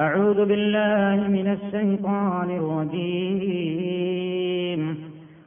أعوذ 0.00 0.44
بالله 0.44 1.28
من 1.28 1.46
الشيطان 1.52 2.50
الرجيم. 2.50 4.16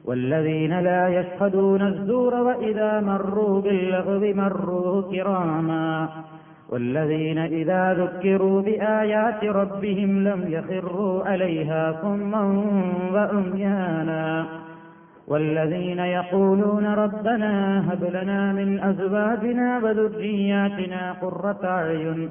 والذين 0.04 0.80
لا 0.80 1.08
يشهدون 1.08 1.82
الزور 1.82 2.34
وإذا 2.34 3.00
مروا 3.00 3.60
باللغو 3.60 4.34
مروا 4.34 5.02
كراما. 5.12 6.08
والذين 6.70 7.38
إذا 7.38 7.94
ذكروا 7.94 8.62
بآيات 8.62 9.44
ربهم 9.44 10.24
لم 10.28 10.44
يخروا 10.48 11.24
عليها 11.24 11.98
صما 12.02 12.42
وعميانا 13.14 14.46
والذين 15.28 15.98
يقولون 15.98 16.86
ربنا 16.86 17.84
هب 17.92 18.04
لنا 18.04 18.52
من 18.52 18.80
أزواجنا 18.80 19.78
وذرياتنا 19.78 21.12
قرة 21.12 21.60
أعين 21.64 22.30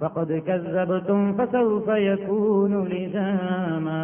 فقد 0.00 0.32
كذبتم 0.40 1.20
فسوف 1.34 1.88
يكون 2.10 2.72
لزاما 2.84 4.02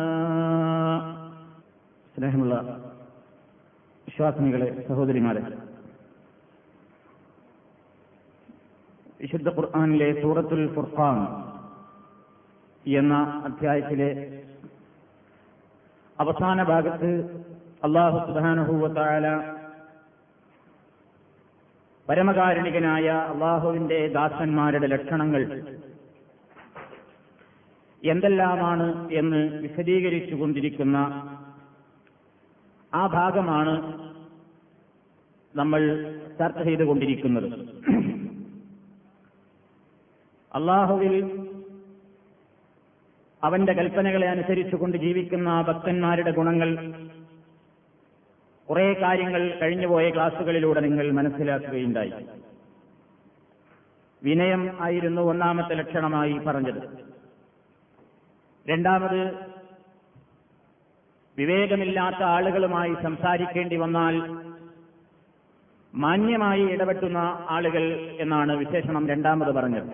സ്നേഹമുള്ള 2.14 2.54
വിശ്വാസിനികളെ 4.06 4.68
സഹോദരിമാരെ 4.88 5.40
വിശുദ്ധ 9.20 9.48
ഖുർആാനിലെ 9.56 10.08
സൂറത്തുൽ 10.22 10.62
ഫുർഖാൻ 10.74 11.18
എന്ന 12.84 13.14
അധ്യായത്തിലെ 13.44 14.10
അവസാന 16.18 16.58
ഭാഗത്ത് 16.62 17.10
അള്ളാഹു 17.82 18.18
സുബാനുഭൂവത്തായ 18.26 19.24
പരമകാരുണികനായ 22.11 23.09
അള്ളാഹുവിന്റെ 23.09 24.07
ദാസന്മാരുടെ 24.07 24.87
ലക്ഷണങ്ങൾ 24.87 25.63
എന്തെല്ലാമാണ് 28.03 29.09
എന്ന് 29.11 29.59
വിശദീകരിച്ചു 29.61 30.35
കൊണ്ടിരിക്കുന്ന 30.35 30.97
ആ 32.93 33.07
ഭാഗമാണ് 33.07 33.73
നമ്മൾ 35.55 35.81
ചർച്ച 36.39 36.59
ചെയ്തുകൊണ്ടിരിക്കുന്നത്. 36.59 37.47
അള്ളാഹുവിൽ 40.55 41.15
അവന്റെ 43.43 43.73
കൽപ്പനകളെ 43.73 44.27
അനുസരിച്ചുകൊണ്ട് 44.27 44.97
ജീവിക്കുന്ന 44.97 45.47
ആ 45.47 45.61
ഭക്തന്മാരുടെ 45.61 46.31
ഗുണങ്ങൾ 46.31 46.69
കുറെ 48.71 48.93
കാര്യങ്ങൾ 48.93 49.59
കഴിഞ്ഞുപോയ 49.61 50.09
ക്ലാസുകളിലൂടെ 50.09 50.79
നിങ്ങൾ 50.79 51.11
മനസ്സിലാക്കുകയുണ്ടായി. 51.11 52.13
വിനയം 54.23 54.77
ആയിരുന്നു 54.81 55.21
ഒന്നാമത്തെ 55.21 55.75
ലക്ഷണമായി 55.75 56.33
പറഞ്ഞത്. 56.33 56.83
രണ്ടാമത് 58.69 59.35
വിവേകമില്ലാത്ത 61.37 62.23
ആളുകളുമായി 62.23 62.95
സംസാരിക്കേണ്ടി 63.03 63.75
വന്നാൽ 63.75 64.15
മാന്യമായി 65.95 66.61
ഇടപെട്ടുന്ന 66.61 67.45
ആളുകൾ 67.49 68.15
എന്നാണ് 68.19 68.51
വിശേഷണം 68.51 69.09
രണ്ടാമത് 69.09 69.55
പറഞ്ഞത്. 69.55 69.91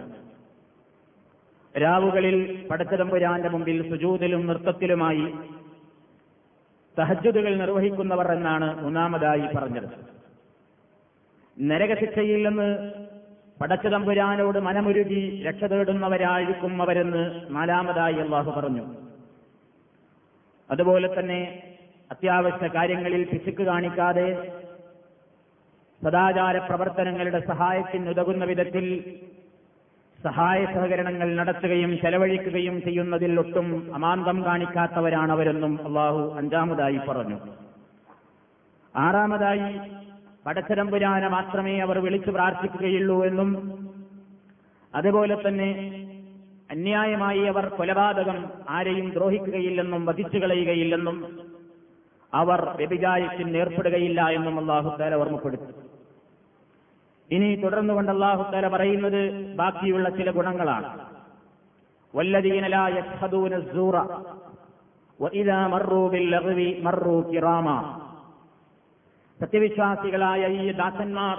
രാവുകളിൽ 1.82 2.68
പടച്ചതമ്പുരാന്റെ 2.72 3.50
മുമ്പിൽ 3.50 3.90
സുജൂതിലും 3.90 4.48
നൃത്തത്തിലുമായി 4.48 5.34
തഹജുദുകൾ 7.00 7.56
നിർവഹിക്കുന്നവർ 7.56 8.32
എന്നാണ് 8.32 8.84
മൂന്നാമതായി 8.84 9.46
പറഞ്ഞത്. 9.56 9.90
നരകശിക്ഷയിൽ 11.60 12.48
നിന്ന് 12.48 12.92
പടച്ചതമ്പുരാനോട് 13.62 14.60
മനമുരുകി 14.60 15.44
രക്ഷ 15.48 15.64
തേടുന്നവരായിരിക്കും 15.64 16.82
അവരെന്ന് 16.82 17.24
നാലാമതായി 17.50 18.16
അള്ളാഹു 18.16 18.52
പറഞ്ഞു. 18.52 18.86
അതുപോലെ 20.72 21.20
തന്നെ 21.20 21.64
അത്യാവശ്യ 22.12 22.68
കാര്യങ്ങളിൽ 22.68 23.24
പിശുക്ക് 23.24 23.64
കാണിക്കാതെ 23.64 24.28
സദാചാര 26.04 26.58
പ്രവർത്തനങ്ങളുടെ 26.58 27.40
സഹായത്തിന് 27.40 27.46
സഹായത്തിനുതകുന്ന 27.48 28.46
വിധത്തിൽ 28.46 28.86
സഹായ 30.24 30.66
സഹകരണങ്ങൾ 30.66 31.36
നടത്തുകയും 31.36 31.92
ചെലവഴിക്കുകയും 31.98 32.82
ചെയ്യുന്നതിൽ 32.82 33.40
ഒട്ടും 33.40 33.94
അമാന്തം 33.94 34.46
കാണിക്കാത്തവരാണവരെന്നും 34.46 35.88
അള്ളാഹു 35.88 36.36
അഞ്ചാമതായി 36.38 36.98
പറഞ്ഞു. 36.98 37.38
ആറാമതായി 38.96 39.80
പടച്ചരമ്പുരാന 40.46 41.28
മാത്രമേ 41.28 41.80
അവർ 41.80 42.00
വിളിച്ചു 42.00 42.32
പ്രാർത്ഥിക്കുകയുള്ളൂ 42.32 43.26
എന്നും 43.26 43.50
അതുപോലെ 44.96 45.36
തന്നെ 45.36 45.70
അന്യായമായി 46.72 47.40
അവർ 47.40 47.66
കൊലപാതകം 47.68 48.38
ആരെയും 48.70 49.10
ദ്രോഹിക്കുകയില്ലെന്നും 49.10 50.06
വധിച്ചു 50.06 50.38
കളയുകയില്ലെന്നും 50.38 51.18
അവർ 52.34 52.62
വ്യഭിചാരത്തിന് 52.76 53.58
ഏർപ്പെടുകയില്ല 53.58 54.22
എന്നും 54.30 54.60
അള്ളാഹു 54.60 54.98
താല 54.98 55.16
ഓർമ്മപ്പെടുത്തി. 55.16 55.87
ഇനി 57.32 57.56
തുടർന്നുകൊണ്ട് 57.56 58.12
അള്ളാഹു 58.12 58.42
അള്ളാഹുത്തല 58.52 58.68
പറയുന്നത് 58.68 59.22
ബാക്കിയുള്ള 59.56 60.10
ചില 60.10 60.32
ഗുണങ്ങളാണ്. 60.32 60.88
സത്യവിശ്വാസികളായ 69.40 70.44
ഈ 70.62 70.72
ദാസന്മാർ 70.72 71.38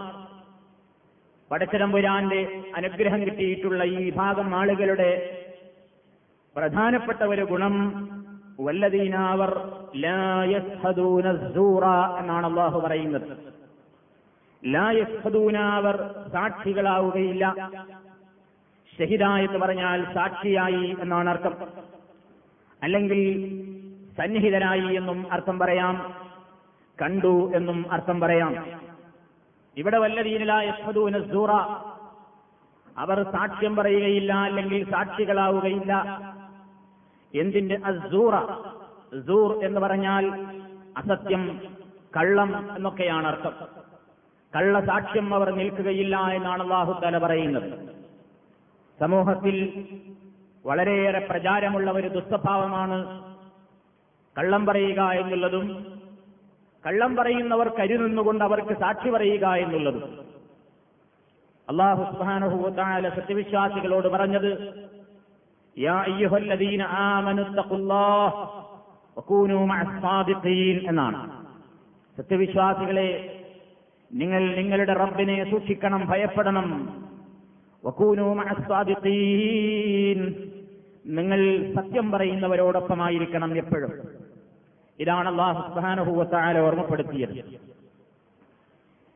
പടച്ചരമ്പുരാന്റെ 1.51 2.41
അനുഗ്രഹം 2.77 3.21
കിട്ടിയിട്ടുള്ള 3.27 3.85
ഈ 3.85 3.97
വിഭാഗം 4.05 4.49
ആളുകളുടെ 4.55 5.11
പ്രധാനപ്പെട്ട 6.57 7.23
ഒരു 7.23 7.45
ഗുണം 7.45 7.75
വല്ലതീനാവർ 8.61 9.53
എന്നാണ് 12.21 12.47
അള്ളാഹു 12.47 12.79
പറയുന്നത്. 12.81 13.48
ലായസ്ഹദൂനാവർ 14.65 16.15
സാക്ഷികളാവുകയില്ല. 16.33 17.71
ഷഹിദ 18.99 19.23
എന്ന് 19.23 19.59
പറഞ്ഞാൽ 19.59 20.15
സാക്ഷിയായി 20.15 20.97
എന്നാണ് 21.01 21.31
അർത്ഥം. 21.31 21.55
അല്ലെങ്കിൽ 22.83 23.49
സന്നിഹിതരായി 24.19 24.95
എന്നും 24.95 25.33
അർത്ഥം 25.33 25.59
പറയാം. 25.59 26.15
കണ്ടു 27.03 27.53
എന്നും 27.55 27.93
അർത്ഥം 27.93 28.21
പറയാം. 28.21 28.57
ഇവിടെ 29.77 29.99
വല്ലതീനലായസ്ഹദൂനസൂറ 29.99 31.51
അവർ 32.99 33.23
സാക്ഷ്യം 33.23 33.77
പറയുകയില്ല 33.77 34.33
അല്ലെങ്കിൽ 34.33 34.91
സാക്ഷികളാവുകയില്ല. 34.91 36.21
എന്തിന്റെ? 37.35 37.81
അസൂറ 37.85 38.41
സൂർ 39.27 39.65
എന്ന് 39.65 39.81
പറഞ്ഞാൽ 39.81 40.47
അസത്യം 40.97 41.61
കള്ളം 42.17 42.77
എന്നൊക്കെയാണ് 42.77 43.27
അർത്ഥം. 43.27 43.78
കള്ള 44.57 44.81
സാക്ഷ്യം 44.81 45.35
അവർ 45.35 45.55
നിൽക്കുകയില്ല 45.55 46.17
എന്നാണ് 46.17 46.63
അള്ളാഹു 46.63 46.93
പറയുന്നത്. 47.19 47.89
സമൂഹത്തിൽ 49.01 49.85
വളരെയേറെ 50.67 51.27
പ്രചാരമുള്ള 51.31 51.91
ഒരു 51.91 52.09
ദുസ്വഭാവമാണ് 52.09 53.25
കള്ളം 54.39 54.67
പറയുക 54.67 55.01
എന്നുള്ളതും 55.01 55.87
കള്ളം 56.87 57.17
പറയുന്നവർ 57.17 57.69
കരുനിന്നുകൊണ്ട് 57.69 58.45
അവർക്ക് 58.45 58.79
സാക്ഷി 58.79 59.11
പറയുക 59.11 59.47
എന്നുള്ളതും. 59.47 60.19
അള്ളാഹു 61.69 62.13
സത്യവിശ്വാസികളോട് 63.11 64.09
പറഞ്ഞത് 64.09 64.53
എന്നാണ്. 70.89 71.45
സത്യവിശ്വാസികളെ 72.17 73.38
നിങ്ങൾ 74.13 74.57
നിങ്ങളുടെ 74.57 74.93
റബ്ബിനെ 74.93 75.51
സൂക്ഷിക്കണം 75.51 76.07
ഭയപ്പെടണം. 76.07 76.89
നിങ്ങൾ 81.07 81.73
സത്യം 81.77 82.11
പറയുന്നവരോടൊപ്പമായിരിക്കണം 82.11 83.57
എപ്പോഴും. 83.57 83.93
ഇതാണ് 85.01 85.29
അള്ളാഹു 85.29 85.69
സുബ്ഹാനഹു 85.69 86.11
വതആല 86.11 86.59
ഓർമ്മപ്പെടുത്തിയത്. 86.59 87.61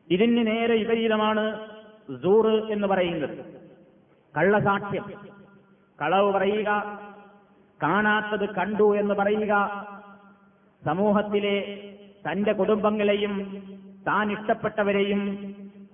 ഇതിന് 0.09 0.47
നേരെ 0.47 0.75
വിപരീതമാണ് 0.77 1.59
സൂറ് 2.23 2.71
എന്ന് 2.71 2.87
പറയുന്നത്. 2.87 3.37
കള്ളസാക്ഷ്യം. 4.37 5.05
കളവ് 6.01 6.33
പറയുക 6.33 6.99
കാണാത്തത് 7.83 8.49
കണ്ടു 8.49 8.97
എന്ന് 8.97 9.13
പറയുക 9.13 9.53
സമൂഹത്തിലെ 10.85 11.83
തന്റെ 12.31 12.53
കുടുംബങ്ങളെയും 12.53 13.63
താൻ 14.07 14.31
ഇഷ്ടപ്പെട്ടവരെയും 14.31 15.21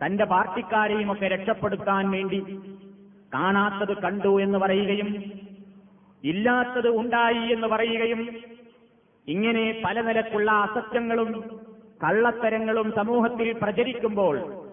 തന്റെ 0.06 0.26
പാർട്ടിക്കാരെയും 0.26 1.12
ഒക്കെ 1.12 1.28
രക്ഷപ്പെടുത്താൻ 1.28 2.12
വേണ്ടി 2.12 2.60
കാണാത്തത് 3.34 3.98
കണ്ടു 3.98 4.42
എന്ന് 4.42 4.58
പറയുകയും 4.58 5.24
ഇല്ലാത്തത് 6.24 6.88
ഉണ്ടായി 6.88 7.54
എന്ന് 7.54 7.68
പറയുകയും 7.68 8.30
ഇങ്ങനെ 9.28 9.82
പല 9.86 10.02
നിലക്കുള്ള 10.02 10.52
അസത്യങ്ങളും 10.52 11.60
കള്ളത്തരങ്ങളും 12.04 12.94
സമൂഹത്തിൽ 12.96 13.52
പ്രചരിക്കുമ്പോൾ 13.52 14.66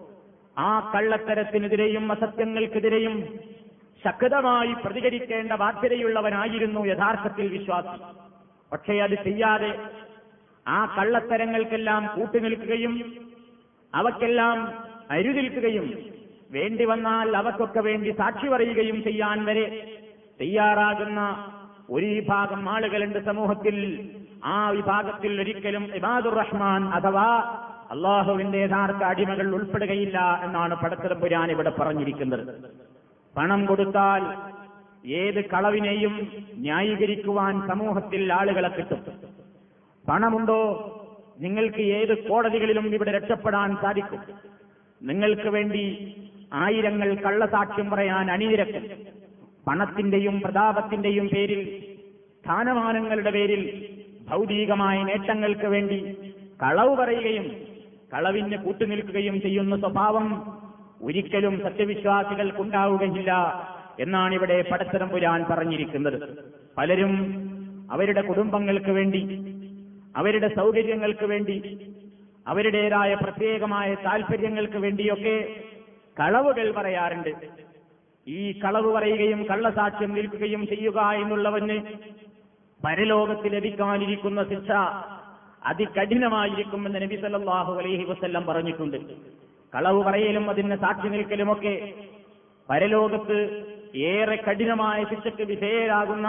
ആ 0.57 0.91
കള്ളത്തരത്തിനെതിരെയും 0.95 2.11
അസത്യങ്ങൾക്കെതിരെയും 2.11 3.39
ശക്തമായി 4.05 4.73
പ്രതികരിക്കേണ്ട 4.73 5.51
ബാധ്യതയുള്ളവനായിരുന്നു 5.51 6.85
യഥാർത്ഥത്തിൽ 6.85 7.47
വിശ്വാസി. 7.47 8.03
പക്ഷേ 8.71 8.99
അത് 8.99 9.23
ചെയ്യാതെ 9.23 9.79
ആ 10.67 10.95
കള്ളത്തരങ്ങൾക്കെല്ലാം 10.97 12.09
കൂട്ടുനിൽക്കുകയും 12.15 13.13
അവക്കെല്ലാം 13.95 14.73
അരുതിൽക്കുകയും 15.11 15.99
വേണ്ടി 16.51 16.85
വന്നാൽ 16.85 17.37
അവക്കൊക്കെ 17.37 17.79
വേണ്ടി 17.79 18.09
സാക്ഷി 18.09 18.47
പറയുകയും 18.47 19.03
ചെയ്യാൻ 19.03 19.45
വരെ 19.45 19.97
തയ്യാറാകുന്ന 20.41 21.45
ഒരു 21.89 22.05
വിഭാഗം 22.05 22.69
ആളുകളുണ്ട് 22.69 23.25
സമൂഹത്തിൽ. 23.25 24.09
ആ 24.45 24.69
വിഭാഗത്തിൽ 24.69 25.41
ഒരിക്കലും 25.41 25.95
ഇബാദുർ 25.95 26.33
റഹ്മാൻ 26.33 26.89
അഥവാ 26.89 27.29
അള്ളാഹുവിന്റെ 27.91 28.57
യഥാർത്ഥ 28.57 29.03
അടിമകൾ 29.03 29.55
ഉൾപ്പെടുകയില്ല 29.55 30.41
എന്നാണ് 30.43 30.75
പടത്തിലമ്പുരാൻ 30.75 31.51
ഇവിടെ 31.51 31.69
പറഞ്ഞിരിക്കുന്നത്. 31.69 32.55
പണം 33.37 33.65
കൊടുത്താൽ 33.65 34.23
ഏത് 35.07 35.49
കളവിനെയും 35.49 36.27
ന്യായീകരിക്കുവാൻ 36.53 37.67
സമൂഹത്തിൽ 37.67 38.33
ആളുകളെ 38.33 38.67
കിട്ടും. 38.67 39.26
പണമുണ്ടോ? 40.09 40.59
നിങ്ങൾക്ക് 41.39 41.81
ഏത് 41.81 42.27
കോടതികളിലും 42.27 42.93
ഇവിടെ 42.93 43.11
രക്ഷപ്പെടാൻ 43.11 43.77
സാധിക്കും? 43.81 44.19
നിങ്ങൾക്ക് 45.03 45.49
വേണ്ടി 45.49 46.15
ആയിരങ്ങൾ 46.53 47.13
കള്ളസാക്ഷ്യം 47.13 47.89
പറയാൻ 47.89 48.31
അണിനിരക്കും. 48.31 48.83
പണത്തിന്റെയും 49.67 50.41
പ്രതാപത്തിന്റെയും 50.41 51.29
പേരിൽ 51.33 51.83
സ്ഥാനമാനങ്ങളുടെ 52.43 53.31
പേരിൽ 53.31 53.89
ഭൗതികമായ 54.29 55.03
നേട്ടങ്ങൾക്ക് 55.03 55.65
വേണ്ടി 55.65 56.15
കളവ് 56.63 56.95
പറയുകയും 56.95 57.51
കളവിന് 58.13 58.57
കൂട്ടുനിൽക്കുകയും 58.57 59.41
ചെയ്യുന്ന 59.41 59.79
സ്വഭാവം 59.79 60.57
ഒരിക്കലും 61.01 61.59
സത്യവിശ്വാസികൾക്കുണ്ടാവുകയില്ല 61.63 63.31
എന്നാണ് 63.99 64.35
ഇവിടെ 64.35 64.63
പടത്തരം 64.71 65.09
പുരാൻ 65.09 65.45
പറഞ്ഞിരിക്കുന്നത്. 65.49 66.37
പലരും 66.77 67.13
അവരുടെ 67.91 68.21
കുടുംബങ്ങൾക്ക് 68.21 68.89
വേണ്ടി 68.89 69.21
അവരുടെ 70.17 70.47
സൗകര്യങ്ങൾക്ക് 70.55 71.25
വേണ്ടി 71.25 71.57
അവരുടേതായ 72.47 73.13
പ്രത്യേകമായ 73.13 73.95
താൽപര്യങ്ങൾക്ക് 73.95 74.77
വേണ്ടിയൊക്കെ 74.77 75.55
കളവുകൾ 76.19 76.71
പറയാറുണ്ട്. 76.71 77.31
ഈ 78.27 78.59
കളവ് 78.59 78.93
പറയുകയും 78.93 79.43
കള്ളസാക്ഷ്യം 79.49 80.13
നിൽക്കുകയും 80.13 80.67
ചെയ്യുക 80.67 80.99
എന്നുള്ളവന് 81.21 81.77
പരലോകത്ത് 82.85 83.53
ലഭിക്കാനിരിക്കുന്ന 83.53 84.43
ശിക്ഷ 84.43 84.71
അതികഠിനമായിരിക്കുമെന്ന് 85.65 87.01
നബി 87.01 87.15
സല്ലാഹു 87.15 87.73
അലൈഹി 87.73 88.03
വസല്ലം 88.03 88.45
പറഞ്ഞിട്ടുണ്ട്. 88.45 88.97
കളവ് 89.75 90.03
പറയലും 90.03 90.49
അതിന് 90.49 90.77
സാക്ഷി 90.77 91.07
നിൽക്കലുമൊക്കെ 91.07 91.93
പരലോകത്ത് 92.69 93.39
ഏറെ 93.95 94.35
കഠിനമായ 94.35 95.03
ശിക്ഷയ്ക്ക് 95.03 95.43
വിധേയരാകുന്ന 95.43 96.27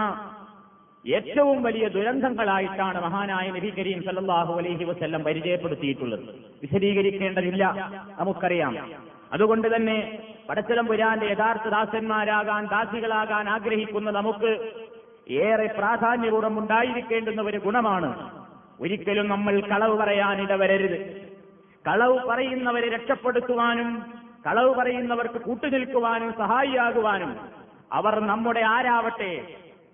ഏറ്റവും 1.06 1.62
വലിയ 1.62 1.88
ദുരന്തങ്ങളായിട്ടാണ് 1.88 3.02
മഹാനായ 3.02 3.50
നബി 3.50 3.70
കരീം 3.70 4.02
സല്ലാഹു 4.02 4.54
അലൈഹി 4.54 4.84
വസ്ല്ലം 4.84 5.22
പരിചയപ്പെടുത്തിയിട്ടുള്ളത്. 5.22 6.20
വിശദീകരിക്കേണ്ടതില്ല 6.62 7.92
നമുക്കറിയാം. 8.18 8.92
അതുകൊണ്ട് 9.32 9.76
തന്നെ 9.76 10.22
പടച്ചിലം 10.48 10.86
പുരാന്റെ 10.86 11.26
യഥാർത്ഥ 11.26 11.68
ദാസന്മാരാകാൻ 11.68 12.66
ദാസികളാകാൻ 12.66 13.48
ആഗ്രഹിക്കുന്ന 13.48 14.10
നമുക്ക് 14.10 14.72
ഏറെ 15.30 15.66
പ്രാധാന്യപൂർവം 15.66 16.58
ഉണ്ടായിരിക്കേണ്ടുന്ന 16.58 17.42
ഒരു 17.42 17.58
ഗുണമാണ്. 17.58 18.30
ഒരിക്കലും 18.80 19.28
നമ്മൾ 19.28 19.60
കളവ് 19.60 19.98
പറയാനിടവരരുത്. 19.98 21.28
കളവ് 21.88 22.18
പറയുന്നവരെ 22.18 22.88
രക്ഷപ്പെടുത്തുവാനും 22.88 24.06
കളവ് 24.46 24.74
പറയുന്നവർക്ക് 24.74 25.40
കൂട്ടുനിൽക്കുവാനും 25.40 26.34
സഹായിയാകുവാനും 26.38 27.36
അവർ 27.92 28.20
നമ്മുടെ 28.20 28.60
ആരാവട്ടെ 28.60 29.44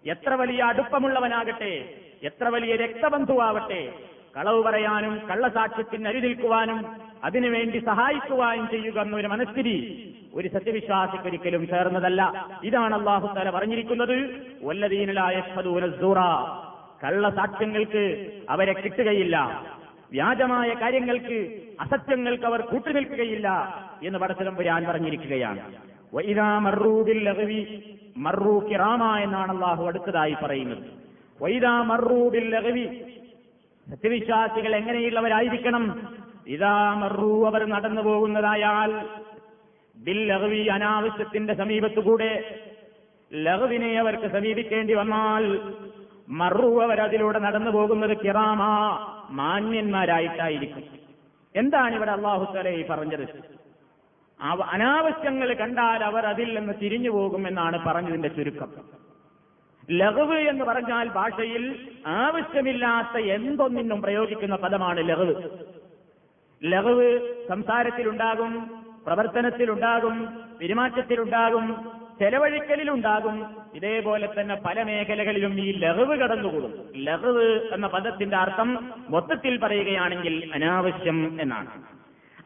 എത്ര 0.06 0.34
വലിയ 0.34 0.62
അടുപ്പമുള്ളവനാകട്ടെ 0.62 1.94
എത്ര 2.22 2.48
വലിയ 2.48 2.76
രക്തബന്ധുവാവട്ടെ 2.76 3.92
കളവ് 4.36 4.62
പറയാനും 4.62 5.28
കള്ളസാക്ഷ്യത്തിന് 5.30 6.08
അരിനിൽക്കുവാനും 6.08 6.86
അതിനുവേണ്ടി 7.24 7.78
സഹായിക്കുവാനും 7.78 8.68
ചെയ്യുക 8.70 9.00
എന്നൊരു 9.00 9.26
മനസ്ഥിതി 9.26 9.76
ഒരു 10.34 10.48
സത്യവിശ്വാസിക്കൊരിക്കലും 10.48 11.68
ചേർന്നതല്ല. 11.68 12.48
ഇതാണ് 12.64 12.94
അള്ളാഹു 12.94 13.34
തല 13.34 13.50
പറഞ്ഞിരിക്കുന്നത് 13.50 14.16
വല്ലതീനലായ 14.62 15.42
കള്ളസാക്ഷ്യങ്ങൾക്ക് 17.04 18.04
അവരെ 18.50 18.72
കിട്ടുകയില്ല. 18.72 19.36
വ്യാജമായ 20.12 20.74
കാര്യങ്ങൾക്ക് 20.74 21.38
അസത്യങ്ങൾക്ക് 21.80 22.44
അവർ 22.44 22.60
കൂട്ടുനിൽക്കുകയില്ല 22.60 23.48
എന്ന് 24.02 24.18
പടത്തിലും 24.18 24.54
പുരാൻ 24.54 24.84
പറഞ്ഞിരിക്കുകയാണ്. 24.84 25.62
മറൂ 28.16 28.60
കിറാമ 28.60 29.16
എന്നാണ് 29.16 29.52
അള്ളാഹു 29.52 29.84
അടുത്തതായി 29.84 30.36
പറയുന്നത്. 30.42 30.84
വൈദാ 31.42 31.82
മറൂബിൽ 31.82 32.50
ലഹവി 32.50 32.84
സത്യവിശ്വാസികൾ 33.90 34.76
എങ്ങനെയുള്ളവരായിരിക്കണം? 34.76 36.08
ഇതാ 36.46 36.94
മറു 36.94 37.46
അവർ 37.46 37.64
നടന്നു 37.64 38.02
പോകുന്നതായാൽ 38.02 39.08
ബിൽ 39.96 40.26
ലഹവി 40.26 40.66
അനാവശ്യത്തിന്റെ 40.66 41.54
സമീപത്തുകൂടെ 41.54 42.60
ലഹവിനെ 43.32 43.98
അവർക്ക് 43.98 44.28
സമീപിക്കേണ്ടി 44.30 44.94
വന്നാൽ 44.94 45.60
മറു 46.28 46.80
അവർ 46.82 47.00
അതിലൂടെ 47.00 47.38
നടന്നു 47.38 47.70
പോകുന്നത് 47.70 48.18
കിറാമ 48.18 48.62
മാന്യന്മാരായിട്ടായിരിക്കും. 49.30 50.84
എന്താണ് 51.54 51.94
ഇവിടെ 51.94 52.10
അള്ളാഹു 52.10 52.54
തലൈ 52.54 52.82
പറഞ്ഞത്? 52.90 53.53
അനാവശ്യങ്ങൾ 54.52 55.54
കണ്ടാൽ 55.54 56.04
അവർ 56.04 56.26
അതിൽ 56.26 56.58
നിന്ന് 56.58 56.72
തിരിഞ്ഞു 56.82 57.10
പോകും 57.10 57.48
എന്നാണ് 57.48 57.84
പറഞ്ഞതിന്റെ 57.86 58.28
ചുരുക്കം. 58.28 58.68
ലഹവ് 59.90 60.34
എന്ന് 60.34 60.64
പറഞ്ഞാൽ 60.64 61.08
ഭാഷയിൽ 61.08 61.88
ആവശ്യമില്ലാത്ത 62.06 63.22
എന്തൊന്നിനും 63.22 64.02
പ്രയോഗിക്കുന്ന 64.02 64.56
പദമാണ് 64.56 65.08
ലഹവ് 65.08 65.34
ലഹവ് 66.64 67.34
സംസാരത്തിലുണ്ടാകും 67.48 68.84
പ്രവർത്തനത്തിലുണ്ടാകും 69.06 70.42
പെരുമാറ്റത്തിലുണ്ടാകും 70.60 71.92
ചെലവഴിക്കലിലുണ്ടാകും. 72.18 73.56
ഇതേപോലെ 73.74 74.28
തന്നെ 74.40 74.54
പല 74.54 74.82
മേഖലകളിലും 74.82 75.60
ഈ 75.60 75.72
ലഹവ് 75.72 76.18
കടന്നുകൂടും. 76.18 76.74
ലഹവ് 76.96 77.74
എന്ന 77.74 77.86
പദത്തിന്റെ 77.86 78.36
അർത്ഥം 78.36 78.90
മൊത്തത്തിൽ 79.08 79.58
പറയുകയാണെങ്കിൽ 79.58 80.50
അനാവശ്യം 80.54 81.38
എന്നാണ്. 81.40 81.93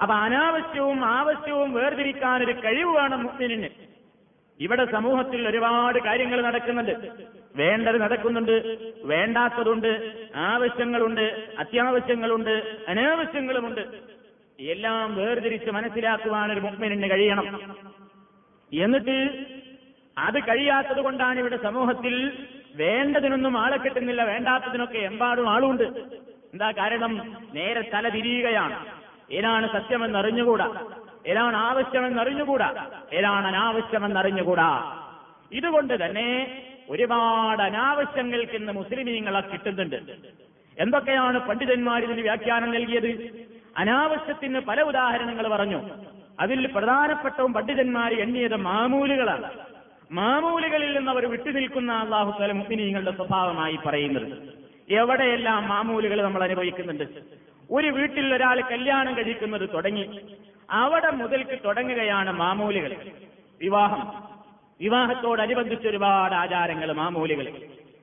അപ്പൊ 0.02 0.14
അനാവശ്യവും 0.14 1.04
ആവശ്യവും 1.04 1.72
വേർതിരിക്കാൻ 1.72 2.42
ഒരു 2.42 2.52
കഴിവ് 2.52 2.90
വേണം 2.96 3.22
മുസ്ലിന് 3.22 3.68
ഇവിടെ 4.60 4.84
സമൂഹത്തിൽ 4.84 5.48
ഒരുപാട് 5.48 5.98
കാര്യങ്ങൾ 5.98 6.42
നടക്കുന്നുണ്ട്. 6.42 6.94
വേണ്ടത് 7.56 8.00
നടക്കുന്നുണ്ട് 8.02 8.78
വേണ്ടാത്തതുണ്ട് 9.04 9.90
ആവശ്യങ്ങളുണ്ട് 10.36 11.54
അത്യാവശ്യങ്ങളുണ്ട് 11.58 12.84
അനാവശ്യങ്ങളുമുണ്ട്. 12.88 13.80
എല്ലാം 14.58 15.16
വേർതിരിച്ച് 15.16 15.70
മനസ്സിലാക്കുവാൻ 15.70 16.52
ഒരു 16.52 16.60
മുക്മിനിന് 16.60 17.10
കഴിയണം. 17.10 17.46
എന്നിട്ട് 18.72 19.18
അത് 20.18 20.38
കഴിയാത്തത് 20.38 21.00
കൊണ്ടാണ് 21.00 21.38
ഇവിടെ 21.38 21.58
സമൂഹത്തിൽ 21.62 22.32
വേണ്ടതിനൊന്നും 22.74 23.58
ആളെ 23.58 23.76
കിട്ടുന്നില്ല 23.76 24.22
വേണ്ടാത്തതിനൊക്കെ 24.22 24.98
എമ്പാടും 24.98 25.48
ആളുണ്ട്. 25.48 25.86
എന്താ 26.52 26.70
കാരണം? 26.70 27.12
നേരെ 27.54 27.90
തല 27.94 28.08
തിരിയുകയാണ്. 28.08 28.97
ഏതാണ് 29.30 29.72
സത്യമെന്ന് 29.72 30.18
അറിഞ്ഞുകൂടാ 30.18 30.86
ഏതാണ് 31.26 31.56
ആവശ്യമെന്ന് 31.56 32.22
അറിഞ്ഞുകൂടാ 32.22 32.86
ഏതാണ് 33.12 33.46
അനാവശ്യമെന്ന് 33.46 34.20
അറിഞ്ഞുകൂടാ 34.20 34.94
ഇതുകൊണ്ട് 35.52 36.04
തന്നെ 36.04 36.62
ഒരുപാട് 36.90 37.62
അനാവശ്യങ്ങൾക്ക് 37.62 38.52
ഇന്ന് 38.52 38.72
മുസ്ലിമീങ്ങളെ 38.72 39.40
കിട്ടുന്നുണ്ട്. 39.40 39.96
എന്തൊക്കെയാണ് 40.78 41.38
പണ്ഡിതന്മാർ 41.38 42.02
ഇതിന് 42.02 42.20
വ്യാഖ്യാനം 42.20 42.70
നൽകിയത്? 42.70 43.08
അനാവശ്യത്തിന് 43.76 44.60
പല 44.60 44.82
ഉദാഹരണങ്ങൾ 44.82 45.48
പറഞ്ഞു. 45.48 45.90
അതിൽ 46.40 46.66
പ്രധാനപ്പെട്ടവും 46.66 47.52
പണ്ഡിതന്മാർ 47.52 48.14
എണ്ണിയത് 48.14 48.56
മാമൂലുകളാണ്. 48.56 49.50
മാമൂലുകളിൽ 50.12 50.96
നിന്ന് 50.96 51.10
അവർ 51.10 51.30
വിട്ടുനിൽക്കുന്ന 51.30 51.92
അള്ളാഹു 51.92 52.40
തല 52.40 52.52
മുസ്ലിമീങ്ങളുടെ 52.52 53.10
സ്വഭാവമായി 53.10 53.78
പറയുന്നത്. 53.86 54.32
എവിടെയെല്ലാം 54.90 55.68
മാമൂലുകൾ 55.68 56.22
നമ്മൾ 56.22 56.42
അനുഭവിക്കുന്നുണ്ട്? 56.42 57.04
ഒരു 57.70 57.86
വീട്ടിൽ 57.86 58.34
ഒരാൾ 58.34 58.60
കല്യാണം 58.60 59.16
കഴിക്കുന്നത് 59.16 59.68
തുടങ്ങി 59.74 60.20
അവിടെ 60.70 61.10
മുതൽക്ക് 61.10 61.58
തുടങ്ങുകയാണ് 61.64 62.30
മാമൂലികൾ. 62.30 62.96
വിവാഹം. 63.62 64.28
വിവാഹത്തോടനുബന്ധിച്ച് 64.80 65.88
ഒരുപാട് 65.88 66.34
ആചാരങ്ങൾ 66.34 66.92
മാമൂലികൾ. 66.92 67.44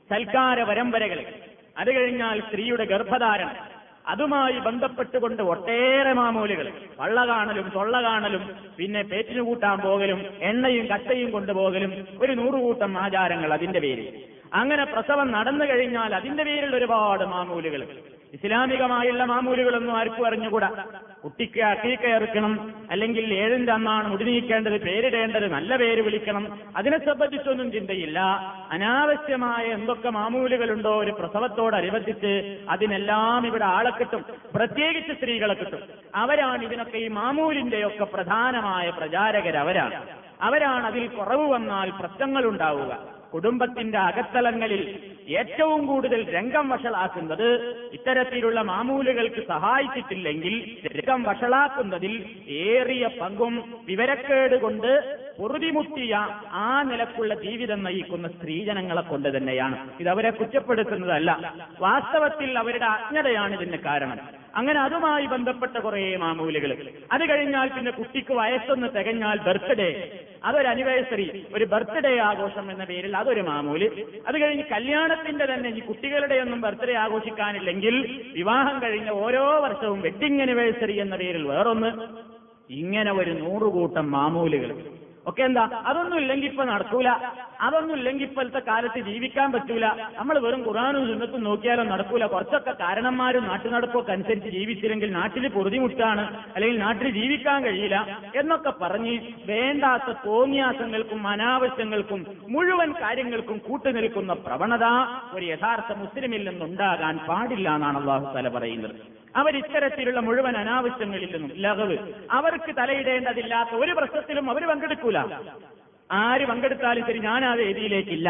സൽക്കാര 0.10 0.64
പരമ്പരകൾ. 0.64 1.26
അത് 1.78 1.96
കഴിഞ്ഞാൽ 1.96 2.40
സ്ത്രീയുടെ 2.40 2.86
ഗർഭധാരണം. 2.86 3.56
അതുമായി 4.08 4.60
ബന്ധപ്പെട്ടുകൊണ്ട് 4.60 5.44
ഒട്ടേറെ 5.44 6.14
മാമൂലുകൾ. 6.14 6.74
വള്ള 7.00 7.28
കാണലും 7.28 7.72
തൊള്ള 7.76 8.04
കാണലും 8.04 8.56
പിന്നെ 8.78 9.02
പേറ്റിനു 9.02 9.42
കൂട്ടാൻ 9.42 9.80
പോകലും 9.80 10.26
എണ്ണയും 10.42 10.86
കട്ടയും 10.86 11.32
കൊണ്ടുപോകലും 11.32 12.08
ഒരു 12.20 12.32
നൂറുകൂട്ടം 12.32 12.98
ആചാരങ്ങൾ 12.98 13.54
അതിന്റെ 13.54 13.80
പേരിൽ. 13.80 14.24
അങ്ങനെ 14.54 14.86
പ്രസവം 14.86 15.32
നടന്നു 15.32 15.66
കഴിഞ്ഞാൽ 15.66 16.16
അതിന്റെ 16.16 16.44
പേരിൽ 16.44 16.76
ഒരുപാട് 16.76 17.24
മാമൂലുകൾ. 17.24 17.88
ഇസ്ലാമികമായുള്ള 18.36 19.24
മാമൂലുകളൊന്നും 19.24 19.98
ആർക്കും 19.98 20.28
അറിഞ്ഞുകൂടാ. 20.28 20.70
കുട്ടിക്ക് 21.24 21.62
അക്കീക്ക 21.62 22.06
ഇറക്കണം 22.06 22.54
അല്ലെങ്കിൽ 22.92 23.34
ഏഴിന്റെ 23.34 23.72
അന്നാണ് 23.72 24.08
മുടിനീക്കേണ്ടത് 24.12 24.82
പേരിടേണ്ടത് 24.82 25.52
നല്ല 25.54 25.76
പേര് 25.76 26.02
വിളിക്കണം 26.02 26.60
അതിനെ 26.76 26.98
സംബന്ധിച്ചൊന്നും 27.06 27.72
ചിന്തയില്ല. 27.72 28.20
അനാവശ്യമായ 28.72 29.66
എന്തൊക്കെ 29.66 30.10
മാമൂലുകളുണ്ടോ 30.10 30.94
ഒരു 31.04 31.12
പ്രസവത്തോടനുബന്ധിച്ച് 31.12 32.34
അതിനെല്ലാം 32.70 33.48
ഇവിടെ 33.48 33.66
ആളെ 33.66 33.90
കിട്ടും 33.90 34.26
പ്രത്യേകിച്ച് 34.56 35.14
സ്ത്രീകളെ 35.14 35.54
കിട്ടും. 35.54 35.80
അവരാണ് 36.16 36.64
ഇതിനൊക്കെ 36.64 36.98
ഈ 36.98 37.08
മാമൂലിന്റെയൊക്കെ 37.08 38.04
പ്രധാനമായ 38.04 38.90
പ്രചാരകർ 38.90 39.58
അവരാണ്. 39.58 40.08
അവരാണ് 40.42 40.86
അതിൽ 40.86 41.08
കുറവ് 41.08 41.46
വന്നാൽ 41.52 41.90
പ്രശ്നങ്ങൾ 41.90 42.46
ഉണ്ടാവുക. 42.46 42.94
കുടുംബത്തിന്റെ 43.34 43.98
അകത്തലങ്ങളിൽ 43.98 44.82
ഏറ്റവും 45.30 45.86
കൂടുതൽ 45.86 46.36
രംഗം 46.36 46.70
വഷളാക്കുന്നത് 46.70 47.76
ഇത്തരത്തിലുള്ള 47.94 48.62
മാമൂലുകൾക്ക് 48.62 49.48
സഹായിച്ചിട്ടില്ലെങ്കിൽ 49.48 50.78
രംഗം 50.88 51.24
വഷളാക്കുന്നതിൽ 51.24 52.26
ഏറിയ 52.50 53.08
പങ്കും 53.08 53.82
വിവരക്കേട് 53.86 54.62
കൊണ്ട് 54.62 55.20
പൊറുതിമുട്ടിയ 55.40 56.16
ആ 56.52 56.82
നിലക്കുള്ള 56.82 57.34
ജീവിതം 57.34 57.84
നയിക്കുന്ന 57.84 58.28
സ്ത്രീജനങ്ങളെ 58.28 59.02
കൊണ്ട് 59.02 59.38
തന്നെയാണ്. 59.38 59.90
ഇത് 60.00 60.10
അവരെ 60.10 60.30
കുറ്റപ്പെടുത്തുന്നതല്ല. 60.30 61.54
വാസ്തവത്തിൽ 61.80 62.60
അവരുടെ 62.60 62.86
അജ്ഞതയാണ് 62.86 63.62
ഇതിന് 63.62 63.78
കാരണം. 63.78 64.45
അങ്ങനെ 64.56 64.80
അതുമായി 64.80 65.26
ബന്ധപ്പെട്ട 65.26 65.78
കുറെ 65.78 66.16
മാമൂലുകൾ. 66.16 66.72
അത് 67.12 67.30
കഴിഞ്ഞാൽ 67.30 67.70
പിന്നെ 67.70 67.92
കുട്ടിക്ക് 67.92 68.34
വയസ്സൊന്ന് 68.34 68.88
തികഞ്ഞാൽ 68.96 69.38
ബർത്ത്ഡേ. 69.40 69.90
അതൊരു 70.44 70.68
അനിവേഴ്സറി 70.68 71.28
ഒരു 71.54 71.66
ബർത്ത്ഡേ 71.66 72.18
ആഘോഷം 72.20 72.72
എന്ന 72.72 72.84
പേരിൽ 72.84 73.18
അതൊരു 73.18 73.42
മാമൂൽ. 73.42 73.82
അത് 74.26 74.42
കഴിഞ്ഞ് 74.42 74.64
കല്യാണത്തിന്റെ 74.72 75.46
തന്നെ 75.46 75.70
ഈ 75.70 75.80
കുട്ടികളുടെ 75.80 76.36
ഒന്നും 76.36 76.62
ബർത്ത്ഡേ 76.62 76.94
ആഘോഷിക്കാനില്ലെങ്കിൽ 76.96 77.96
വിവാഹം 78.36 78.82
കഴിഞ്ഞ 78.84 79.10
ഓരോ 79.22 79.60
വർഷവും 79.60 80.02
വെഡിങ് 80.02 80.42
അനിവേഴ്സറി 80.42 80.96
എന്ന 80.96 81.16
പേരിൽ 81.16 81.44
വേറൊന്ന്. 81.46 81.92
ഇങ്ങനെ 82.70 83.12
ഒരു 83.12 83.32
നൂറുകൂട്ടം 83.32 84.12
മാമൂലുകൾ. 84.12 84.70
ഒക്കെ 85.26 85.44
എന്താ? 85.44 85.68
അതൊന്നും 85.86 86.18
ഇല്ലെങ്കിൽ 86.18 86.48
ഇപ്പൊ 86.48 86.64
നടക്കൂല. 86.64 87.10
അതൊന്നും 87.62 87.96
ഇല്ലെങ്കിൽ 87.98 88.26
ഇപ്പോഴത്തെ 88.28 88.62
കാലത്ത് 88.70 89.00
ജീവിക്കാൻ 89.00 89.48
പറ്റൂല. 89.54 89.86
നമ്മൾ 90.20 90.40
വെറും 90.46 90.62
ഖുറാനും 90.68 91.08
സുന്നത്തും 91.10 91.44
നോക്കിയാലും 91.44 91.90
നടക്കൂല. 91.94 92.26
കുറച്ചൊക്കെ 92.26 92.74
കാരണന്മാരും 92.84 93.44
നാട്ടുനടപ്പൊക്കെ 93.52 94.12
അനുസരിച്ച് 94.12 94.50
ജീവിച്ചില്ലെങ്കിൽ 94.50 95.12
നാട്ടിൽ 95.20 95.48
പൊറുതിമുട്ടാണ് 95.48 96.24
അല്ലെങ്കിൽ 96.56 96.80
നാട്ടിൽ 96.86 97.10
ജീവിക്കാൻ 97.20 97.64
കഴിയില്ല 97.68 97.98
എന്നൊക്കെ 98.42 98.74
പറഞ്ഞ് 98.82 99.16
വേണ്ടാത്ത 99.52 100.16
തോന്നിയാസങ്ങൾക്കും 100.26 101.28
അനാവശ്യങ്ങൾക്കും 101.28 102.22
മുഴുവൻ 102.56 102.92
കാര്യങ്ങൾക്കും 103.04 103.58
കൂട്ടുനിൽക്കുന്ന 103.68 104.34
പ്രവണത 104.46 104.86
ഒരു 105.36 105.46
യഥാർത്ഥ 105.46 105.92
മുസ്ലിമിൽ 106.04 106.44
നിന്നുണ്ടാകാൻ 106.50 107.18
പാടില്ല 107.28 107.70
എന്നാണ് 107.76 107.98
അള്ളാഹു 108.02 108.26
തല 108.38 108.50
പറയുന്നത്. 108.58 108.96
അവർ 109.36 109.54
ഇത്തരത്തിലുള്ള 109.58 110.20
മുഴുവൻ 110.20 110.58
അനാവശ്യങ്ങളിൽ 110.58 111.32
നിന്നും 111.36 111.58
ലഹവ് 111.64 111.98
അവർക്ക് 112.38 112.72
തലയിടേണ്ടതില്ലാത്ത 112.78 113.70
ഒരു 113.84 113.94
പ്രശ്നത്തിലും 114.00 114.50
അവർ 114.50 114.64
പങ്കെടുക്കൂല. 114.70 115.18
ആര് 116.12 116.46
പങ്കെടുത്താലും 116.46 117.06
ശരി 117.08 117.20
ഞാൻ 117.20 117.46
ആ 117.46 117.54
വേദിയിലേക്കില്ല. 117.54 118.30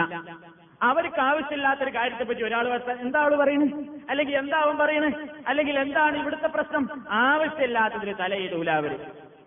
അവർക്ക് 0.82 1.22
ആവശ്യമില്ലാത്തൊരു 1.22 1.96
കാര്യത്തെ 1.96 2.24
പറ്റി 2.24 2.44
ഒരാൾ 2.44 2.68
എന്താ 3.02 3.20
അവൾ 3.20 3.36
പറയുന്നത് 3.36 3.74
അല്ലെങ്കിൽ 4.10 4.38
എന്താ 4.38 4.58
അവൻ 4.58 4.78
പറയുന്നത് 4.78 5.14
അല്ലെങ്കിൽ 5.48 5.80
എന്താണ് 5.80 6.18
ഇവിടുത്തെ 6.18 6.48
പ്രശ്നം? 6.48 7.04
ആവശ്യമില്ലാത്തതിൽ 7.12 8.14
തലയിടൂല 8.14 8.72
അവർ. 8.72 9.00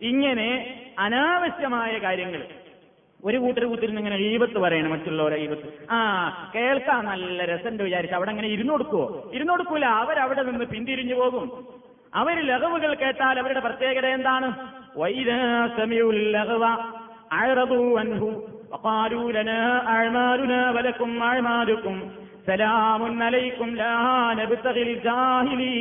ഇങ്ങനെ 0.02 0.48
അനാവശ്യമായ 0.98 1.98
കാര്യങ്ങൾ 1.98 2.46
ഒരു 3.24 3.38
കൂട്ടർ 3.38 3.64
കൂട്ടിരുന്ന് 3.64 4.00
ഇങ്ങനെ 4.00 4.16
ഈപത്ത് 4.16 4.58
പറയണം 4.58 4.90
മറ്റുള്ളവരെ 4.90 5.36
ഈപത്ത്. 5.36 5.68
ആ 5.90 5.98
കേൾക്കാൻ 6.54 7.04
നല്ല 7.04 7.44
രസമുണ്ട് 7.44 7.82
വിചാരിച്ചു 7.82 8.16
അവിടെ 8.16 8.30
അങ്ങനെ 8.30 8.48
ഇരുന്നു 8.48 8.72
കൊടുക്കുവോ? 8.72 9.30
ഇരുന്നു 9.34 9.52
കൊടുക്കൂല. 9.52 9.84
അവരവിടെ 9.84 10.42
നിന്ന് 10.42 10.64
പിന്തിരിഞ്ഞു 10.64 11.14
പോകും. 11.14 11.66
അവർ 12.14 12.36
ലഹവുകൾ 12.46 12.94
കേട്ടാൽ 12.94 13.38
അവരുടെ 13.38 13.60
പ്രത്യേകത 13.60 14.06
എന്താണ്? 14.06 14.48
വൈദാ 14.96 15.66
സമിഉൽ 17.27 17.39
ലഘവ 17.39 17.39
അഅറദു 17.39 17.81
അൻഹു 18.01 18.29
وقالوا 18.73 19.27
لنا 19.31 19.61
أعمالنا 19.87 20.59
ولكم 20.71 21.09
أعمالكم 21.23 21.95
سلام 22.45 23.01
عليكم 23.23 23.67
لا 23.75 23.95
نبتغي 24.39 24.83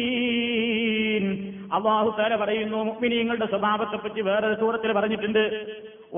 الجاهلين 0.02 1.24
അള്ളാഹു 1.76 2.08
താല 2.18 2.32
പറയുന്നു 2.40 2.78
മുഅ്മിനീങ്ങളുടെ 2.88 3.46
സ്വഭാവത്തെ 3.52 3.98
പറ്റി 3.98 4.20
വേറെ 4.26 4.48
സൂറത്തിൽ 4.60 4.90
പറഞ്ഞിട്ടുണ്ട് 4.98 5.42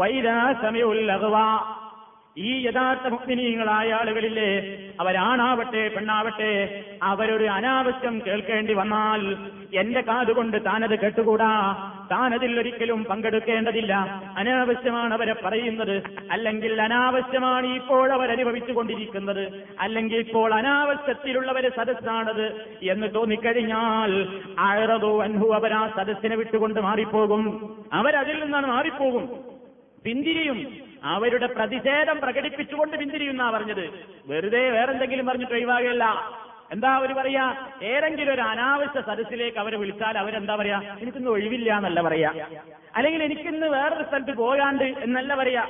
വൈദാ 0.00 0.36
സമയുൽ 0.62 1.00
ലഹ്വ 1.10 1.36
ഈ 2.42 2.52
യഥാർത്ഥ 2.66 3.04
മുഗ്മിനീങ്ങളായ 3.14 3.88
ആളുകളില്ലേ 3.98 4.48
അവരാണാവട്ടെ 5.02 5.82
പെണ്ണാവട്ടെ 5.94 6.50
അവരൊരു 7.10 7.46
അനാവശ്യം 7.58 8.14
കേൾക്കേണ്ടി 8.26 8.74
വന്നാൽ 8.80 9.22
എന്റെ 9.82 10.02
കാതുകൊണ്ട് 10.08 10.56
താനത് 10.66 10.96
കേട്ടുകൂടാ 11.02 11.52
താനതിൽ 12.11 12.59
ഒരിക്കലും 12.59 13.03
പങ്കെടുക്കേണ്ടതില്ല. 13.05 13.93
അനാവശ്യമാണ് 14.37 15.13
അവരെ 15.13 15.35
പറയുന്നത്. 15.45 16.03
അല്ലെങ്കിൽ 16.31 16.81
അനാവശ്യമാണ് 16.81 17.67
ഇപ്പോൾ 17.67 18.13
അവരനുഭവിച്ചു 18.13 18.71
കൊണ്ടിരിക്കുന്നത് 18.71 19.63
അല്ലെങ്കിൽ 19.79 20.17
ഇപ്പോൾ 20.17 20.53
അനാവശ്യത്തിലുള്ളവര് 20.53 21.71
സദസ്സാണത് 21.77 22.77
എന്ന് 22.83 23.15
തോന്നിക്കഴിഞ്ഞാൽ 23.15 24.41
ആഴറതോ 24.59 25.23
അൻഹു 25.23 25.49
അവർ 25.49 25.73
ആ 25.73 25.87
സദസ്സിനെ 25.97 26.35
വിട്ടുകൊണ്ട് 26.35 26.79
മാറിപ്പോകും. 26.79 27.75
അവരതിൽ 27.93 28.43
നിന്നാണ് 28.43 28.67
മാറിപ്പോകും. 28.67 29.43
പിന്തിരിയും. 30.05 30.89
അവരുടെ 31.03 31.47
പ്രതിഷേധം 31.47 32.19
പ്രകടിപ്പിച്ചുകൊണ്ട് 32.19 32.97
പിന്തിരിയുന്നാ 32.97 33.49
പറഞ്ഞത്. 33.49 33.89
വെറുതെ 34.27 34.69
വേറെന്തെങ്കിലും 34.69 35.25
പറഞ്ഞിട്ട് 35.25 35.53
ഒഴിവാകല്ല 35.53 36.05
എന്താ 36.71 36.95
അവർ 36.95 37.13
പറയാ? 37.13 37.45
ഏതെങ്കിലും 37.83 38.33
ഒരു 38.33 38.41
അനാവശ്യ 38.41 39.01
സദസ്സിലേക്ക് 39.01 39.57
അവരെ 39.57 39.77
വിളിച്ചാൽ 39.77 40.17
അവരെന്താ 40.17 40.55
പറയാ? 40.55 40.79
എനിക്കിന്ന് 41.01 41.29
ഒഴിവില്ല 41.29 41.73
എന്നല്ല 41.77 42.01
പറയാ. 42.01 42.31
അല്ലെങ്കിൽ 42.95 43.23
എനിക്കിന്ന് 43.23 43.67
വേറൊരു 43.67 44.03
സ്ഥലത്ത് 44.03 44.37
പോകാണ്ട് 44.37 44.83
എന്നല്ല 44.83 45.35
പറയാ. 45.35 45.63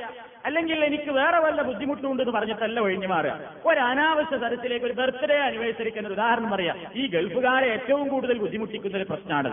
അല്ലെങ്കിൽ 0.46 0.86
എനിക്ക് 0.86 1.12
വേറെ 1.12 1.40
വല്ല 1.40 1.62
ബുദ്ധിമുട്ടുണ്ട് 1.62 2.22
എന്ന് 2.24 2.34
പറഞ്ഞിട്ടല്ല 2.34 2.80
ഒഴിഞ്ഞു 2.80 3.08
മാറുക. 3.08 3.40
ഒരു 3.66 3.80
അനാവശ്യ 3.80 4.38
തരത്തിലേക്ക് 4.38 4.86
ഒരു 4.86 4.94
ബർത്ത്ഡേ 4.94 5.38
അനിവേഴ്സറിക്ക് 5.38 5.98
ഒരു 5.98 6.14
ഉദാഹരണം 6.14 6.52
പറയാം. 6.52 6.78
ഈ 6.96 7.08
ഗൾഫുകാരെ 7.08 7.68
ഏറ്റവും 7.68 8.08
കൂടുതൽ 8.08 8.38
ബുദ്ധിമുട്ടിക്കുന്ന 8.38 8.98
ഒരു 8.98 9.04
പ്രശ്നമാണ്. 9.04 9.50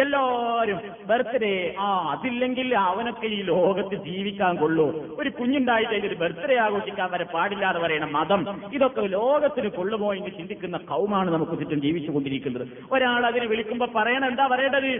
എല്ലാവരും 0.00 0.80
ബർത്ത്ഡേ 1.06 1.74
ആ 1.78 1.88
അതില്ലെങ്കിൽ 2.12 2.76
അവനൊക്കെ 2.76 3.26
ഈ 3.26 3.42
ലോകത്ത് 3.42 3.94
ജീവിക്കാൻ 3.94 4.56
കൊള്ളൂ. 4.56 5.16
ഒരു 5.18 5.28
കുഞ്ഞുണ്ടായിട്ട് 5.28 6.06
ഒരു 6.06 6.14
ബർത്ത്ഡേ 6.14 6.56
ആഘോഷിക്കാൻ 6.56 7.10
വരെ 7.10 7.24
പാടില്ലാതെ 7.24 7.78
പറയണ 7.78 8.04
മതം. 8.04 8.62
ഇതൊക്കെ 8.72 9.00
ലോകത്തിന് 9.00 9.68
കൊള്ളുമോ 9.68 10.14
എന്ന് 10.14 10.30
ചിന്തിക്കുന്ന 10.30 10.76
കൗമാണ് 10.76 11.30
നമുക്ക് 11.30 11.52
ചുറ്റും 11.52 11.80
ജീവിച്ചുകൊണ്ടിരിക്കുന്നത്. 11.80 12.66
ഒരാൾ 12.92 13.26
അതിനെ 13.26 13.46
വിളിക്കുമ്പോ 13.46 13.88
പറയണം 13.96 14.28
എന്താ 14.28 14.46
പറയേണ്ടത്? 14.46 14.90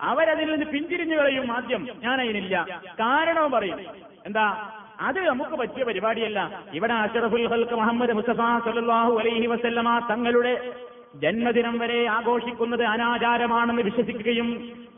അവരതിൽ 0.00 0.50
നിന്ന് 0.50 0.66
പിന്തിരിഞ്ഞു 0.66 1.16
കളയും 1.16 1.52
ആദ്യം. 1.52 1.88
ഞാൻ 2.02 2.20
അതിനില്ല 2.20 2.80
കാരണവും 3.00 3.50
പറയും 3.50 3.80
എന്താ? 4.26 4.72
അത് 5.00 5.18
നമുക്ക് 5.26 5.56
പറ്റിയ 5.56 5.84
പരിപാടിയല്ല. 5.84 6.64
ഇവിടെ 6.72 6.94
അഷറഫുൽ 6.94 7.46
ഹൽക്ക് 7.48 7.74
മുഹമ്മദ് 7.74 8.12
മുസ്തഫ 8.12 8.40
സല്ലല്ലാഹു 8.66 9.18
അലൈഹി 9.18 9.46
വസല്ലമ 9.46 9.98
തങ്ങളുടെ 10.10 10.72
ജന്മദിനം 11.22 11.78
വരെ 11.78 12.06
ആഘോഷിക്കുന്നത് 12.06 12.84
അനാചാരമാണെന്ന് 12.84 13.82
വിശ്വസിക്കുകയും 13.82 14.48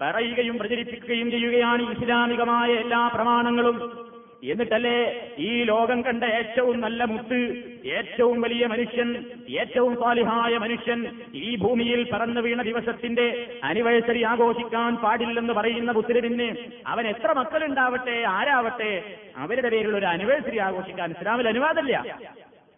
പറയുകയും 0.00 0.58
പ്രചരിപ്പിക്കുകയും 0.58 1.30
ചെയ്യുകയാണ് 1.30 1.82
ഇസ്ലാമികമായ 1.82 2.70
എല്ലാ 2.74 3.08
പ്രമാണങ്ങളും. 3.08 4.08
എന്നിട്ടല്ലേ 4.42 4.96
ഈ 5.38 5.64
ലോകം 5.64 6.02
കണ്ട 6.02 6.24
ഏറ്റവും 6.24 6.80
നല്ല 6.80 7.02
മുത്ത് 7.04 7.38
ഏറ്റവും 7.84 8.40
വലിയ 8.40 8.66
മനുഷ്യൻ 8.66 9.08
ഏറ്റവും 9.48 9.94
സാലിഹായ 9.94 10.58
മനുഷ്യൻ 10.58 11.00
ഈ 11.34 11.56
ഭൂമിയിൽ 11.56 12.10
പറന്നു 12.10 12.40
വീണ 12.40 12.62
ദിവസത്തിന്റെ 12.62 13.26
അനിവേഴ്സറി 13.62 14.22
ആഘോഷിക്കാൻ 14.22 14.96
പാടില്ലെന്ന് 14.96 15.52
പറയുന്ന 15.52 15.92
പുത്രന് 15.92 16.48
അവൻ 16.86 17.06
എത്ര 17.06 17.32
മക്കളുണ്ടാവട്ടെ 17.32 18.24
ആരാവട്ടെ 18.26 18.92
അവരുടെ 19.38 19.68
പേരിൽ 19.68 19.96
ഒരു 19.96 20.06
അനിവേഴ്സറി 20.06 20.58
ആഘോഷിക്കാൻ 20.58 21.10
ഇസ്ലാമിൽ 21.10 21.48
അനുവാദമില്ല. 21.48 21.98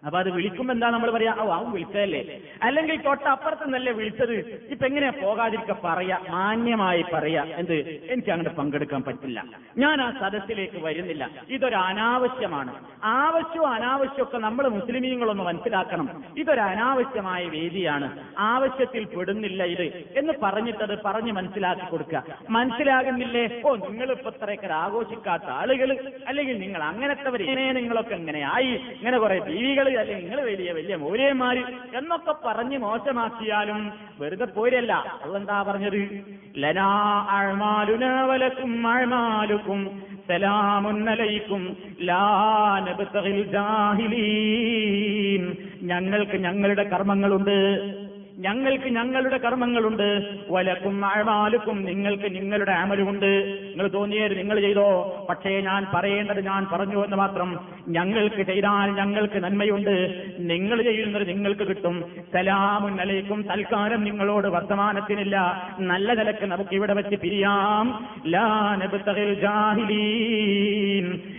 അപ്പൊ 0.06 0.18
അത് 0.18 0.30
വിളിക്കുമ്പോ 0.30 0.74
എന്താ 0.74 0.90
നമ്മൾ 0.90 1.10
പറയാ? 1.10 1.34
ഓ 1.38 1.52
അവൻ 1.52 1.70
വിളിച്ചതല്ലേ. 1.70 2.40
അല്ലെങ്കിൽ 2.62 3.02
തൊട്ടപ്പുറത്ത് 3.02 3.64
നിന്നല്ലേ 3.64 3.92
വിളിച്ചത്. 3.92 4.32
ഇപ്പൊ 4.70 4.86
എങ്ങനെയാ 4.86 5.12
പോകാതിരിക്ക 5.22 5.74
പറയാ? 5.84 6.18
മാന്യമായി 6.30 7.04
പറയാ. 7.12 7.44
എന്ത്? 7.44 7.74
എനിക്ക് 8.10 8.30
അങ്ങോട്ട് 8.30 8.56
പങ്കെടുക്കാൻ 8.56 9.02
പറ്റില്ല. 9.02 9.44
ഞാൻ 9.78 10.00
ആ 10.00 10.10
സദസ്സിലേക്ക് 10.20 10.76
വരുന്നില്ല. 10.76 11.30
ഇതൊരു 11.48 11.76
അനാവശ്യമാണ്. 11.76 12.74
ആവശ്യവും 13.04 13.68
അനാവശ്യമൊക്കെ 13.68 14.38
നമ്മൾ 14.38 14.68
മുസ്ലിമീങ്ങളൊന്ന് 14.68 15.42
മനസ്സിലാക്കണം. 15.42 16.24
ഇതൊരു 16.38 16.60
അനാവശ്യമായ 16.60 17.44
വേദിയാണ്. 17.46 18.24
ആവശ്യത്തിൽ 18.38 19.04
പെടുന്നില്ല 19.04 19.64
ഇത്. 19.64 20.04
എന്ന് 20.16 20.32
പറഞ്ഞിട്ടത് 20.42 21.02
പറഞ്ഞ് 21.02 21.32
മനസ്സിലാക്കി 21.32 21.86
കൊടുക്കുക 21.90 22.24
മനസ്സിലാകുന്നില്ലേ? 22.50 23.62
ഓ 23.66 23.76
നിങ്ങൾ 23.76 24.10
ഇപ്പൊ 24.10 24.30
ഇത്രയൊക്കെ 24.30 24.66
ആഘോഷിക്കാത്ത 24.66 25.44
ആളുകൾ 25.44 26.14
അല്ലെങ്കിൽ 26.26 26.58
നിങ്ങൾ 26.58 26.82
അങ്ങനത്തെ 26.82 27.42
ഇങ്ങനെ 27.42 27.72
നിങ്ങളൊക്കെ 27.72 28.14
ഇങ്ങനെ 28.14 29.18
കുറെ 29.18 29.38
ജീവികൾ 29.38 29.89
അല്ലെങ്കിൽ 29.94 30.28
നിങ്ങൾ 30.28 30.44
വലിയ 30.44 30.72
വലിയ 30.72 30.96
മൗര്യന്മാര്. 30.96 31.62
എന്നൊക്കെ 31.94 32.34
പറഞ്ഞ് 32.44 32.78
മോശമാക്കിയാലും 32.78 33.92
വെറുതെ 34.20 34.44
പോരല്ല. 34.44 35.18
അതെന്താ 35.22 35.62
പറഞ്ഞത്? 35.62 36.24
ലനാ 36.56 37.26
അഴ്മാലുന 37.30 38.22
വലക്കും 38.22 38.86
അഴ്മാലുക്കും 38.86 40.02
സലാമുന്നലൈക്കും 40.28 41.76
ലാ 42.00 42.78
നബ്തഗിൽ 42.78 43.52
ജാഹിലീൻ. 43.52 45.56
ഞങ്ങൾക്ക് 45.82 46.32
ഞങ്ങളുടെ 46.32 46.82
കർമ്മങ്ങളുണ്ട്. 46.82 48.09
ഞങ്ങൾക്ക് 48.40 48.84
ഞങ്ങളുടെ 48.84 49.38
കർമ്മങ്ങളുണ്ട്. 49.38 50.08
വലക്കും 50.50 51.04
അഴമാലുക്കും 51.04 51.84
നിങ്ങൾക്ക് 51.84 52.34
നിങ്ങളുടെ 52.34 52.72
അമലുമുണ്ട് 52.72 53.58
നിങ്ങൾ 53.68 53.88
തോന്നിയത് 53.88 54.38
നിങ്ങൾ 54.38 54.60
ചെയ്തോ? 54.60 54.88
പക്ഷേ 55.28 55.60
ഞാൻ 55.60 55.86
പറയേണ്ടത് 55.94 56.46
ഞാൻ 56.46 56.66
പറഞ്ഞു 56.72 57.04
എന്ന് 57.04 57.16
മാത്രം 57.16 57.60
ഞങ്ങൾക്ക് 57.88 58.42
ചെയ്താൽ 58.42 58.90
ഞങ്ങൾക്ക് 58.90 59.38
നന്മയുണ്ട്. 59.44 60.24
നിങ്ങൾ 60.38 60.82
ചെയ്യുന്നത് 60.82 61.28
നിങ്ങൾക്ക് 61.28 61.68
കിട്ടും. 61.68 62.04
സലാമുൻ 62.32 63.00
അലൈക്കും. 63.00 63.42
തൽക്കാലം 63.42 64.04
നിങ്ങളോട് 64.04 64.48
വർത്തമാനത്തിനില്ല. 64.48 65.36
നല്ല 65.80 66.14
നിലയ്ക്ക് 66.14 66.46
നമുക്ക് 66.46 66.74
ഇവിടെ 66.74 66.94
വെച്ച് 66.94 67.16
പിരിയാം. 67.16 68.02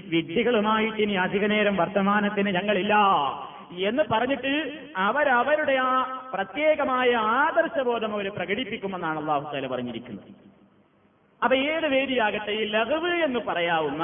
വിഡ്ഢികളുമായിട്ട് 0.09 1.01
ഇനി 1.01 1.13
അധിക 1.13 1.45
നേരം 1.45 1.75
വർത്തമാനത്തിന് 1.75 2.49
ഞങ്ങളില്ല. 2.49 2.95
എന്ന് 3.77 4.03
പറഞ്ഞിട്ട് 4.11 4.53
അവരവരുടെ 4.97 5.73
ആ 5.73 6.21
പ്രത്യേകമായ 6.33 7.15
ആദർശബോധം 7.15 8.13
അവർ 8.13 8.31
പ്രകടിപ്പിക്കുമെന്നാണ് 8.31 9.19
അള്ളാഹു 9.19 9.51
താല 9.53 9.67
പറഞ്ഞിരിക്കുന്നത്. 9.67 10.27
അപ്പൊ 11.43 11.57
ഏത് 11.57 11.87
വേദിയാകട്ടെ 11.87 12.51
ഈ 12.51 12.65
ലഹവ് 12.65 13.23
എന്ന് 13.23 13.39
പറയാവുന്ന 13.47 14.03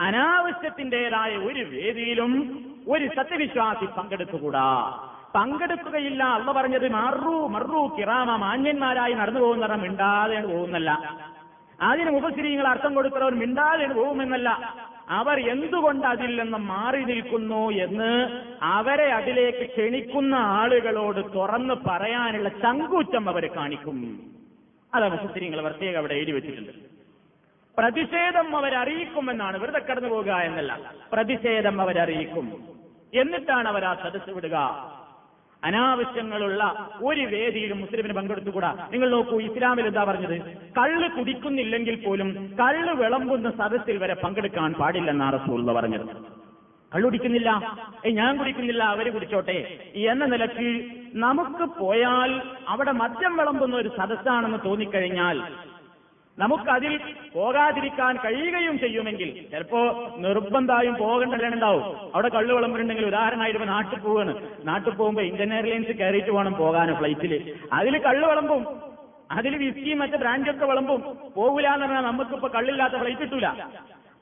അനാവശ്യത്തിന്റേതായ 0.00 1.36
ഒരു 1.36 1.60
വേദിയിലും 1.60 2.32
ഒരു 2.88 3.10
സത്യവിശ്വാസി 3.16 3.86
പങ്കെടുത്തുകൂടാ. 3.86 5.00
പങ്കെടുക്കുകയില്ല 5.34 6.24
അള്ള 6.24 6.52
പറഞ്ഞത് 6.52 6.88
മറു 6.88 7.48
മറു 7.48 7.96
കിറാമ 7.98 8.36
മാന്യന്മാരായി 8.36 9.12
നടന്നു 9.12 9.40
പോകുന്നവർ 9.40 9.76
മിണ്ടാതെ 9.76 10.40
പോകുന്നല്ല. 10.40 10.90
അതിന് 11.80 12.10
മുഖശ്രീങ്ങൾ 12.10 12.68
അർത്ഥം 12.68 12.94
കൊടുക്കുന്നവർ 12.94 13.34
മിണ്ടാതെ 13.34 13.86
പോകുമെന്നല്ല. 13.86 14.50
അവർ 15.08 15.50
എന്തുകൊണ്ട് 15.50 16.06
അതിൽ 16.06 16.42
നിന്ന് 16.42 16.58
മാറി 16.58 17.04
നിൽക്കുന്നു 17.04 17.70
എന്ന് 17.70 18.10
അവരെ 18.62 19.12
അതിലേക്ക് 19.12 19.64
ക്ഷണിക്കുന്ന 19.68 20.34
ആളുകളോട് 20.34 21.34
തുറന്ന് 21.34 21.74
പറയാനുള്ള 21.74 22.48
ചങ്കൂറ്റം 22.48 23.28
അവർ 23.28 23.46
കാണിക്കും. 23.56 24.20
അതാണ് 24.94 25.22
മുഖശ്രീങ്ങൾ 25.22 25.62
പ്രത്യേകം 25.62 25.98
അവിടെ 25.98 26.14
എഴുതി 26.14 26.32
വെച്ചിട്ടുണ്ട്. 26.32 26.72
പ്രതിഷേധം 27.78 28.56
അവരറിയിക്കുമെന്നാണ് 28.56 29.56
വെറുതെ 29.58 29.78
കടന്നു 29.78 30.08
പോകുക 30.08 30.32
എന്നല്ല. 30.32 30.92
പ്രതിഷേധം 31.12 31.80
അവരറിയിക്കും 31.80 32.64
എന്നിട്ടാണ് 33.14 33.68
അവർ 33.68 33.84
ആ 33.84 33.94
സദസ് 33.94 34.30
വിടുക. 34.30 34.56
അനാവശ്യങ്ങളുള്ള 35.64 36.62
ഒരു 37.02 37.20
വേദിയിലും 37.20 37.80
മുസ്ലിമിന് 37.80 38.14
പങ്കെടുത്തുകൂടാ. 38.14 38.88
നിങ്ങൾ 38.92 39.10
നോക്കൂ 39.10 39.40
ഇസ്ലാമിൽ 39.40 39.86
എന്താ 39.86 40.04
പറഞ്ഞത്? 40.04 40.36
കള്ള് 40.78 41.08
കുടിക്കുന്നില്ലെങ്കിൽ 41.10 41.96
പോലും 42.04 42.56
കള്ള് 42.60 42.92
വിളമ്പുന്ന 42.92 43.50
സദസ്സിൽ 43.50 43.98
വരെ 43.98 44.14
പങ്കെടുക്കാൻ 44.14 44.72
പാടില്ലെന്നാ 44.72 45.30
റസൂൽ 45.30 45.72
പറഞ്ഞത്. 45.72 46.06
കള്ളുടിക്കുന്നില്ല 46.92 47.50
ഏ 48.06 48.10
ഞാൻ 48.10 48.38
കുടിക്കുന്നില്ല 48.38 48.82
അവർ 48.84 49.06
കുടിച്ചോട്ടെ. 49.14 49.58
എന്ന 50.12 50.24
നിലയ്ക്ക് 50.24 50.68
നമുക്ക് 51.14 51.64
പോയാൽ 51.80 52.30
അവിടെ 52.68 52.92
മദ്യം 52.92 53.36
വിളമ്പുന്ന 53.36 53.76
ഒരു 53.76 53.90
സദസ്സാണെന്ന് 53.98 54.58
തോന്നിക്കഴിഞ്ഞാൽ 54.64 55.38
നമുക്കതിൽ 56.38 57.00
പോകാതിരിക്കാൻ 57.34 58.16
കഴിയുകയും 58.16 58.78
ചെയ്യുമെങ്കിൽ 58.78 59.50
ചിലപ്പോ 59.50 60.12
നിർബന്ധമായും 60.18 60.94
പോകേണ്ടതുണ്ടാവും 60.94 61.96
അവിടെ 62.14 62.28
കള്ളു 62.28 62.54
വിളമ്പുണ്ടെങ്കിൽ 62.54 63.06
ഉദാഹരണമായിട്ട് 63.06 63.68
നാട്ടിൽ 63.68 63.98
പോവാണ് 63.98 64.48
നാട്ടിൽ 64.64 64.90
പോകുമ്പോ 64.90 65.22
ഇന്ത്യൻ 65.22 65.54
എയർലൈൻസ് 65.54 65.98
കയറിയിട്ട് 65.98 66.30
വേണം 66.30 66.54
പോകാൻ 66.54 66.96
ഫ്ലൈറ്റിൽ 66.96 67.54
അതിൽ 67.72 67.98
കള്ളു 67.98 68.28
വിളമ്പും 68.28 68.92
അതിൽ 69.30 69.56
വിസ്കിയും 69.56 69.98
മറ്റു 69.98 70.16
ബ്രാൻഡൊക്കെ 70.16 70.66
വിളമ്പും. 70.66 71.02
പോകില്ല 71.36 71.74
എന്ന് 71.74 71.86
പറഞ്ഞാൽ 71.86 72.00
നമുക്കിപ്പോ 72.00 72.48
കള്ളില്ലാത്ത 72.48 72.94
ഫ്ലൈറ്റ് 72.94 73.20
കിട്ടൂല. 73.20 73.46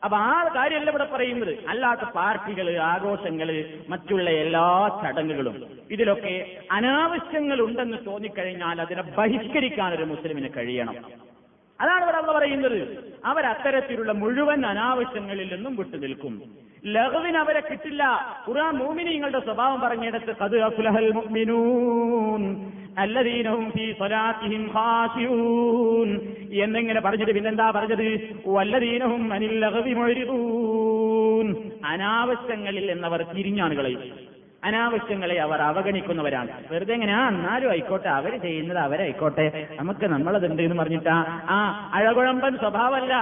അപ്പൊ 0.05 0.17
ആ 0.17 0.49
കാര്യമല്ല 0.55 0.91
ഇവിടെ 0.91 1.05
പറയുന്നത്. 1.05 1.59
അല്ലാത്ത 1.69 2.01
പാർട്ടികൾ 2.01 2.77
ആഘോഷങ്ങൾ 2.77 3.65
മറ്റുള്ള 3.89 4.31
എല്ലാ 4.31 5.01
ചടങ്ങുകളും. 5.03 5.65
ഇതിലൊക്കെ 5.91 6.59
അനാവശ്യങ്ങൾ 6.71 7.61
ഉണ്ടെന്ന് 7.61 7.97
തോന്നിക്കഴിഞ്ഞാൽ 8.07 8.81
അതിനെ 8.81 9.03
ബഹിഷ്കരിക്കാൻ 9.03 9.95
ഒരു 9.95 10.05
മുസ്ലിമിന് 10.05 10.49
കഴിയണം. 10.57 11.30
അതാണ് 11.83 12.03
ഇവിടെ 12.05 12.19
അള്ള 12.21 12.31
പറയുന്നത്. 12.39 12.81
അവർ 13.31 13.45
അത്തരത്തിലുള്ള 13.53 14.13
മുഴുവൻ 14.23 14.61
അനാവശ്യങ്ങളിൽ 14.73 15.49
നിന്നും 15.55 15.73
വിട്ടുനിൽക്കും 15.79 16.35
ലഹുവിന് 16.95 17.39
അവരെ 17.43 17.63
കിട്ടില്ല. 17.69 18.03
ഖുർആൻ 18.47 18.75
മൂമിനിങ്ങളുടെ 18.83 19.41
സ്വഭാവം 19.47 19.79
പറഞ്ഞിടത്ത് 19.81 20.33
കത് 20.43 20.57
അഫ്ലഹൽ 20.69 21.09
മുഅ്മിനൂൻ 21.19 22.43
സ്വലാത്തിഹിം 23.99 24.65
എന്നിങ്ങനെ 26.65 27.01
പറഞ്ഞിട്ട് 27.05 27.35
പിന്നെന്താ 27.37 27.67
പറഞ്ഞത്? 27.77 28.07
വല്ലദീനഹും 28.55 29.23
അനിൽ 29.35 29.55
ലഹവി 29.65 29.93
മുഅ്രിദൂൻ 29.99 31.47
അനാവശ്യങ്ങളിൽ 31.93 32.87
എന്നവർ 32.97 33.21
തിരിഞ്ഞാണ് 33.35 33.75
കളയും 33.79 34.03
അനാവശ്യങ്ങളെ 34.65 35.41
അവർ 35.41 35.63
അവഗണിക്കുന്നവരാണ്. 35.63 36.65
വെറുതെ 36.71 36.95
എങ്ങനെ 36.95 37.13
ആ 37.13 37.29
എന്നാലും 37.29 37.71
ആയിക്കോട്ടെ 37.71 38.09
അവർ 38.09 38.41
ചെയ്യുന്നത് 38.41 38.79
അവരായിക്കോട്ടെ. 38.79 39.69
നമുക്ക് 39.71 40.07
നമ്മളതുണ്ട് 40.07 40.63
എന്ന് 40.63 40.83
പറഞ്ഞിട്ടാ 40.83 41.41
ആ 41.51 41.91
അഴകുഴമ്പൻ 41.95 42.57
സ്വഭാവമല്ല. 42.57 43.15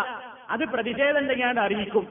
അത് 0.50 0.60
പ്രതിഷേധം 0.60 1.18
ഉണ്ടെങ്കിൽ 1.18 1.60
അറിയിക്കും. 1.60 2.06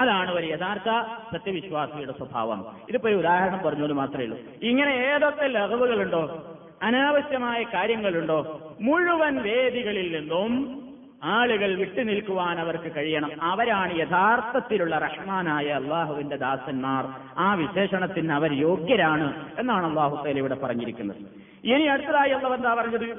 അതാണ് 0.00 0.34
ഒരു 0.34 0.46
യഥാർത്ഥ 0.46 1.08
സത്യവിശ്വാസിയുടെ 1.32 2.12
സ്വഭാവം. 2.12 2.76
ഇതിപ്പോ 2.88 3.08
ഒരു 3.08 3.16
ഉദാഹരണം 3.16 3.62
പറഞ്ഞത് 3.64 3.92
മാത്രമേ 3.92 4.24
ഉള്ളൂ. 4.24 4.38
ഇങ്ങനെ 4.62 4.90
ഏതൊക്കെ 4.90 5.46
ലഹവുകളുണ്ടോ 5.46 6.56
അനാവശ്യമായ 6.82 7.62
കാര്യങ്ങളുണ്ടോ 7.62 8.60
മുഴുവൻ 8.80 9.42
വേദികളിൽ 9.42 10.20
നിന്നും 10.20 10.82
ആളുകൾ 11.22 11.74
വിട്ടുനിൽക്കുവാൻ 11.74 12.60
അവർക്ക് 12.60 12.96
കഴിയണം. 12.96 13.30
അവരാണ് 13.42 13.98
യഥാർത്ഥത്തിലുള്ള 13.98 14.98
റഹ്മാനായ 14.98 15.68
അള്ളാഹുവിന്റെ 15.68 16.36
ദാസന്മാർ. 16.36 17.04
ആ 17.38 17.54
വിശേഷണത്തിന് 17.54 18.32
അവർ 18.32 18.52
യോഗ്യരാണ് 18.52 19.34
എന്നാണ് 19.58 19.86
അള്ളാഹു 19.86 20.24
തേല 20.24 20.38
ഇവിടെ 20.38 20.54
പറഞ്ഞിരിക്കുന്നത്. 20.54 21.16
ഇനി 21.64 21.82
അടുത്തതായി 21.82 22.30
അള്ളവ 22.30 22.54
എന്താ 22.54 22.74
പറഞ്ഞത്? 22.74 23.16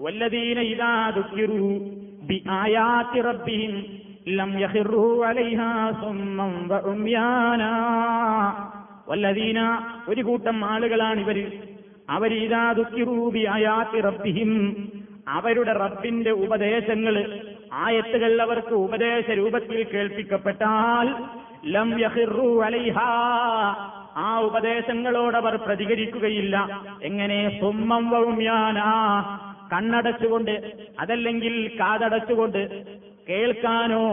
വല്ലതീന 0.00 0.60
ബി 2.22 2.42
റബ്ബിഹിം 3.20 3.84
ലം 4.28 4.58
അലൈഹാ 5.24 5.88
വല്ലദീന 9.08 9.80
ഒരു 10.08 10.22
കൂട്ടം 10.22 10.64
ആളുകളാണ് 10.64 11.20
ഇവർ 11.20 11.52
അവരിതാ 12.10 12.72
ദുഃഖിറൂബി 12.72 13.38
ആയാത്തി 13.38 14.00
റബ്ബിഹിം 14.00 14.50
അവരുടെ 15.30 15.72
റബ്ബിന്റെ 15.72 16.30
ഉപദേശങ്ങൾ 16.30 17.40
ആയത്തുകൾ 17.72 18.42
അവർക്ക് 18.42 18.74
ഉപദേശ 18.74 19.30
രൂപത്തിൽ 19.30 19.82
കേൾപ്പിക്കപ്പെട്ടാൽ 19.82 21.24
ലം 21.70 22.00
യഹിറു 22.00 22.62
അലൈഹ. 22.62 22.98
ആ 24.16 24.40
ഉപദേശങ്ങളോടവർ 24.40 25.56
പ്രതികരിക്കുകയില്ല. 25.56 26.80
എങ്ങനെ? 27.02 27.60
സുമ്മം 27.60 28.10
വൗമ്യാനാ. 28.10 28.92
കണ്ണടച്ചുകൊണ്ട് 29.72 30.72
അതല്ലെങ്കിൽ 31.00 31.76
കാതടച്ചുകൊണ്ട് 31.80 32.84
കേൾക്കാനോ 33.30 34.04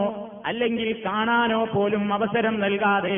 അല്ലെങ്കിൽ 0.46 1.02
കാണാനോ 1.06 1.64
പോലും 1.64 2.12
അവസരം 2.14 2.60
നൽകാതെ 2.60 3.16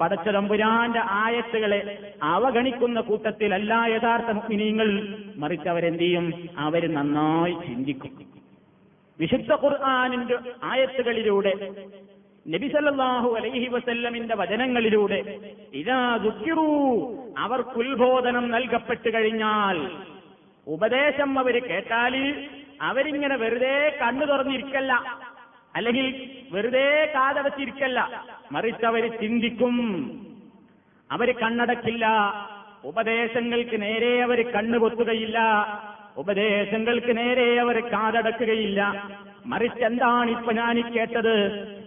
പടച്ചതമ്പുരാന്റെ 0.00 1.02
ആയത്തുകളെ 1.22 1.80
അവഗണിക്കുന്ന 2.22 3.00
കൂട്ടത്തിലല്ല 3.00 3.74
യഥാർത്ഥ 3.74 4.30
മുഗ്നീങ്ങൾ 4.30 4.88
മറിച്ച് 5.36 5.68
അവരെന്ത് 5.68 6.02
ചെയ്യും 6.02 6.26
അവർ 6.58 6.94
നന്നായി 6.94 7.54
ചിന്തിക്കും. 7.66 8.12
വിശുദ്ധ 9.18 9.52
ഖുർആാനിന്റെ 9.52 10.38
ആയത്തുകളിലൂടെ 10.62 11.52
നബിസല്ലാഹു 12.46 13.28
അലൈഹി 13.36 13.66
വസല്ലമിന്റെ 13.66 14.34
വചനങ്ങളിലൂടെ 14.34 15.20
ഇതാ 15.72 16.16
ദുഃഖിറൂ 16.16 16.68
അവർക്ക് 17.38 17.76
ഉത്ബോധനം 17.78 18.50
നൽകപ്പെട്ടു 18.50 19.08
കഴിഞ്ഞാൽ 19.08 19.78
ഉപദേശം 20.66 21.38
അവർ 21.38 21.56
കേട്ടാൽ 21.68 22.14
അവരിങ്ങനെ 22.80 23.36
വെറുതെ 23.36 23.98
കണ്ണു 24.02 24.24
തുറന്നിരിക്കല്ല. 24.26 25.21
അല്ലെങ്കിൽ 25.76 26.06
വെറുതെ 26.52 27.12
കാതടച്ചിരിക്കല്ല 27.14 28.24
മറിച്ച് 28.52 28.86
അവർ 28.86 29.20
ചിന്തിക്കും. 29.20 29.76
അവർ 31.10 31.34
കണ്ണടക്കില്ല. 31.42 32.06
ഉപദേശങ്ങൾക്ക് 32.84 33.82
നേരെ 33.82 34.22
അവർ 34.22 34.52
കണ്ണുപൊത്തുകയില്ല 34.52 35.38
ഉപദേശങ്ങൾക്ക് 36.16 37.16
നേരെ 37.16 37.60
അവർ 37.60 37.80
കാതടക്കുകയില്ല. 37.80 38.80
മറിച്ച് 39.46 39.84
എന്താണ് 39.84 40.30
ഇപ്പൊ 40.30 40.52
ഞാൻ 40.52 40.94
കേട്ടത്? 40.94 41.36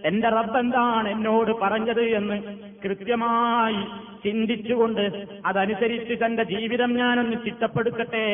എന്റെ 0.06 0.30
റബ്ബ് 0.30 0.58
എന്താണ് 0.60 1.10
എന്നോട് 1.10 1.52
പറഞ്ഞത് 1.52 2.02
എന്ന് 2.02 2.38
കൃത്യമായി 2.86 3.76
ചിന്തിച്ചുകൊണ്ട് 4.24 5.28
അതനുസരിച്ച് 5.46 6.26
തന്റെ 6.26 6.44
ജീവിതം 6.44 6.98
ഞാനൊന്ന് 6.98 7.38
ചിട്ടപ്പെടുത്തട്ടെ 7.46 8.26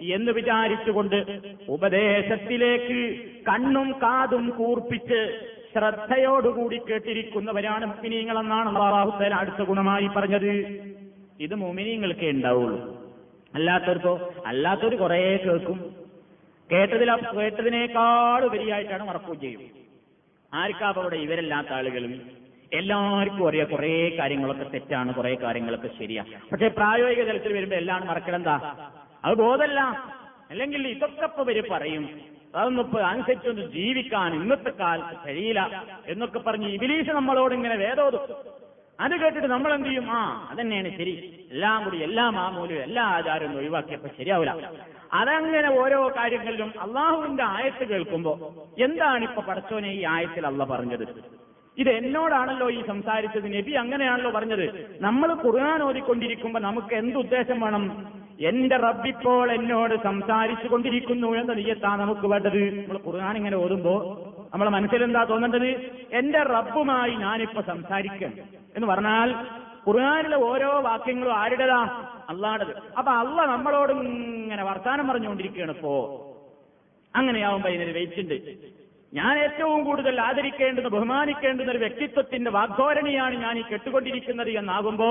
എന്ന് 0.00 0.32
വിചാരിച്ചുകൊണ്ട് 0.32 1.40
ഉപദേശത്തിലേക്ക് 1.68 3.20
കണ്ണും 3.48 3.92
കാതും 3.92 4.50
കൂർപ്പിച്ച് 4.50 5.50
ശ്രദ്ധയോടുകൂടി 5.72 6.76
കേട്ടിരിക്കുന്നവരാണ് 6.76 7.86
മുമിനീങ്ങളെന്നാണ് 7.86 8.68
അള്ളാഹുത്തേല 8.68 9.34
അടുത്ത 9.34 9.62
ഗുണമായി 9.62 10.06
പറഞ്ഞത്. 10.06 10.52
ഇത് 11.40 11.54
മുമിനീങ്ങൾക്കേ 11.54 12.30
ഉണ്ടാവുള്ളൂ. 12.30 12.78
അല്ലാത്തവർക്കോ 13.54 14.34
അല്ലാത്തവർ 14.46 14.94
കുറേ 14.94 15.36
കേൾക്കും. 15.36 15.78
കേട്ടതിൽ 16.72 17.10
കേട്ടതിനേക്കാൾ 17.14 18.44
ഉപരിയായിട്ടാണ് 18.44 19.08
മറക്കുകയും 19.08 19.40
ചെയ്യും. 19.40 19.60
ആർക്കാപ്പ 20.54 21.00
അവിടെ 21.00 21.16
ഇവരല്ലാത്ത 21.16 21.68
ആളുകളും? 21.72 22.37
എല്ലാവർക്കും 22.72 23.48
അറിയാം. 23.48 23.66
കുറെ 23.68 24.16
കാര്യങ്ങളൊക്കെ 24.18 24.64
തെറ്റാണ് 24.64 25.14
കുറെ 25.14 25.34
കാര്യങ്ങളൊക്കെ 25.34 25.88
ശരിയാ. 25.98 26.24
പക്ഷെ 26.52 26.68
പ്രായോഗിക 26.68 27.24
തലത്തിൽ 27.24 27.52
വരുമ്പോ 27.52 27.76
എല്ലാം 27.76 28.06
മറക്കണെന്താ 28.06 28.56
അത് 29.24 29.34
ബോധമല്ല. 29.34 29.80
അല്ലെങ്കിൽ 30.50 30.88
ഇതൊക്കെ 30.88 31.24
ഇപ്പൊ 31.24 31.42
ഇവർ 31.42 31.68
പറയും. 31.70 32.04
അതൊന്നും 32.54 32.84
ഇപ്പൊ 32.84 32.98
അനുസരിച്ചൊന്ന് 33.00 33.62
ജീവിക്കാൻ 33.68 34.34
ഇന്നത്തെ 34.34 34.70
കാലത്ത് 34.78 35.16
കഴിയില്ല 35.26 35.62
എന്നൊക്കെ 36.06 36.38
പറഞ്ഞ് 36.38 36.68
ഇബിലീസ് 36.68 37.10
നമ്മളോട് 37.10 37.54
ഇങ്ങനെ 37.54 37.76
വേദോതും 37.76 38.22
അത് 38.98 39.12
കേട്ടിട്ട് 39.12 39.46
നമ്മൾ 39.46 39.74
എന്ത് 39.74 39.88
ചെയ്യും? 39.88 40.06
ആ 40.10 40.20
അതന്നെയാണ് 40.50 40.90
ശരി. 40.96 41.12
എല്ലാം 41.50 41.84
കൂടി 41.84 41.96
എല്ലാ 41.98 42.30
മാമൂലും 42.30 42.82
എല്ലാ 42.82 43.02
ആചാരവും 43.08 43.56
ഒഴിവാക്കിയപ്പോ 43.56 44.08
ശരിയാവില്ല 44.18 44.54
അതങ്ങനെ 45.12 45.68
ഓരോ 45.80 46.08
കാര്യങ്ങളിലും 46.16 46.72
അള്ളാഹുവിന്റെ 46.80 47.44
ആയത്ത് 47.48 47.84
കേൾക്കുമ്പോ 47.84 48.32
എന്താണ് 48.78 49.24
ഇപ്പൊ 49.24 49.42
പടച്ചോനെ 49.42 49.92
ഈ 49.92 50.04
ആയത്തിൽ 50.06 50.46
അള്ള 50.46 50.64
പറഞ്ഞത്? 50.64 51.04
ഇത് 51.78 51.88
എന്നോടാണല്ലോ 51.88 52.70
ഈ 52.70 52.86
സംസാരിച്ചത് 52.86 53.56
നബി 53.56 53.72
അങ്ങനെയാണല്ലോ 53.72 54.30
പറഞ്ഞത്. 54.30 54.96
നമ്മൾ 55.00 55.34
ഖുർആൻ 55.34 55.82
ഓതിക്കൊണ്ടിരിക്കുമ്പോ 55.82 56.60
നമുക്ക് 56.60 56.94
എന്ത് 56.94 57.16
ഉദ്ദേശം 57.16 57.60
വേണം? 57.60 58.06
എന്റെ 58.40 58.76
റബ്ബിപ്പോൾ 58.76 59.52
എന്നോട് 59.52 60.02
സംസാരിച്ചു 60.02 60.68
കൊണ്ടിരിക്കുന്നു 60.68 61.36
എന്ന 61.36 61.52
നീയത്താ 61.52 61.96
നമുക്ക് 61.96 62.26
വേണ്ടത്. 62.26 62.84
നമ്മൾ 62.88 63.00
ഖുർആൻ 63.06 63.36
ഇങ്ങനെ 63.36 63.56
ഓതുമ്പോ 63.56 64.24
നമ്മളെ 64.54 64.70
മനസ്സിലെന്താ 64.70 65.24
തോന്നേണ്ടത്? 65.24 65.90
എന്റെ 66.12 66.38
റബ്ബുമായി 66.38 67.10
ഞാനിപ്പോ 67.10 67.62
സംസാരിക്കണം. 67.62 68.32
എന്ന് 68.76 68.86
പറഞ്ഞാൽ 68.86 69.34
ഖുർആാനിലെ 69.88 70.36
ഓരോ 70.36 70.80
വാക്യങ്ങളും 70.80 71.36
ആരുടേതാ? 71.36 72.08
അള്ളാടത്. 72.28 72.76
അപ്പൊ 72.98 73.12
അള്ള 73.12 73.44
നമ്മളോട് 73.46 73.92
ഇങ്ങനെ 73.92 74.64
വർത്താനം 74.64 75.08
പറഞ്ഞുകൊണ്ടിരിക്കുകയാണ് 75.08 75.70
ഇപ്പോ. 75.70 76.24
അങ്ങനെയാവുമ്പോ 77.16 77.68
ഇതിനൊരു 77.68 77.92
വെയിറ്റ് 77.92 78.20
ഉണ്ട്. 78.20 78.34
ഞാൻ 79.12 79.38
ഏറ്റവും 79.38 79.84
കൂടുതൽ 79.84 80.20
ആദരിക്കേണ്ടുന്ന 80.20 80.88
ബഹുമാനിക്കേണ്ടുന്ന 80.88 81.70
ഒരു 81.70 81.78
വ്യക്തിത്വത്തിന്റെ 81.78 82.50
വാഗ്ധോരണിയാണ് 82.50 83.34
ഞാൻ 83.34 83.58
ഈ 83.58 83.62
കെട്ടുകൊണ്ടിരിക്കുന്നത് 83.62 84.50
എന്നാകുമ്പോ 84.50 85.08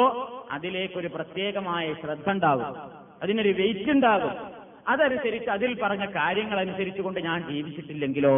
അതിലേക്കൊരു 0.52 1.08
പ്രത്യേകമായ 1.08 1.94
ശ്രദ്ധ 1.94 2.30
ഉണ്ടാകും 2.30 2.78
അതിനൊരു 3.24 3.50
വെയിറ്റ് 3.50 3.92
ഉണ്ടാകും 3.92 4.58
അതനുസരിച്ച് 4.88 5.50
അതിൽ 5.50 5.82
പറഞ്ഞ 5.82 6.06
കാര്യങ്ങൾ 6.06 6.60
അനുസരിച്ചു 6.60 7.02
കൊണ്ട് 7.02 7.20
ഞാൻ 7.20 7.52
ജീവിച്ചിട്ടില്ലെങ്കിലോ? 7.52 8.36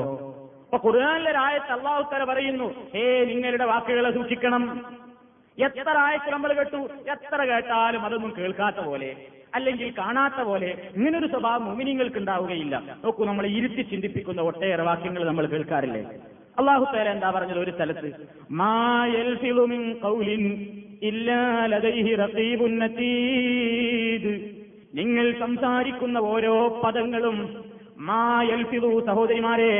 അപ്പൊ 0.64 0.90
ഖുർആാനിലൊരായത്ത് 0.90 1.72
അള്ളാഹുത്തല 1.72 2.24
പറയുന്നു 2.24 2.66
ഹേ 2.96 3.26
നിങ്ങളുടെ 3.26 3.66
വാക്കുകളെ 3.66 4.12
സൂക്ഷിക്കണം. 4.12 4.64
എത്ര 5.58 5.98
ആയത്ത് 5.98 6.30
നമ്മൾ 6.30 6.54
കേട്ടു 6.54 6.90
എത്ര 7.12 7.44
കേട്ടാലും 7.44 8.06
അതൊന്നും 8.06 8.34
കേൾക്കാത്ത 8.38 8.76
പോലെ. 8.76 9.16
അല്ലെങ്കിൽ 9.56 9.94
കാണാത്ത 9.98 10.42
പോലെ 10.42 10.92
ഇങ്ങനൊരു 10.96 11.28
സ്വഭാവം 11.28 11.66
മുമിനിങ്ങൾക്ക് 11.66 12.18
ഉണ്ടാവുകയില്ല 12.18 12.82
നോക്കൂ 13.04 13.26
നമ്മൾ 13.26 13.46
ഇരുത്തി 13.46 13.82
ചിന്തിപ്പിക്കുന്ന 13.82 14.42
ഒട്ടേറെ 14.42 14.84
വാക്യങ്ങൾ 14.84 15.24
നമ്മൾ 15.26 15.46
കേൾക്കാറില്ലേ? 15.46 16.04
അള്ളാഹു 16.60 16.86
തേല 16.94 17.10
എന്താ 17.10 17.30
പറഞ്ഞത് 17.32 17.60
ഒരു 17.60 17.72
സ്ഥലത്ത്? 17.72 18.10
നിങ്ങൾ 24.96 25.34
സംസാരിക്കുന്ന 25.40 26.18
ഓരോ 26.18 26.82
പദങ്ങളും 26.84 27.64
മായൽഫിദു 27.98 29.04
സഹോദരിമാരെ 29.08 29.72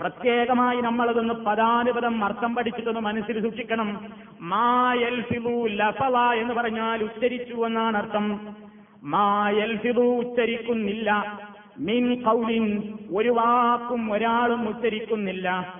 പ്രത്യേകമായി 0.00 0.80
നമ്മളതൊന്ന് 0.80 1.34
പദാനുപദം 1.34 2.24
അർത്ഥം 2.24 2.54
പഠിച്ചിട്ടൊന്ന് 2.54 3.00
മനസ്സിൽ 3.00 3.42
സൂക്ഷിക്കണം. 3.42 4.06
മായൽഫിദു 4.40 5.68
ലഫല 5.68 6.16
എന്ന് 6.16 6.54
പറഞ്ഞാൽ 6.54 7.04
ഉച്ചരിച്ചു 7.04 7.66
എന്നാണ് 7.66 7.96
അർത്ഥം. 7.96 8.56
മായൽഫിദു 9.02 10.00
ഉച്ചരിക്കുന്നില്ല. 10.00 11.40
മിൻ 11.78 12.22
കൗലിൻ 12.22 12.82
ഒരു 13.16 13.28
വാക്കും 13.28 14.12
ഒരാളും 14.12 14.68
ഉച്ചരിക്കുന്നില്ല. 14.68 15.74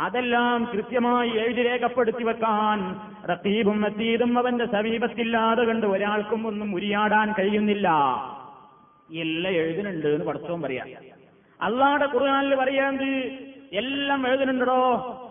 അതെല്ലാം 0.00 0.68
കൃത്യമായി 0.74 1.30
എഴുതി 1.30 1.62
രേഖപ്പെടുത്തി 1.62 2.22
വെക്കാൻ 2.22 3.00
റത്തീബും 3.26 3.80
നത്തീദും 3.80 4.38
അവന്റെ 4.38 4.64
സമീപത്തില്ലാതെ 4.64 5.62
കണ്ട് 5.62 5.86
ഒരാൾക്കും 5.86 6.46
ഒന്നും 6.46 6.74
ഉരിയാടാൻ 6.74 7.34
കഴിയുന്നില്ല. 7.38 7.88
എല്ലാം 9.14 9.54
എഴുതുന്നുണ്ട് 9.54 10.06
എന്ന് 10.06 10.26
പടച്ചവും 10.26 10.62
പറയാം. 10.62 10.88
അള്ളാടെ 11.62 12.08
ഖുർആാനിൽ 12.14 12.54
പറയാണ്ട് 12.54 13.38
എല്ലാം 13.72 14.28
എഴുതുന്നുണ്ടോ 14.28 15.26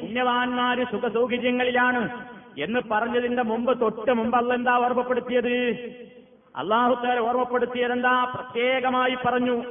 പുണ്യവാന്മാര് 0.00 0.84
സുഖസൗകര്യങ്ങളിലാണ് 0.90 2.10
എന്ന് 2.58 2.80
പറഞ്ഞതിന്റെ 2.90 3.42
മുമ്പ് 3.42 3.80
തൊട്ട് 3.80 4.12
മുമ്പ് 4.12 4.36
അല്ല 4.36 4.54
എന്താ 4.54 4.78
ഓർമ്മപ്പെടുത്തിയത്? 4.78 5.76
അള്ളാഹുത്താര 6.56 7.18
ഓർമ്മപ്പെടുത്തിയതെന്താ? 7.18 8.32
പ്രത്യേകമായി 8.34 9.16
പറഞ്ഞു. 9.26 9.62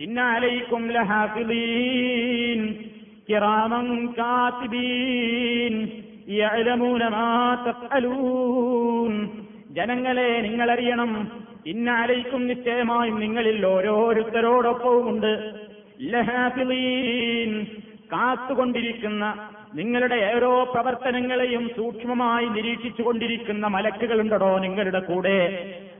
ഇന്ന 0.00 0.20
അലൈക്കും 0.20 0.88
ലഹാഫിളീൻ 0.88 2.88
കിറാമൻ 3.28 4.12
കാത്തിബീൻ 4.12 6.02
യഅലമൂന 6.28 7.08
മാ 7.08 7.62
തഫ്അലൂൻ 7.66 9.40
ജനങ്ങളെ 9.70 10.40
നിങ്ങളറിയണം. 10.40 11.32
ഇന്ന 11.66 11.90
അലൈക്കും 11.90 12.46
നിശ്ചയമായും 12.46 13.20
നിങ്ങളിൽ 13.20 13.66
ഓരോരുത്തരോടൊപ്പവുമുണ്ട്. 13.66 15.67
കാത്തുകൊണ്ടിരിക്കുന്ന 18.12 19.48
നിങ്ങളുടെ 19.74 20.32
ഓരോ 20.36 20.64
പ്രവർത്തനങ്ങളെയും 20.64 21.70
സൂക്ഷ്മമായി 21.76 22.46
നിരീക്ഷിച്ചു 22.46 23.02
കൊണ്ടിരിക്കുന്ന 23.02 23.66
മലക്കുകളുണ്ടോ 23.66 24.58
നിങ്ങളുടെ 24.58 24.98
കൂടെ. 24.98 25.38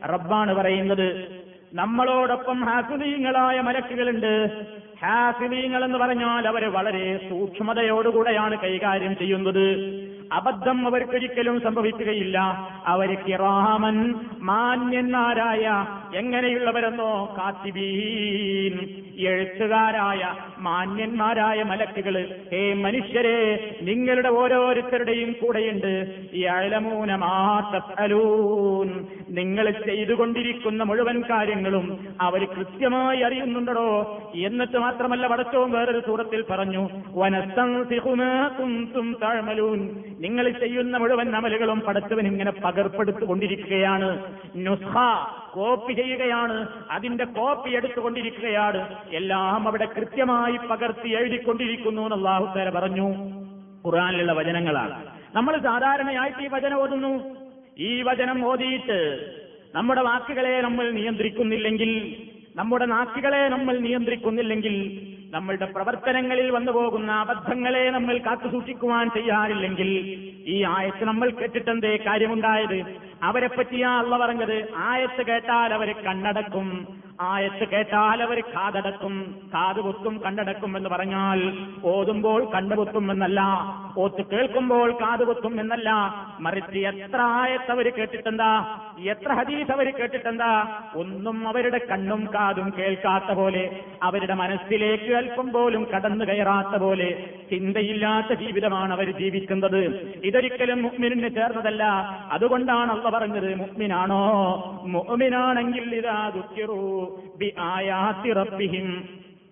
റബ്ബാണ് 0.04 0.54
പറയുന്നത് 0.54 1.38
നമ്മളോടൊപ്പം 1.74 2.64
ഹാഫിലീങ്ങളായ 2.64 3.60
മലക്കുകളുണ്ട്. 3.60 4.64
ഹാഫിലീങ്ങൾ 5.04 5.84
എന്ന് 5.84 5.98
പറഞ്ഞാൽ 5.98 6.48
അവർ 6.48 6.72
വളരെ 6.72 7.20
സൂക്ഷ്മതയോടുകൂടെയാണ് 7.28 8.58
കൈകാര്യം 8.58 9.16
ചെയ്യുന്നത്. 9.16 10.07
അബദ്ധം 10.32 10.86
അവർക്കൊരിക്കലും 10.86 11.60
സംഭവിക്കുകയില്ല. 11.60 12.68
അവർ 12.86 13.14
കിറാമൻ 13.14 14.14
മാന്യന്മാരായ 14.38 15.86
എങ്ങനെയുള്ളവരെന്നോ 16.18 17.34
കാത്തിബീൻ. 17.38 18.88
എഴുത്തുകാരായ 19.18 20.34
മാന്യന്മാരായ 20.58 21.62
മലക്കുകൾ 21.62 22.34
ഹേ 22.52 22.74
മനുഷ്യരെ 22.74 23.76
നിങ്ങളുടെ 23.82 24.28
ഓരോരുത്തരുടെയും 24.28 25.32
കൂടെയുണ്ട്. 25.32 26.14
ഈ 26.32 26.42
അഴലമൂനമാത്തലൂൻ 26.42 29.06
നിങ്ങൾ 29.30 29.70
ചെയ്തുകൊണ്ടിരിക്കുന്ന 29.70 30.82
മുഴുവൻ 30.82 31.22
കാര്യങ്ങളും 31.30 32.08
അവർ 32.20 32.44
കൃത്യമായി 32.44 33.20
അറിയുന്നുണ്ടോ 33.20 34.20
എന്നിട്ട് 34.34 34.78
മാത്രമല്ല 34.78 35.26
വടച്ചവും 35.26 35.72
വേറൊരു 35.72 36.02
സൂറത്തിൽ 36.06 36.44
പറഞ്ഞു 36.50 36.88
വനസ്തും 37.16 39.14
താഴ്മലൂൻ 39.22 40.02
നിങ്ങൾ 40.18 40.50
ചെയ്യുന്ന 40.50 40.96
മുഴുവൻ 40.96 41.36
അമലുകളും 41.36 41.80
പടച്ചവൻ 41.80 42.26
ഇങ്ങനെ 42.26 42.50
പകർപ്പെടുത്തുകൊണ്ടിരിക്കുകയാണ്. 42.50 44.36
നുസ്ഹ 44.56 44.96
കോപ്പി 45.50 45.92
ചെയ്യുകയാണ്. 45.92 46.68
അതിന്റെ 46.90 47.24
കോപ്പി 47.24 47.70
എടുത്തുകൊണ്ടിരിക്കുകയാണ്. 47.70 48.94
എല്ലാം 49.12 49.68
അവിടെ 49.68 49.84
കൃത്യമായി 49.84 50.56
പകർത്തി 50.56 51.08
എഴുതിക്കൊണ്ടിരിക്കുന്നു 51.08 52.02
എന്ന് 52.02 52.16
അള്ളാഹുത്താര 52.16 52.68
പറഞ്ഞു. 52.68 53.08
ഖുറാനിലുള്ള 53.86 54.32
വചനങ്ങളാണ്. 54.32 55.04
നമ്മൾ 55.34 55.58
സാധാരണയായിട്ട് 55.58 56.42
ഈ 56.42 56.48
വചനം 56.48 56.82
ഓതുന്നു. 56.82 57.36
ഈ 57.78 58.02
വചനം 58.02 58.46
ഓതിയിട്ട് 58.46 59.30
നമ്മുടെ 59.74 60.00
വാക്കുകളെ 60.00 60.60
നമ്മൾ 60.60 60.90
നിയന്ത്രിക്കുന്നില്ലെങ്കിൽ 60.90 62.16
നമ്മുടെ 62.56 62.86
നാക്കുകളെ 62.86 63.48
നമ്മൾ 63.48 63.78
നിയന്ത്രിക്കുന്നില്ലെങ്കിൽ 63.78 65.06
നമ്മളുടെ 65.30 65.64
പ്രവർത്തനങ്ങളിൽ 65.64 66.50
വന്നു 66.50 66.72
പോകുന്ന 66.72 67.12
അബദ്ധങ്ങളെ 67.12 67.90
നമ്മൾ 67.90 68.18
കാത്തുസൂക്ഷിക്കുവാൻ 68.18 69.10
ചെയ്യാറില്ലെങ്കിൽ 69.10 69.90
ഈ 70.46 70.64
ആയത്ത് 70.64 71.04
നമ്മൾ 71.04 71.30
കേട്ടിട്ടെന്തേ 71.30 71.96
കാര്യമുണ്ടായത്? 71.96 72.96
അവരെപ്പറ്റിയാ 73.22 73.90
അള്ള 73.90 74.18
പറഞ്ഞത്. 74.18 74.68
ആയത്ത് 74.76 75.26
കേട്ടാൽ 75.26 75.74
അവരെ 75.74 75.92
കണ്ണടക്കും. 75.92 76.68
ആയത്ത് 77.20 77.68
കേട്ടാൽ 77.68 78.22
അവർ 78.22 78.40
കാതടക്കും 78.40 79.40
കാതുകുത്തും 79.54 80.20
കണ്ടടക്കും 80.26 80.76
എന്ന് 80.76 80.88
പറഞ്ഞാൽ 80.88 81.52
ഓതുമ്പോൾ 81.84 82.50
കണ്ടുകുത്തും 82.54 83.12
എന്നല്ല 83.12 83.40
ഓത്ത് 83.98 84.22
കേൾക്കുമ്പോൾ 84.22 84.92
കാതുകുത്തും 84.92 85.60
എന്നല്ല. 85.60 85.90
മറിച്ച് 86.40 86.78
എത്ര 86.78 87.20
ആയത്ത് 87.20 87.70
അവർ 87.70 87.92
കേട്ടിട്ടെന്താ? 87.98 88.80
എത്ര 88.98 89.32
ഹദീസ് 89.32 89.72
അവർ 89.72 89.90
കേട്ടിട്ടെന്താ? 89.90 90.80
ഒന്നും 90.96 91.48
അവരുടെ 91.48 91.80
കണ്ണും 91.90 92.28
കാതും 92.34 92.72
കേൾക്കാത്ത 92.78 93.32
പോലെ 93.32 93.80
അവരുടെ 94.02 94.34
മനസ്സിലേക്ക് 94.34 95.12
അല്പം 95.14 95.52
പോലും 95.52 95.84
കടന്നു 95.84 96.24
കയറാത്ത 96.24 96.76
പോലെ 96.76 97.30
ചിന്തയില്ലാത്ത 97.50 98.38
ജീവിതമാണ് 98.40 98.92
അവർ 98.92 99.10
ജീവിക്കുന്നത്. 99.10 100.10
ഇതൊരിക്കലും 100.24 100.82
മുഗ്മിനിന് 100.82 101.34
ചേർന്നതല്ല. 101.34 101.84
അതുകൊണ്ടാണ് 102.32 102.90
അള്ള 102.90 103.10
പറഞ്ഞത് 103.10 103.54
മുഗ്മിനാണോ 103.54 104.22
മുഗ്മിനാണെങ്കിൽ 104.86 105.94
ഇതാ 105.94 106.32
ദുഃഖിറൂ. 106.34 107.07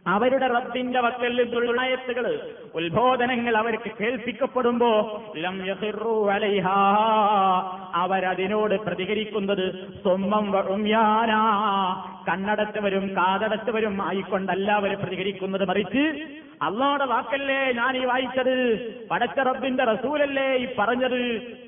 അവരുടെ 0.07 0.47
റബ്ബിന്റെ 0.47 1.01
വക്കൽ 1.01 1.81
ആയത്തുകൾ 1.81 2.27
ഉത്ബോധനങ്ങൾ 2.75 3.57
അവർക്ക് 3.57 3.91
കേൾപ്പിക്കപ്പെടുമ്പോ 4.01 4.91
ലം 5.37 5.57
അവരതിനോട് 7.95 8.75
പ്രതികരിക്കുന്നത് 8.75 9.65
സ്വന്തം 10.03 10.47
കണ്ണടച്ചവരും 12.29 13.09
കാതടച്ചവരും 13.09 14.03
ആയിക്കൊണ്ടല്ല 14.03 14.71
അവർ 14.73 14.95
പ്രതികരിക്കുന്നത് 14.95 15.69
മറിച്ച് 15.69 16.05
അള്ളാടെ 16.63 17.05
വാക്കല്ലേ 17.05 17.73
ഞാൻ 17.73 17.97
ഈ 17.97 18.05
വായിച്ചത്? 18.05 18.55
പടച്ച 19.11 19.39
റബ്ബിന്റെ 19.39 19.85
റസൂലല്ലേ 19.85 20.55
ഈ 20.55 20.69
പറഞ്ഞത്? 20.79 21.21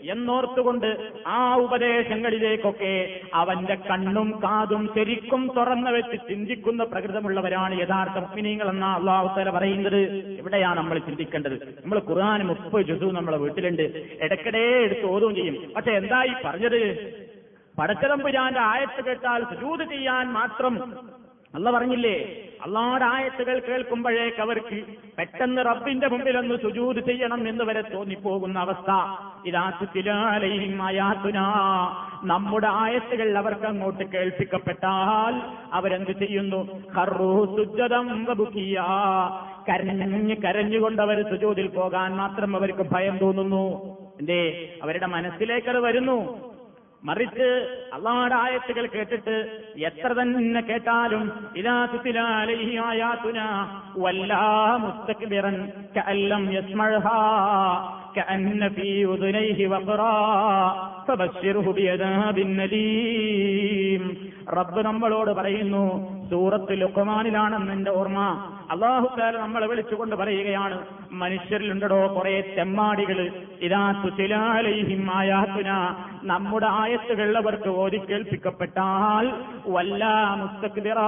എന്നോർത്തുകൊണ്ട് 0.03 1.11
ആ 1.27 1.55
ഉപദേശങ്ങളിലേക്കൊക്കെ 1.55 3.21
അവന്റെ 3.35 3.75
കണ്ണും 3.75 4.41
കാതും 4.45 4.91
ശരിക്കും 4.95 5.53
തുറന്നു 5.57 5.91
വെച്ച് 5.91 6.17
ചിന്തിക്കുന്ന 6.29 6.85
പ്രകൃതമുള്ളവരാണ് 6.85 7.81
യഥാർത്ഥ 7.81 8.19
മുസ്ലിങ്ങൾ 8.19 8.69
എന്ന 8.69 8.85
അള്ളാഹുത്തല 8.85 9.51
പറയുന്നത്. 9.51 10.01
ഇവിടെയാണ് 10.39 10.77
നമ്മൾ 10.77 10.99
ചിന്തിക്കേണ്ടത്. 10.99 11.55
നമ്മൾ 11.55 12.03
ഖുർആൻ 12.09 12.47
മുപ്പത് 12.47 12.87
ജുസു 12.87 13.05
നമ്മളെ 13.05 13.37
വീട്ടിലുണ്ട്. 13.37 13.83
ഇടയ്ക്കിടെ 14.23 14.59
എടുത്ത് 14.59 15.07
ഓതുകയും 15.07 15.35
ചെയ്യും. 15.35 15.73
പക്ഷെ 15.77 15.91
എന്തായി 15.91 16.33
പറഞ്ഞത്? 16.45 16.81
പടച്ചതമ്പുരാന്റെ 17.79 18.61
ആയത്ത് 18.61 19.05
കേട്ടാൽ 19.05 19.45
സുജൂത് 19.45 19.89
ചെയ്യാൻ 19.89 20.27
മാത്രം 20.27 20.75
അല്ല 21.55 21.71
പറഞ്ഞില്ലേ? 21.71 22.45
അള്ളാടെ 22.67 23.05
ആയത്തുകൾ 23.05 23.59
കേൾക്കുമ്പോഴേക്ക് 23.59 24.41
അവർക്ക് 24.41 24.85
പെട്ടെന്ന് 25.19 25.63
റബ്ബിന്റെ 25.67 26.09
മുമ്പിൽ 26.09 26.39
ഒന്ന് 26.39 26.55
സുജൂത് 26.63 27.07
ചെയ്യണം 27.07 27.49
എന്ന് 27.49 27.65
വരെ 27.65 27.81
തോന്നിപ്പോകുന്ന 27.81 28.59
അവസ്ഥ. 28.59 28.91
ഇതാത്തുലാലയും 29.49 30.83
ആയാത്തുന. 30.83 31.39
നമ്മുടെ 32.25 32.69
ആയത്തുകൾ 32.71 33.39
അവർക്ക് 33.39 33.67
അങ്ങോട്ട് 33.67 34.05
കേൾപ്പിക്കപ്പെട്ടാൽ 34.05 35.35
അവരെന്ത് 35.73 36.19
ചെയ്യുന്നു? 36.19 36.83
കരഞ്ഞ് 39.69 40.37
കരഞ്ഞുകൊണ്ട് 40.37 41.03
അവർ 41.03 41.23
സുജൂതിൽ 41.23 41.69
പോകാൻ 41.69 42.17
മാത്രം 42.17 42.57
അവർക്ക് 42.57 42.87
ഭയം 42.93 43.19
തോന്നുന്നു. 43.19 43.65
അവരുടെ 44.83 45.07
മനസ്സിലേക്കത് 45.07 45.81
വരുന്നു. 45.81 46.49
മറിച്ച് 47.09 47.49
അള്ളാഹുടെ 47.97 48.37
ആയത്തുകൾ 48.37 48.85
കേട്ടിട്ട് 48.95 49.35
എത്ര 49.89 50.11
തന്നെ 50.13 50.61
കേട്ടാലും 50.63 51.23
ഇതാ 51.61 51.77
തുന 53.23 53.39
വല്ലാ 54.05 54.43
മുസ്തക്ബിറൻ 54.79 55.57
കഅല്ലം 55.97 56.45
യസ്മഴഹാ 56.57 57.17
كأن 58.18 58.70
في 58.70 58.90
أذنيه 59.06 59.60
وقرا 59.68 60.16
فبشره 61.08 61.66
بعذاب 61.74 62.38
أليم 62.60 64.04
റബ്ബ് 64.54 64.82
നമ്മളോട് 64.86 65.32
പറയുന്നു 65.38 65.84
സൂറത്ത് 66.32 66.74
ലുക്കുമാനിലാണെന്ന് 66.80 67.72
എന്റെ 67.72 67.92
ഓർമ്മ 67.92 68.20
അള്ളാഹുക്കാല 68.74 69.34
നമ്മളെ 69.38 69.68
വിളിച്ചുകൊണ്ട് 69.70 70.16
പറയുകയാണ് 70.16 70.78
മനുഷ്യരിലുണ്ടോ 71.22 72.00
കുറെ 72.16 72.34
തെമ്മാടികൾ 72.56 73.20
ഇതാ 73.66 73.82
തുത്തിലാലയിഹിം 74.00 75.04
ആയാത്തുന 75.18 75.70
നമ്മുടെ 76.32 76.70
ആയത്തുകൾ 76.80 77.30
അവർക്ക് 77.42 77.72
ഓതി 77.84 78.00
കേൾപ്പിക്കപ്പെട്ടാൽ 78.08 79.28
വല്ല 79.76 80.04
മുസ്തക്ബിറ 80.42 81.00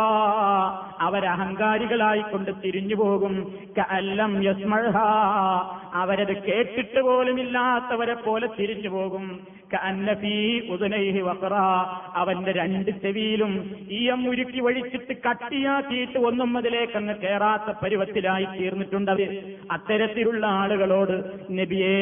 അവരഹങ്കാരികളായിക്കൊണ്ട് 1.07 2.51
തിരിഞ്ഞു 2.63 2.97
പോകും 3.01 3.35
കഅല്ലം 3.77 4.33
യസ്മഴഹ 4.47 4.97
അവരത് 6.01 6.35
കേട്ടിട്ട് 6.47 6.98
പോലുമില്ലാത്തവരെ 7.00 8.14
പോലെ 8.14 8.48
തിരിച്ചു 8.60 8.88
പോകും. 8.88 9.46
വഖറ 11.22 11.54
അവന്റെ 12.14 12.52
രണ്ട് 12.52 12.90
ചെവിയിലും 13.02 13.52
ഈയം 13.90 14.28
ഉരുക്കി 14.28 14.60
വഴിച്ചിട്ട് 14.60 15.14
കട്ടിയാക്കിയിട്ട് 15.28 16.18
ഒന്നും 16.18 16.58
അതിലേക്ക് 16.58 16.96
അങ്ങ് 16.96 17.14
കേറാത്ത 17.14 17.78
പരുവത്തിലായി 17.82 18.44
തീർന്നിട്ടുണ്ട് 18.44 19.10
അവർ 19.10 19.30
അത്തരത്തിലുള്ള 19.70 20.46
ആളുകളോട് 20.46 21.16
നബിയേ 21.58 21.98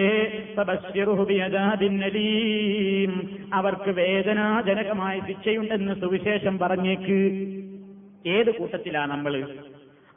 അവർക്ക് 3.54 3.90
വേദനാജനകമായ 3.90 5.20
ശിക്ഷയുണ്ടെന്ന് 5.28 6.00
സുവിശേഷം 6.00 6.58
പറഞ്ഞേക്ക്. 6.58 7.20
ഏത് 8.26 8.50
കൂട്ടത്തിലാ 8.58 9.06
നമ്മൾ 9.06 9.34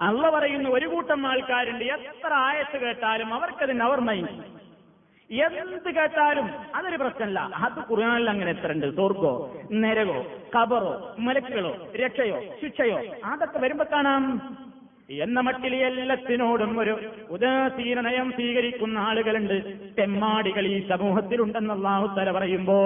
അള്ള 0.01 0.29
പറയുന്ന 0.29 0.69
ഒരു 0.69 0.87
കൂട്ടം 0.87 1.27
ആൾക്കാരുണ്ട്. 1.27 1.83
എത്ര 1.83 2.33
ആയത്ത് 2.33 2.77
കേട്ടാലും 2.85 3.33
അവർക്കത് 3.33 3.81
അവർ 3.81 3.99
മൈൻഡ് 3.99 4.61
എന്ത് 5.31 5.95
കേട്ടാലും 5.95 6.49
അതൊരു 6.75 6.97
പ്രശ്നമല്ല. 6.97 7.39
അത് 7.39 7.91
ഖുർആനിൽ 7.91 8.29
അങ്ങനെ 8.29 8.51
എത്ര 8.51 8.71
ഉണ്ട് 8.71 8.95
സ്വർഗോ 8.95 9.55
നരകോ 9.71 10.25
കബറോ 10.55 11.15
മലക്കുകളോ 11.19 11.77
രക്ഷയോ 11.95 12.41
ശിക്ഷയോ 12.61 12.99
അതൊക്കെ 13.25 13.59
വരുമ്പോ 13.59 13.85
കാണാം. 13.91 14.57
എന്ന 15.09 15.39
മട്ടിൽ 15.39 15.75
എല്ലാത്തിനോടും 15.75 16.79
ഒരു 16.79 16.99
ഉദാസീന 17.29 18.01
നയം 18.01 18.31
സ്വീകരിക്കുന്ന 18.31 18.97
ആളുകളുണ്ട്. 18.97 19.57
തെമ്മാടികൾ 19.97 20.67
ഈ 20.67 20.87
സമൂഹത്തിലുണ്ടെന്നുള്ള 20.87 21.97
ഉത്തര 21.97 22.31
പറയുമ്പോ 22.31 22.77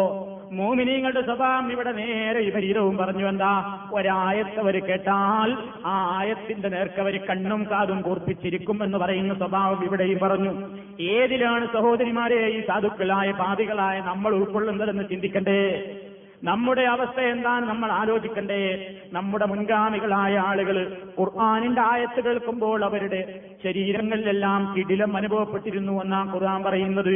മോമിനിങ്ങളുടെ 0.51 1.21
സ്വഭാവം 1.21 1.71
ഇവിടെ 1.71 1.91
നേരെ 1.91 2.39
വിപരീതവും 2.39 2.97
പറഞ്ഞു 2.97 3.29
എന്താ? 3.29 3.79
ഒരായത്തവർ 3.93 4.79
കേട്ടാൽ 4.79 5.58
ആ 5.86 6.17
ആയത്തിന്റെ 6.17 6.69
നേർക്കവർ 6.69 7.19
കണ്ണും 7.29 7.67
കാതും 7.71 8.01
കൂർപ്പിച്ചിരിക്കും 8.01 8.84
എന്ന് 8.84 8.97
പറയുന്ന 8.97 9.34
സ്വഭാവം 9.34 9.84
ഇവിടെയും 9.84 10.19
പറഞ്ഞു. 10.19 10.53
ഏതിലാണ് 11.01 11.67
സഹോദരിമാരെ 11.73 12.47
ഈ 12.47 12.65
സാധുക്കളായ 12.67 13.31
പാപികളായ 13.31 13.99
നമ്മൾ 13.99 14.34
ഉൾക്കൊള്ളുന്നതെന്ന് 14.36 15.03
ചിന്തിക്കണ്ടേ? 15.03 15.95
നമ്മുടെ 16.43 16.81
അവസ്ഥ 16.81 17.19
എന്താണ് 17.19 17.65
നമ്മൾ 17.65 17.91
ആലോചിക്കണ്ടേ? 17.91 18.95
നമ്മുടെ 19.13 19.45
മുൻഗാമികളായ 19.45 20.38
ആളുകൾ 20.38 20.97
ഖുർആാനിന്റെ 21.19 21.81
ആയത്ത് 21.81 22.23
കേൾക്കുമ്പോൾ 22.23 22.86
അവരുടെ 22.86 23.41
ശരീരങ്ങളിലെല്ലാം 23.63 24.73
കിടിലം 24.77 25.17
അനുഭവപ്പെട്ടിരുന്നു 25.17 26.03
എന്നാണ് 26.03 26.34
ഖുർആൻ 26.34 26.63
പറയുന്നത്. 26.63 27.15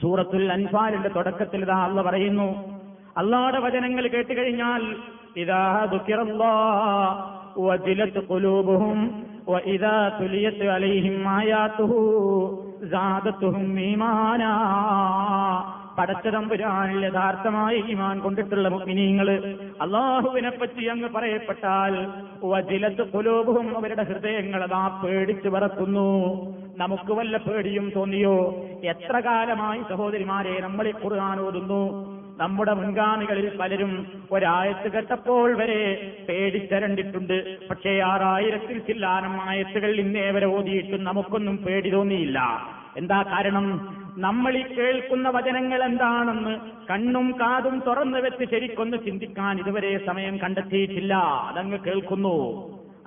സൂറത്തുൽ 0.00 0.48
അൻഫാലിന്റെ 0.52 1.10
തുടക്കത്തിൽ 1.10 1.62
ഇതാ 1.66 1.78
അള്ള 1.84 2.00
പറയുന്നു 2.02 2.48
അള്ളാടെ 3.20 3.60
വചനങ്ങൾ 3.64 4.04
കേട്ടുകഴിഞ്ഞാൽ 4.08 4.82
ഇതാ 5.40 5.62
وجلت 7.58 8.16
قلوبهم 8.26 8.98
وإذا 9.46 9.96
تليت 10.12 10.60
عليهم 10.66 11.16
آياته 11.40 11.92
زادتهم 12.86 13.66
إيمانا 13.78 14.54
പടച്ചതമ്പുരാനിൽ 15.98 17.02
യഥാർത്ഥമായ 17.04 17.74
ഈമാൻ 17.84 18.16
കൊണ്ടിട്ടുള്ള 18.24 18.66
മുഗ്നീങ്ങള് 18.74 19.36
അള്ളാഹുവിനെ 19.84 20.50
പറ്റി 20.52 20.82
അങ്ങ് 20.92 21.08
പറയപ്പെട്ടാൽ 21.14 21.94
വജിലത്ത് 22.44 23.04
കുലോബും 23.12 23.68
അവരുടെ 23.78 24.04
ഹൃദയങ്ങൾ 24.10 24.62
അതാ 24.66 24.82
പേടിച്ചു 25.00 25.50
പറക്കുന്നു 25.54 26.08
നമുക്ക് 26.81 27.13
വല്ല 27.13 27.37
പേടിയും 27.37 27.91
തോന്നിയോ? 27.95 28.65
എത്ര 28.83 29.19
കാലമായി 29.19 29.81
സഹോദരിമാരെ 29.89 30.59
നമ്മൾ 30.61 30.87
ഈ 30.87 30.91
ഖുർആൻ 30.91 31.39
ഓതുന്നു? 31.39 31.81
നമ്മുടെ 32.37 32.73
മുൻഗാമികളിൽ 32.73 33.57
പലരും 33.57 34.07
ഒരായത്ത് 34.31 34.91
കേട്ടപ്പോൾ 34.91 35.57
വരെ 35.57 35.81
പേടിച്ചരണ്ടിട്ടുണ്ട്. 36.29 37.67
പക്ഷേ 37.67 37.99
ആറായിരത്തിൽ 37.99 38.79
ചില്ലാനം 38.79 39.41
ആയത്തുകൾ 39.41 39.99
ഇന്നേ 39.99 40.31
വരെ 40.31 40.45
ഓതിയിട്ടും 40.45 41.03
നമുക്കൊന്നും 41.03 41.57
പേടി 41.57 41.89
തോന്നിയില്ല. 41.89 42.39
എന്താ 42.97 43.23
കാരണം? 43.23 43.97
നമ്മൾ 44.17 44.57
ഈ 44.57 44.61
കേൾക്കുന്ന 44.61 45.29
വചനങ്ങൾ 45.29 45.83
എന്താണെന്ന് 45.83 46.59
കണ്ണും 46.89 47.31
കാതും 47.31 47.83
തുറന്നു 47.87 48.17
വെച്ച് 48.17 48.51
ശരിക്കൊന്ന് 48.51 48.97
ചിന്തിക്കാൻ 49.05 49.59
ഇതുവരെ 49.59 50.05
സമയം 50.05 50.37
കണ്ടെത്തിയിട്ടില്ല. 50.37 51.13
അതങ്ങ് 51.49 51.79
കേൾക്കുന്നു. 51.79 52.37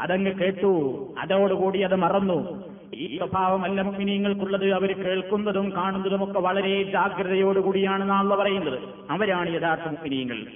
അതങ്ങ് 0.00 0.32
കേട്ടു. 0.32 0.72
അതോടുകൂടി 1.18 1.80
അത് 1.80 1.94
മറന്നു. 1.94 2.73
ഈ 2.94 3.18
സ്വഭാവമല്ല 3.18 3.82
മുഗ്മിനീങ്ങൾക്കുള്ളത് 3.82 4.72
അവർ 4.72 5.04
കേൾക്കുന്നതും 5.04 5.72
കാണുന്നതുമൊക്കെ 5.76 6.38
വളരെ 6.38 6.82
ജാഗ്രതയോടുകൂടിയാണ് 6.82 8.10
നാളെ 8.10 8.36
പറയുന്നത്. 8.36 8.78
അവരാണ് 9.10 9.54
യഥാർത്ഥ 9.54 9.88
മുഗ്മിനീങ്ങൾ 9.88 10.46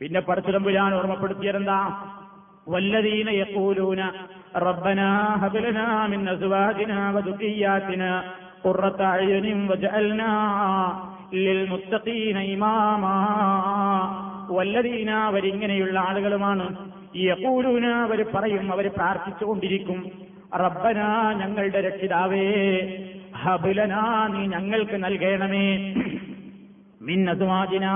പിന്നെ 0.00 0.20
പടച്ചുതമ്പുരാൻ 0.20 0.94
ഓർമ്മപ്പെടുത്തിയതെന്താ? 0.94 2.04
വല്ലതീന 2.68 3.30
യക്കൂലൂന 3.30 4.10
റബ്ബന 4.56 5.00
ഹബലന 5.42 6.06
മിൻ 6.06 6.30
അസ്വാജിന 6.30 7.10
വദുഖിയാതിന 7.10 8.22
ഖുർറത 8.66 9.02
അയ്യുനിൻ 9.02 9.66
വജഅൽനാ 9.66 10.30
ലിൽ 11.34 11.68
മുത്തഖീന 11.70 12.38
ഇമാമാ. 12.38 13.14
വല്ലതീന 14.50 15.10
അവരിങ്ങനെയുള്ള 15.10 16.00
ആളുകളുമാണ്. 16.00 16.90
യക്കൂലൂന 17.16 17.86
അവർ 17.86 18.26
പറയും 18.34 18.72
അവർ 18.72 18.88
പ്രാർത്ഥിച്ചുകൊണ്ടിരിക്കും. 18.88 20.21
റബ്ബന 20.56 21.02
ഞങ്ങളുടെ 21.32 21.80
രക്ഷിതാവേ 21.80 22.64
ഹബുലന 23.36 23.94
നീ 24.26 24.46
ഞങ്ങൾക്ക് 24.46 25.04
നൽകണമേ. 25.04 25.94
മിന്നതുമാതിന 27.02 27.88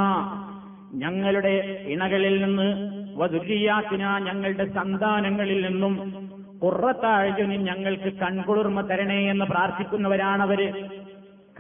ഞങ്ങളുടെ 0.95 1.85
ഇണകളിൽ 1.87 2.45
നിന്ന് 2.45 2.90
വധുരിയാത്തിന 3.16 4.19
ഞങ്ങളുടെ 4.19 4.73
സന്താനങ്ങളിൽ 4.73 5.66
നിന്നും 5.66 6.12
കുറത്താഴ്ചന് 6.62 7.66
ഞങ്ങൾക്ക് 7.66 8.12
കൺകുളിർമ 8.12 8.81
തരണേ 8.81 9.31
എന്ന് 9.31 9.45
പ്രാർത്ഥിക്കുന്നവരാണവര്. 9.45 10.88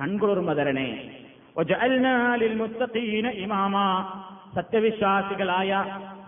കൺകുളിർമ 0.00 0.52
തരണേ. 0.52 1.10
ഇമാമ. 3.28 3.76
സത്യവിശ്വാസികളായ 4.54 5.84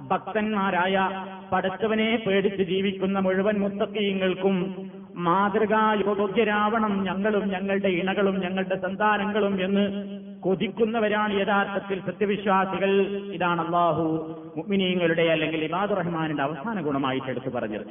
ഭക്തന്മാരായ 0.09 1.09
പടച്ചവനെ 1.53 2.23
പേടിച്ച് 2.27 2.63
ജീവിക്കുന്ന 2.63 3.19
മുഴുവൻ 3.19 3.59
മുത്തക്കീങ്ങൾക്കും 3.59 4.57
മാതൃകാ 5.15 5.93
യോഗ്യരാവണം 5.93 7.05
ഞങ്ങളും 7.05 7.49
ഞങ്ങളുടെ 7.49 7.89
ഇണകളും 7.89 8.41
ഞങ്ങളുടെ 8.41 8.77
സന്താനങ്ങളും 8.83 9.65
എന്ന് 9.65 9.85
കൊതിക്കുന്നവരാണ് 10.41 11.41
യഥാർത്ഥത്തിൽ 11.41 12.01
സത്യവിശ്വാസികൾ. 12.01 12.91
ഇതാണ് 13.33 13.61
അള്ളാഹു 13.67 14.05
മുഗ്മിനീങ്ങളുടെ 14.57 15.23
അല്ലെങ്കിൽ 15.23 15.65
ഇബാദ് 15.65 15.91
റഹ്മാനിന്റെ 15.91 16.43
അവസാന 16.43 16.81
ഗുണമായിട്ട് 16.81 17.27
എടുത്തു 17.27 17.51
പറഞ്ഞത്. 17.51 17.87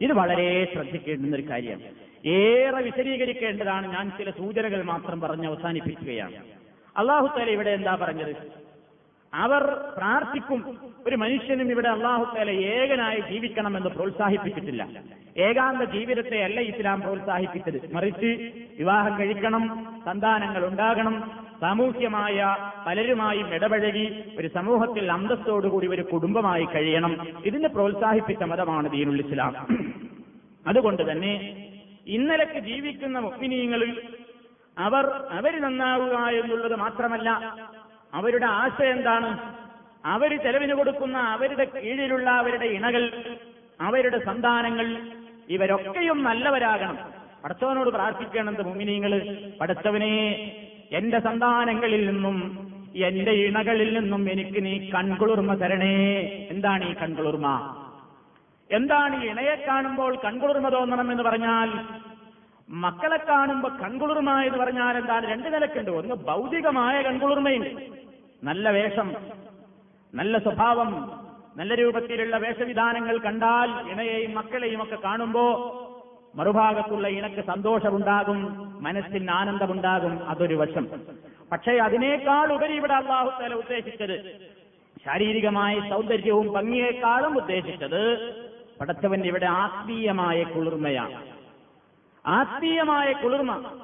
ഇത് 0.00 0.12
വളരെ 0.12 0.68
ശ്രദ്ധിക്കേണ്ടുന്ന 0.74 1.36
ഒരു 1.36 1.48
കാര്യം. 1.48 1.80
ഏറെ 2.26 2.82
വിശദീകരിക്കേണ്ടതാണ് 2.82 3.92
ഞാൻ 3.92 4.12
ചില 4.18 4.30
സൂചനകൾ 4.30 4.82
മാത്രം 4.82 5.20
പറഞ്ഞ് 5.20 5.46
അവസാനിപ്പിക്കുകയാണ്. 5.46 6.32
അള്ളാഹു 6.96 7.38
തല 7.38 7.50
ഇവിടെ 7.50 7.70
എന്താ 7.70 7.98
പറഞ്ഞത്? 8.00 8.67
അവർ 9.34 9.62
പ്രാർത്ഥിക്കും 9.96 10.78
ഒരു 11.06 11.16
മനുഷ്യനും 11.16 11.70
ഇവിടെ 11.70 11.88
അള്ളാഹുത്താല 11.88 12.50
ഏകനായി 12.50 13.20
ജീവിക്കണമെന്ന് 13.20 13.88
പ്രോത്സാഹിപ്പിച്ചിട്ടില്ല. 13.88 14.88
ഏകാന്ത 15.38 15.82
ജീവിതത്തെ 15.82 16.44
അല്ല 16.44 16.60
ഇസ്ലാം 16.60 17.00
പ്രോത്സാഹിപ്പിച്ചത്. 17.00 17.94
മറിച്ച് 17.94 18.52
വിവാഹം 18.78 19.18
കഴിക്കണം 19.18 19.86
സന്താനങ്ങൾ 20.04 20.66
ഉണ്ടാകണം 20.66 21.46
സാമൂഹ്യമായ 21.60 22.56
പലരുമായും 22.86 23.54
ഇടപഴകി 23.54 24.24
ഒരു 24.38 24.48
സമൂഹത്തിൽ 24.48 25.12
അന്തസ്സോടുകൂടി 25.12 25.86
ഒരു 25.86 26.02
കുടുംബമായി 26.02 26.64
കഴിയണം. 26.64 27.26
ഇതിനെ 27.46 27.68
പ്രോത്സാഹിപ്പിച്ച 27.68 28.42
മതമാണ് 28.42 28.90
ദീനുൽ 28.90 29.26
ഇസ്ലാം. 29.26 29.54
അതുകൊണ്ട് 30.66 31.10
തന്നെ 31.10 31.32
ഇന്നലക്ക് 32.06 32.58
ജീവിക്കുന്ന 32.58 33.18
മുഗ്മിനീങ്ങളിൽ 33.18 34.02
അവർ 34.78 35.06
അവർ 35.30 35.60
നന്നാവുക 35.60 36.16
എന്നുള്ളത് 36.16 36.76
മാത്രമല്ല 36.76 37.54
അവരുടെ 38.14 38.46
ആശ 38.46 38.82
എന്താണ്? 38.82 39.38
അവർ 40.04 40.42
ചെലവിന് 40.42 40.74
കൊടുക്കുന്ന 40.74 41.18
അവരുടെ 41.18 41.64
കീഴിലുള്ള 41.64 42.30
അവരുടെ 42.30 42.64
ഇണകൾ 42.64 43.12
അവരുടെ 43.80 44.18
സന്താനങ്ങൾ 44.24 44.86
ഇവരൊക്കെയും 45.48 46.22
നല്ലവരാകണം. 46.22 46.98
പടച്ചവനോട് 47.44 47.90
പ്രാർത്ഥിക്കണമെന്ന് 47.90 48.64
മുമിനിങ്ങൾ 48.64 49.12
പടച്ചവനെ 49.60 50.14
എന്റെ 50.92 51.18
സന്താനങ്ങളിൽ 51.20 52.06
നിന്നും 52.06 52.68
എന്റെ 52.96 53.30
ഇണകളിൽ 53.30 54.00
നിന്നും 54.00 54.30
എനിക്ക് 54.30 54.64
നീ 54.64 54.90
കൺകുളിർമ 54.90 55.54
തരണേ. 55.54 55.96
എന്താണ് 56.50 56.84
ഈ 56.90 56.94
കൺകുളിർമ? 56.94 57.46
എന്താണ് 58.70 59.24
ഇണയെ 59.24 59.64
കാണുമ്പോൾ 59.66 60.18
കൺകുളിർമ 60.24 60.68
തോന്നണം 60.68 61.10
എന്ന് 61.10 61.22
പറഞ്ഞാൽ 61.22 61.70
മക്കളെ 62.70 63.16
കാണുമ്പോ 63.16 63.68
കൺകുളിർമ 63.68 64.42
എന്ന് 64.42 64.58
പറഞ്ഞാൽ 64.58 64.98
എന്താണ്? 64.98 65.26
രണ്ട് 65.26 65.54
നിലക്കുണ്ട്. 65.54 65.90
ഒന്ന് 65.90 66.14
ഭൗതികമായ 66.14 67.02
കൺകുളിർമയുണ്ട് 67.02 67.68
നല്ല 68.44 68.70
വേഷം 68.70 69.16
നല്ല 70.14 70.38
സ്വഭാവം 70.38 71.20
നല്ല 71.56 71.74
രൂപത്തിലുള്ള 71.74 72.36
വേഷവിധാനങ്ങൾ 72.36 73.18
കണ്ടാൽ 73.18 73.90
ഇണയെയും 73.90 74.34
മക്കളെയും 74.34 74.82
ഒക്കെ 74.82 74.96
കാണുമ്പോ 75.04 75.44
മറുഭാഗത്തുള്ള 76.34 77.08
ഇണക്ക് 77.08 77.44
സന്തോഷമുണ്ടാകും 77.44 78.38
മനസ്സിന് 78.82 79.30
ആനന്ദമുണ്ടാകും. 79.30 80.28
അതൊരു 80.28 80.54
വശം. 80.54 80.86
പക്ഷേ 81.52 81.72
അതിനേക്കാൾ 81.72 82.52
ഉപരി 82.52 82.72
ഇവിടെ 82.72 82.94
അള്ളാഹു 82.94 83.42
തല 83.42 83.54
ഉദ്ദേശിച്ചത് 83.54 84.36
ശാരീരികമായ 85.04 85.80
സൗന്ദര്യവും 85.90 86.52
ഭംഗിയേക്കാളും 86.52 87.36
ഉദ്ദേശിച്ചത് 87.36 88.32
പടച്ചവൻ 88.80 89.26
ഇവിടെ 89.26 89.46
ആത്മീയമായ 89.46 90.42
കുളിർമയാണ്. 90.42 91.27
ആത്മീയമായ 92.26 93.12
കുളിർമ. 93.12 93.80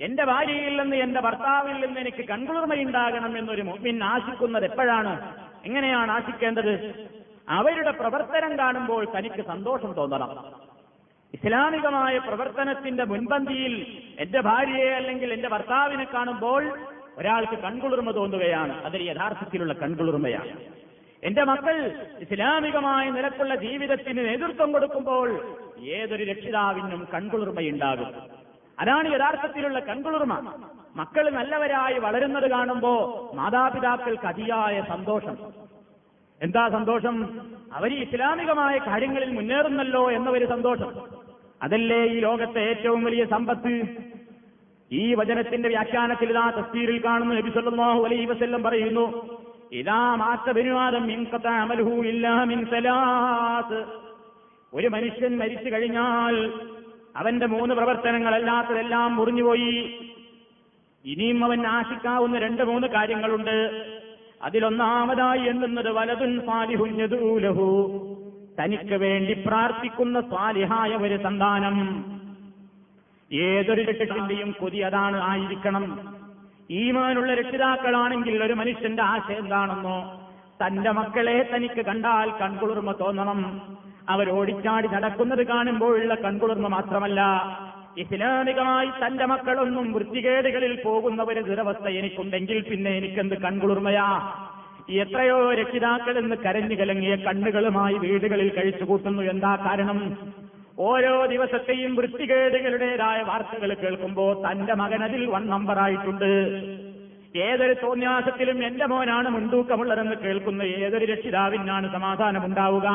എന്റെ 0.00 0.24
ഭാര്യയിൽ 0.24 0.82
നിന്ന് 0.82 0.96
എന്റെ 0.96 1.20
ഭർത്താവിൽ 1.20 1.86
നിന്ന് 1.86 2.00
എനിക്ക് 2.00 2.24
കൺകുളിർമയുണ്ടാകണം 2.24 3.38
എന്നൊരു 3.38 3.62
മുമ്പിൻ 3.62 4.04
ആശിക്കുന്നത് 4.04 4.64
എപ്പോഴാണ്? 4.64 5.34
എങ്ങനെയാണ് 5.64 6.12
ആശിക്കേണ്ടത്? 6.12 7.08
അവരുടെ 7.48 7.90
പ്രവർത്തനം 7.90 8.58
കാണുമ്പോൾ 8.58 9.06
തനിക്ക് 9.16 9.44
സന്തോഷം 9.44 9.92
തോന്നണം. 9.92 10.68
ഇസ്ലാമികമായ 11.34 12.18
പ്രവർത്തനത്തിന്റെ 12.18 13.04
മുൻപന്തിയിൽ 13.04 14.02
എന്റെ 14.18 14.40
ഭാര്യയെ 14.40 14.90
അല്ലെങ്കിൽ 14.90 15.32
എന്റെ 15.32 15.48
ഭർത്താവിനെ 15.48 16.04
കാണുമ്പോൾ 16.04 16.78
ഒരാൾക്ക് 17.18 17.58
കൺകുളിർമ 17.58 18.10
തോന്നുകയാണ്. 18.10 18.84
അതൊരു 18.84 19.04
യഥാർത്ഥത്തിലുള്ള 19.04 19.72
കൺകുളിർമയാണ്. 19.72 20.60
എന്റെ 21.22 21.44
മക്കൾ 21.44 22.06
ഇസ്ലാമികമായ 22.18 23.10
നിലക്കുള്ള 23.10 23.54
ജീവിതത്തിന് 23.54 24.28
നേതൃത്വം 24.28 24.72
കൊടുക്കുമ്പോൾ 24.72 25.58
ഏതൊരു 25.80 26.24
രക്ഷിതാവിനും 26.24 27.08
കൺകുളിർമയുണ്ടാകും. 27.14 28.06
അതാണ് 28.78 29.14
യഥാർത്ഥത്തിലുള്ള 29.14 29.78
കൺകുളിർമ. 29.78 30.52
മക്കൾ 30.96 31.30
നല്ലവരായി 31.30 31.98
വളരുന്നത് 31.98 32.50
കാണുമ്പോ 32.50 33.30
മാതാപിതാക്കൾക്ക് 33.34 34.26
അതിയായ 34.26 34.82
സന്തോഷം. 34.88 35.36
എന്താ 36.42 36.68
സന്തോഷം? 36.68 37.40
അവർ 37.72 38.02
ഇസ്ലാമികമായ 38.02 38.78
കാര്യങ്ങളിൽ 38.78 39.32
മുന്നേറുന്നല്ലോ 39.32 40.12
എന്ന 40.12 40.30
ഒരു 40.30 40.44
സന്തോഷം. 40.44 40.92
അതല്ലേ 41.62 42.04
ഈ 42.04 42.18
ലോകത്തെ 42.18 42.60
ഏറ്റവും 42.60 43.04
വലിയ 43.04 43.24
സമ്പത്ത്? 43.24 43.82
ഈ 44.92 45.14
വചനത്തിന്റെ 45.14 45.68
വ്യാഖ്യാനത്തിൽ 45.68 46.30
ഇതാ 46.30 46.50
തസ്തീരിൽ 46.50 47.04
കാണുന്നു 47.04 47.34
നബി 47.34 47.50
സല്ലല്ലാഹു 47.50 48.04
അലൈഹി 48.04 48.24
വസല്ലം 48.24 48.62
പറയുന്നു 48.62 49.38
ഇതാ 49.72 50.14
മാറ്റ 50.14 50.50
ബനുവാദം 50.50 51.26
അമൽഹു 51.48 51.90
ഇല്ലാ 51.90 52.44
മിൻ 52.44 52.64
സലാത്ത് 52.64 54.07
ഒരു 54.74 54.86
മനുഷ്യൻ 54.86 55.38
മരിച്ചു 55.38 55.70
കഴിഞ്ഞാൽ 55.70 56.52
അവന്റെ 57.16 57.46
മൂന്ന് 57.46 57.74
പ്രവർത്തനങ്ങളല്ലാത്തതെല്ലാം 57.74 59.16
മുറിഞ്ഞുപോയി. 59.16 60.00
ഇനിയും 61.04 61.44
അവൻ 61.44 61.66
ആശിക്കാവുന്ന 61.66 62.38
രണ്ട് 62.38 62.62
മൂന്ന് 62.62 62.88
കാര്യങ്ങളുണ്ട്. 62.88 63.86
അതിലൊന്നാമതായി 64.42 65.40
എണ്ണുന്നത് 65.40 65.90
വലതുൻ 65.90 66.40
സാലിഹുഞ്ഞതൂലഹു 66.46 68.04
തനിക്ക് 68.60 68.94
വേണ്ടി 68.94 69.32
പ്രാർത്ഥിക്കുന്ന 69.46 70.20
സ്വാലിഹായ 70.20 70.90
ഒരു 70.90 71.22
സന്താനം. 71.22 72.04
ഏതൊരു 73.32 73.82
രക്ഷിതാവിന്റെയും 73.82 74.54
കൊതി 74.60 74.78
അതാണ് 74.78 75.22
ആയിരിക്കണം. 75.22 76.14
ഈമാനുള്ള 76.70 77.34
രക്ഷിതാക്കളാണെങ്കിൽ 77.34 78.44
ഒരു 78.44 78.52
മനുഷ്യന്റെ 78.52 79.02
ആശയം 79.02 79.38
എന്താണെന്നോ? 79.38 80.28
തന്റെ 80.66 80.90
മക്കളെ 80.90 81.50
തനിക്ക് 81.54 81.86
കണ്ടാൽ 81.86 82.30
കൺകുളിർമ 82.30 82.92
തോന്നണം. 82.92 83.78
അവരോടിച്ചാടി 84.08 84.88
നടക്കുന്നത് 84.88 85.46
കാണുമ്പോഴുള്ള 85.46 86.14
കൺകുളിർമ 86.14 86.68
മാത്രമല്ല. 86.68 87.20
ഇസ്ലാമികമായി 87.98 88.86
തന്റെ 88.86 89.24
മക്കളൊന്നും 89.26 89.92
വൃത്തികേടുകളിൽ 89.92 90.82
പോകുന്ന 90.84 91.22
ഒരു 91.22 91.40
ദുരവസ്ഥ 91.40 91.88
എനിക്കുണ്ടെങ്കിൽ 91.88 92.64
പിന്നെ 92.70 92.90
എനിക്കെന്ത് 92.90 93.34
കൺകുളിർമയാ? 93.34 94.08
എത്രയോ 94.90 95.52
രക്ഷിതാക്കൾ 95.52 96.18
എന്ന് 96.18 96.36
കരഞ്ഞു 96.36 96.74
കലങ്ങിയ 96.74 97.16
കണ്ണുകളുമായി 97.16 97.94
വീടുകളിൽ 97.94 98.48
കഴിച്ചു 98.48 98.84
കൂട്ടുന്നു. 98.84 99.22
എന്താ 99.22 99.56
കാരണം? 99.56 99.98
ഓരോ 100.78 101.26
ദിവസത്തെയും 101.26 101.96
വൃത്തികേടുകളുടേതായ 101.96 103.22
വാർത്തകൾ 103.22 103.74
കേൾക്കുമ്പോൾ 103.74 104.50
തന്റെ 104.50 104.74
മകൻ 104.74 105.04
അതിൽ 105.04 105.26
വൺ 105.26 105.46
നമ്പറായിട്ടുണ്ട് 105.46 106.30
ഏതൊരു 107.38 107.72
തോന്യാസത്തിലും 107.72 108.66
എന്റെ 108.66 108.86
മോനാണ് 108.86 109.28
മുൻതൂക്കമുള്ളതെന്ന് 109.28 110.16
കേൾക്കുന്ന 110.16 110.62
ഏതൊരു 110.62 111.04
രക്ഷിതാവിനാണ് 111.04 111.92
സമാധാനമുണ്ടാവുക? 111.92 112.88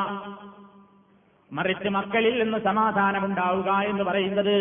മറിച്ച് 1.53 1.89
മക്കളിൽ 1.89 2.43
നിന്ന് 2.43 2.57
സമാധാനമുണ്ടാവുക 2.57 3.71
എന്ന് 3.71 4.03
പറയുന്നത് 4.03 4.55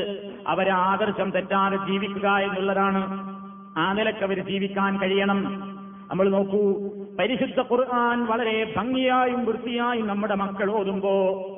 അവരെ 0.49 0.71
ആദർശം 0.71 1.31
തെറ്റാതെ 1.31 1.77
ജീവിക്കുക 1.77 2.29
എന്നുള്ളതാണ്. 2.29 3.33
ആ 3.79 3.93
നിലയ്ക്ക് 3.93 4.23
അവർ 4.23 4.45
ജീവിക്കാൻ 4.45 5.01
കഴിയണം. 5.01 5.45
നമ്മൾ 6.11 6.29
നോക്കൂ 6.29 6.75
പരിശുദ്ധ 7.19 7.61
ഖുർആൻ 7.61 8.27
വളരെ 8.27 8.75
ഭംഗിയായും 8.77 9.45
വൃത്തിയായും 9.45 10.07
നമ്മുടെ 10.07 10.35
മക്കൾ 10.35 10.71
ഓതുമ്പോ 10.71 11.49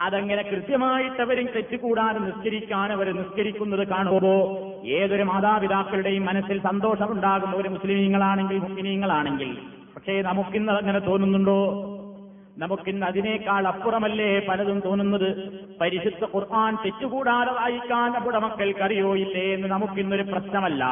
അതങ്ങനെ 0.00 0.42
കൃത്യമായിട്ട് 0.42 1.22
അവരും 1.22 1.46
തെറ്റുകൂടാതെ 1.46 2.18
നിസ്കരിക്കാൻ 2.18 2.92
അവർ 2.92 3.16
നിസ്കരിക്കുന്നത് 3.16 3.88
കാണുമ്പോ 3.88 4.58
ഏതൊരു 4.84 5.22
മാതാപിതാക്കളുടെയും 5.22 6.26
മനസ്സിൽ 6.26 6.62
സന്തോഷമുണ്ടാകുന്ന 6.62 7.56
ഒരു 7.56 7.68
മുസ്ലിമീങ്ങളാണെങ്കിൽ 7.68 8.58
മുസ്ലിമീങ്ങളാണെങ്കിൽ. 8.58 9.58
പക്ഷേ 9.94 10.22
നമുക്കിന്ന് 10.22 10.72
അങ്ങനെ 10.72 10.98
തോന്നുന്നുണ്ടോ? 10.98 11.91
നമുക്കിന്ന് 12.58 13.06
അതിനേക്കാൾ 13.06 13.66
അപ്പുറമല്ലേ 13.66 14.46
പലതും 14.48 14.80
തോന്നുന്നത്? 14.80 15.52
പരിശുദ്ധ 15.80 16.24
ഖുർആൻ 16.24 16.76
തെറ്റുകൂടാതെ 16.84 17.50
വായിക്കാൻ 17.50 18.12
നമ്മുടെ 18.12 18.38
മക്കൾക്കറിയോ 18.38 19.16
ഇല്ലേ 19.16 19.54
എന്ന് 19.54 19.68
നമുക്കിന്നൊരു 19.68 20.22
പ്രശ്നമല്ല. 20.22 20.84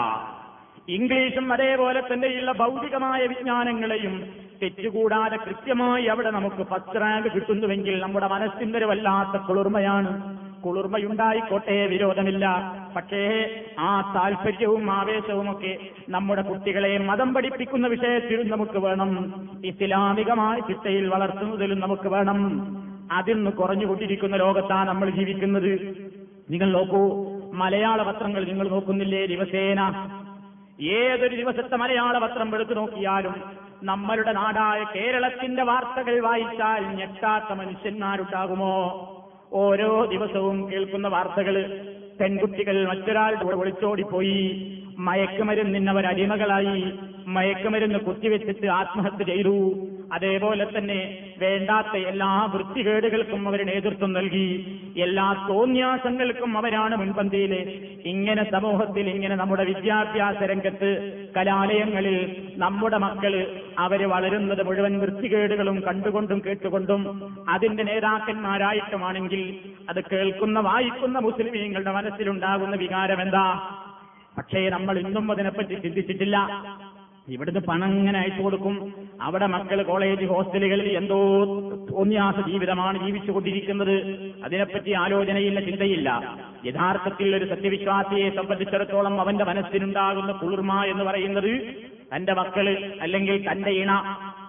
ഇംഗ്ലീഷും 0.88 1.52
അതേപോലെ 1.52 2.00
തന്നെയുള്ള 2.00 2.52
ഭൗതികമായ 2.52 3.26
വിജ്ഞാനങ്ങളെയും 3.26 4.34
തെറ്റുകൂടാതെ 4.62 5.36
കൃത്യമായി 5.36 6.04
അവിടെ 6.04 6.30
നമുക്ക് 6.30 6.62
ഫസ്റ്റ് 6.62 7.00
റാങ്ക് 7.00 7.28
കിട്ടുന്നുവെങ്കിൽ 7.34 8.00
നമ്മുടെ 8.00 8.26
മനസ്സിന്റെ 8.26 8.78
ഒരു 8.78 8.84
വല്ലാത്ത 8.84 9.42
കുളിർമയാണ്. 9.42 10.40
കുളിർമയുണ്ടായിക്കോട്ടെ 10.66 11.86
വിരോധമില്ല. 11.86 12.74
പക്ഷേ 12.96 13.50
ആ 13.78 14.12
താല്പര്യവും 14.16 14.90
ആവേശവും 14.90 15.50
ഒക്കെ 15.50 15.78
നമ്മുടെ 16.08 16.42
കുട്ടികളെ 16.42 16.98
മതം 16.98 17.34
പഠിപ്പിക്കുന്ന 17.34 17.86
വിഷയത്തിലും 17.86 18.48
നമുക്ക് 18.48 18.78
വേണം. 18.78 19.34
ഇസ്ലാമികമായ 19.64 20.60
ചിട്ടയിൽ 20.60 21.08
വളർത്തുന്നതിലും 21.08 21.80
നമുക്ക് 21.80 22.08
വേണം. 22.08 22.66
അതിൽ 23.12 23.36
നിന്ന് 23.36 23.50
കുറഞ്ഞുകൊണ്ടിരിക്കുന്ന 23.50 24.36
ലോകത്താണ് 24.36 24.88
നമ്മൾ 24.88 25.10
ജീവിക്കുന്നത്. 25.10 25.94
നിങ്ങൾ 26.50 26.72
നോക്കൂ 26.72 27.26
മലയാള 27.52 28.02
പത്രങ്ങൾ 28.02 28.44
നിങ്ങൾ 28.44 28.68
നോക്കുന്നില്ലേ? 28.68 29.26
ദിവസേന. 29.26 30.10
ഏതൊരു 30.80 31.36
ദിവസത്തെ 31.36 31.76
മലയാള 31.76 32.18
പത്രം 32.18 32.54
എടുത്തു 32.54 32.72
നോക്കിയാലും 32.72 33.34
നമ്മളുടെ 33.82 34.32
നാടായ 34.32 34.84
കേരളത്തിന്റെ 34.94 35.62
വാർത്തകൾ 35.62 36.20
വായിച്ചാൽ 36.20 36.84
ഞെട്ടാത്ത 36.84 37.52
മനുഷ്യന്മാരുണ്ടാകുമോ? 37.52 39.06
ഓരോ 39.52 40.04
ദിവസവും 40.04 40.66
കേൾക്കുന്ന 40.70 41.08
വാർത്തകൾ. 41.08 41.68
പെൺകുട്ടികൾ 42.18 42.86
മറ്റൊരാളുടെ 42.86 43.44
ഒളിച്ചോടിപ്പോയി. 43.54 44.40
മയക്കുമരുന്നിന്നവരടിമകളായി 44.98 46.94
മയക്കുമരുന്ന് 47.26 47.98
കുത്തിവെച്ചിട്ട് 47.98 48.66
ആത്മഹത്യ 48.66 49.24
ചെയ്തു. 49.24 49.56
അതേപോലെ 50.16 50.64
തന്നെ 50.74 50.98
വേണ്ടാത്ത 51.42 51.94
എല്ലാ 52.10 52.30
വൃത്തികേടുകൾക്കും 52.54 53.42
അവർ 53.48 53.60
നേതൃത്വം 53.70 54.10
നൽകി. 54.12 54.46
എല്ലാ 55.06 55.26
തോന്യാസങ്ങൾക്കും 55.48 56.52
അവരാണ് 56.58 56.94
മുൻപന്തിയിൽ 56.96 57.52
ഇങ്ങനെ 58.12 58.44
സമൂഹത്തിൽ 58.54 59.06
ഇങ്ങനെ 59.14 59.34
നമ്മുടെ 59.36 59.64
വിദ്യാഭ്യാസ 59.70 60.40
രംഗത്ത് 60.52 60.90
കലാലയങ്ങളിൽ 61.36 62.18
നമ്മുടെ 62.64 62.98
മക്കൾ 63.06 63.34
അവർ 63.78 64.02
വളരുന്നത് 64.14 64.62
മുഴുവൻ 64.68 64.94
വൃത്തികേടുകളും 65.02 65.78
കണ്ടുകൊണ്ടും 65.88 66.40
കേട്ടുകൊണ്ടും 66.46 67.02
അതിന്റെ 67.54 67.84
നേതാക്കന്മാരായിട്ടുമാണെങ്കിൽ 67.90 69.44
അത് 69.92 70.00
കേൾക്കുന്ന 70.10 70.60
വായിക്കുന്ന 70.60 71.18
മുസ്ലിമീങ്ങളുടെ 71.28 71.94
മനസ്സിലുണ്ടാകുന്ന 71.98 72.76
വികാരം 72.76 73.22
എന്താ 73.26 73.46
പക്ഷേ 74.36 74.60
നമ്മൾ 74.68 74.94
ഇന്നും 74.98 75.26
അതിനെപ്പറ്റി 75.32 75.74
ചിന്തിച്ചിട്ടില്ല. 75.84 76.36
ഇവിടുന്ന് 77.30 77.60
പണം 77.60 77.88
ഇങ്ങനെ 77.88 78.18
അയച്ചു 78.18 78.42
കൊടുക്കും. 78.42 79.08
അവിടെ 79.22 79.46
മക്കൾ 79.46 79.82
കോളേജ് 79.82 80.24
ഹോസ്റ്റലുകളിൽ 80.24 80.96
എന്തോ 80.96 81.44
തോന്നിയാസ 81.92 82.46
ജീവിതമാണ് 82.46 83.06
ജീവിച്ചുകൊണ്ടിരിക്കുന്നത്. 83.06 83.96
അതിനെപ്പറ്റി 84.44 84.92
ആലോചനയില്ല 84.92 85.60
ചിന്തയില്ല. 85.60 86.38
യഥാർത്ഥത്തിൽ 86.64 87.36
ഒരു 87.36 87.54
സത്യവിശ്വാസിയെ 87.54 88.30
സംബന്ധിച്ചിടത്തോളം 88.30 89.20
അവന്റെ 89.20 89.44
മനസ്സിനുണ്ടാകുന്ന 89.44 90.32
കുളിർമ 90.32 90.84
എന്ന് 90.84 91.04
പറയുന്നത് 91.04 91.74
തന്റെ 92.16 92.34
മക്കൾ 92.34 92.98
അല്ലെങ്കിൽ 93.00 93.52
തന്റെ 93.52 93.70
ഇണ 93.70 93.92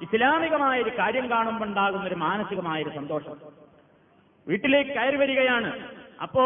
ഇസ്ലാമികമായ 0.01 0.82
ഒരു 0.82 0.89
കാര്യം 0.99 1.29
കാണുമ്പോൾ 1.29 1.65
ഉണ്ടാകുന്ന 1.65 2.05
ഒരു 2.05 2.15
മാനസികമായ 2.15 2.84
ഒരു 2.84 2.89
സന്തോഷം. 2.95 3.34
വീട്ടിലേക്ക് 4.47 4.91
കയറി 4.91 5.15
വരികയാണ്. 5.15 5.73
അപ്പോ 6.21 6.43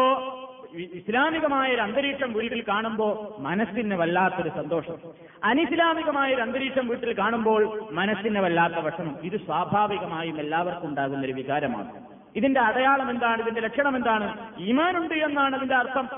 ഇസ്ലാമികമായ 0.74 1.74
ഒരു 1.74 1.80
അന്തരീക്ഷം 1.80 2.32
വീട്ടിൽ 2.32 2.64
കാണുമ്പോൾ 2.68 3.40
മനസ്സിന് 3.40 3.94
വല്ലാത്തൊരു 3.94 4.48
സന്തോഷം. 4.48 4.96
അനിസ്ലാമികമായ 5.44 6.34
ഒരു 6.34 6.42
അന്തരീക്ഷം 6.42 6.88
വീട്ടിൽ 6.88 7.18
കാണുമ്പോൾ 7.18 7.88
മനസ്സിന് 7.90 8.38
വല്ലാത്ത 8.38 8.74
വിഷമം. 8.74 9.18
ഇത് 9.22 9.36
സ്വാഭാവികമായും 9.36 10.40
എല്ലാവർക്കും 10.40 10.88
ഉണ്ടാകുന്ന 10.88 11.24
ഒരു 11.24 11.32
വികാരമാണ്. 11.32 12.04
ഇതിന്റെ 12.36 12.60
അടയാളം 12.60 13.10
എന്താണ്? 13.10 13.42
ഇതിന്റെ 13.42 13.60
ലക്ഷണം 13.60 13.96
എന്താണ്? 13.96 14.52
ഈമാനുണ്ട് 14.58 15.14
എന്നാണ് 15.14 15.56
അതിന്റെ 15.56 15.74
അർത്ഥം. 15.74 16.08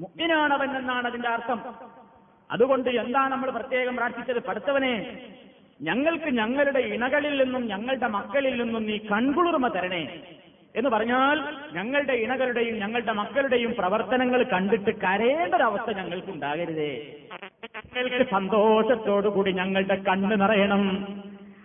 മുഗ്നാണവൻ 0.00 0.76
എന്നാണ് 0.76 1.06
അതിന്റെ 1.06 1.28
അർത്ഥം. 1.28 1.74
അതുകൊണ്ട് 2.50 2.90
എന്താ 2.90 3.28
നമ്മൾ 3.28 3.50
പ്രത്യേകം 3.50 3.96
പ്രാർത്ഥിച്ചത്? 3.96 4.42
പഠിത്തവനെ 4.42 5.18
ഞങ്ങൾക്ക് 5.82 6.24
ഞങ്ങളുടെ 6.24 6.78
ഇണകളിൽ 6.78 7.44
നിന്നും 7.44 7.66
ഞങ്ങളുടെ 7.66 8.06
മക്കളിൽ 8.06 8.62
നിന്നും 8.62 8.86
നീ 8.86 8.98
കൺകുളിർമ 8.98 9.68
തരണേ. 9.68 10.20
എന്ന് 10.76 10.90
പറഞ്ഞാൽ 10.90 11.36
ഞങ്ങളുടെ 11.72 12.12
ഇണകളുടെയും 12.12 12.78
ഞങ്ങളുടെ 12.78 13.12
മക്കളുടെയും 13.12 13.74
പ്രവർത്തനങ്ങൾ 13.78 14.42
കണ്ടിട്ട് 14.42 14.90
കരയേണ്ട 14.90 15.54
ഒരവസ്ഥ 15.54 15.90
ഞങ്ങൾക്ക് 15.90 16.30
ഉണ്ടാകരുതേ 16.30 16.90
ഞങ്ങൾക്ക് 17.94 18.30
സന്തോഷത്തോടുകൂടി 18.30 19.52
ഞങ്ങളുടെ 19.52 19.96
കണ്ണ് 20.08 20.40
നിറയണം. 20.40 20.84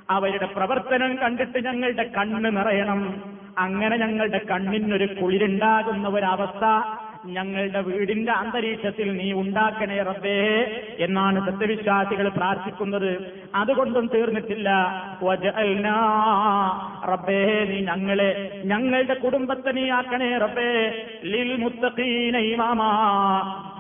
അവരുടെ 0.09 0.45
പ്രവർത്തനം 0.45 1.12
കണ്ടിട്ട് 1.22 1.59
ഞങ്ങളുടെ 1.66 2.03
കണ്ണ് 2.03 2.57
നിറയണം. 2.57 3.01
അങ്ങനെ 3.57 3.97
ഞങ്ങളുടെ 3.97 4.38
കണ്ണിനൊരു 4.38 5.07
കുളിരുണ്ടാകുന്ന 5.22 6.07
ഒരവസ്ഥ 6.07 6.66
ഞങ്ങളുടെ 7.26 7.82
വീടിന്റെ 7.82 8.32
അന്തരീക്ഷത്തിൽ 8.32 9.17
നീ 9.17 9.34
ഉണ്ടാക്കണേ 9.34 10.01
റബ്ബേ 10.01 10.39
എന്നാണ് 10.99 11.51
സത്യവിശ്വാസികൾ 11.51 12.30
പ്രാർത്ഥിക്കുന്നത്. 12.30 13.34
അതുകൊണ്ടും 13.55 14.09
തീർന്നിട്ടില്ല. 14.13 14.69
റബ്ബേ 17.11 17.65
നീ 17.69 17.80
ഞങ്ങളെ 17.80 18.61
ഞങ്ങളുടെ 18.65 19.13
കുടുംബത്തെ 19.13 19.72
നീ 19.72 19.89
ആക്കണേ 19.89 20.38
റബ്ബേ. 20.38 21.05
ലിൽ 21.24 21.55
മുത്തഖീന 21.55 22.38
ഇമാമാ. 22.38 22.91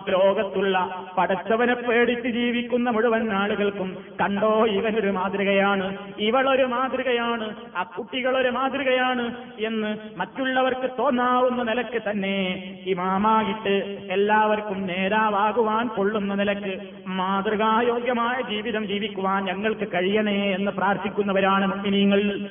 ലോകത്തുള്ള 0.09 1.05
പടച്ചവനെ 1.17 1.73
പേടിച്ച് 1.73 2.27
ജീവിക്കുന്ന 2.27 2.89
മുഴുവൻ 2.89 3.33
ആളുകൾക്കും 3.33 3.97
കണ്ടോ 4.21 4.65
ഇവനൊരു 4.65 5.09
മാതൃകയാണ്. 5.09 5.97
ഇവളൊരു 6.19 6.63
മാതൃകയാണ്. 6.63 7.55
ആ 7.77 7.83
കുട്ടികളൊരു 7.83 8.49
മാതൃകയാണ് 8.49 9.35
എന്ന് 9.59 10.19
മറ്റുള്ളവർക്ക് 10.19 10.89
തോന്നാവുന്ന 10.99 11.63
നിലയ്ക്ക് 11.63 12.01
തന്നെ 12.09 12.63
ഇമാമായിട്ട് 12.85 13.97
എല്ലാവർക്കും 14.11 14.87
നേരാവാകുവാൻ 14.87 15.87
കൊള്ളുന്ന 15.87 16.33
നിലയ്ക്ക് 16.33 16.79
മാതൃകായോഗ്യമായ 17.07 18.41
ജീവിതം 18.41 18.87
ജീവിക്കുവാൻ 18.87 19.45
ഞങ്ങൾക്ക് 19.45 19.87
കഴിയണേ 19.93 20.55
എന്ന് 20.55 20.71
പ്രാർത്ഥിക്കുന്നവരാണ് 20.71 21.67
മുസ്ലിങ്ങൾ 21.67 22.49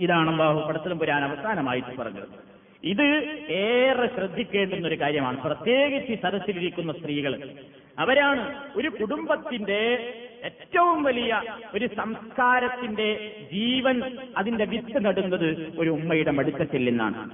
ഇതാണ് 0.00 0.30
അള്ളാഹു 0.30 0.94
പുരാൻ 0.94 1.24
അവസാനമായിട്ട് 1.24 1.96
പറഞ്ഞത്. 1.98 2.53
ഇത് 2.84 3.02
ഏറെ 3.50 4.06
ശ്രദ്ധിക്കേണ്ടുന്ന 4.06 4.88
ഒരു 4.88 5.00
കാര്യമാണ്. 5.00 5.42
പ്രത്യേകിച്ച് 5.42 6.12
ഈ 6.12 6.16
സദസ്സിലിരിക്കുന്ന 6.16 6.92
സ്ത്രീകൾ. 6.92 7.50
അവരാണ് 7.98 8.60
ഒരു 8.76 8.88
കുടുംബത്തിന്റെ 8.88 10.14
ഏറ്റവും 10.44 11.02
വലിയ 11.02 11.42
ഒരു 11.74 11.88
സംസ്കാരത്തിന്റെ 11.96 13.36
ജീവൻ 13.52 14.18
അതിന്റെ 14.36 14.64
വിത്ത് 14.64 15.04
നടുന്നത് 15.04 15.72
ഒരു 15.78 15.90
ഉമ്മയുടെ 15.90 16.30
മടുക്കത്തിൽ 16.30 16.84
നിന്നാണ്. 16.84 17.30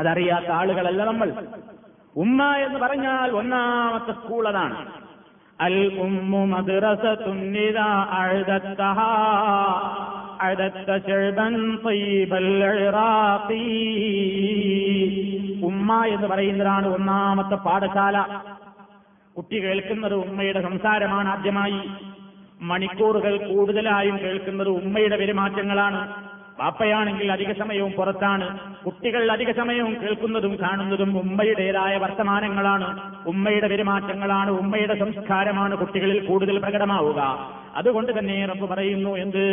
അതറിയാത്ത 0.00 0.46
ആളുകളല്ല 0.46 1.04
നമ്മൾ. 1.04 1.46
ഉമ്മ 2.16 2.56
എന്ന് 2.56 2.78
പറഞ്ഞാൽ 2.78 3.30
ഒന്നാമത്തെ 3.30 4.12
സ്കൂൾ 4.12 4.48
അതാണ്. 4.48 5.02
ഉമ്മ 15.62 16.04
എന്ന് 16.04 16.26
പറയുന്നതാണ് 16.26 16.86
ഒന്നാമത്തെ 16.86 17.54
പാഠശാല. 17.54 18.42
കുട്ടി 19.36 19.64
കേൾക്കുന്നത് 19.64 20.14
ഉമ്മയുടെ 20.14 20.62
സംസാരമാണ് 20.62 21.28
ആദ്യമായി. 21.28 21.80
മണിക്കൂറുകൾ 22.60 23.54
കൂടുതലായും 23.54 24.18
കേൾക്കുന്നത് 24.18 24.68
ഉമ്മയുടെ 24.68 25.16
പെരുമാറ്റങ്ങളാണ്. 25.16 26.31
പാപ്പയാണെങ്കിൽ 26.58 27.32
അധിക 27.32 27.52
സമയവും 27.52 27.92
പുറത്താണ്. 27.92 28.76
കുട്ടികൾ 28.84 29.32
അധിക 29.32 29.50
സമയവും 29.50 30.02
കേൾക്കുന്നതും 30.02 30.58
കാണുന്നതും 30.60 31.18
ഉമ്മയുടേതായ 31.18 31.96
വർത്തമാനങ്ങളാണ്. 31.96 32.88
ഉമ്മയുടെ 33.26 33.68
പെരുമാറ്റങ്ങളാണ്. 33.68 34.50
ഉമ്മയുടെ 34.50 34.98
സംസ്കാരമാണ് 34.98 35.76
കുട്ടികളിൽ 35.76 36.26
കൂടുതൽ 36.26 36.58
പ്രകടമാവുക. 36.58 37.20
അതുകൊണ്ട് 37.74 38.18
തന്നെ 38.18 38.46
റബ്ബ് 38.46 38.68
പറയുന്നു 38.68 39.10
എന്ത്? 39.10 39.44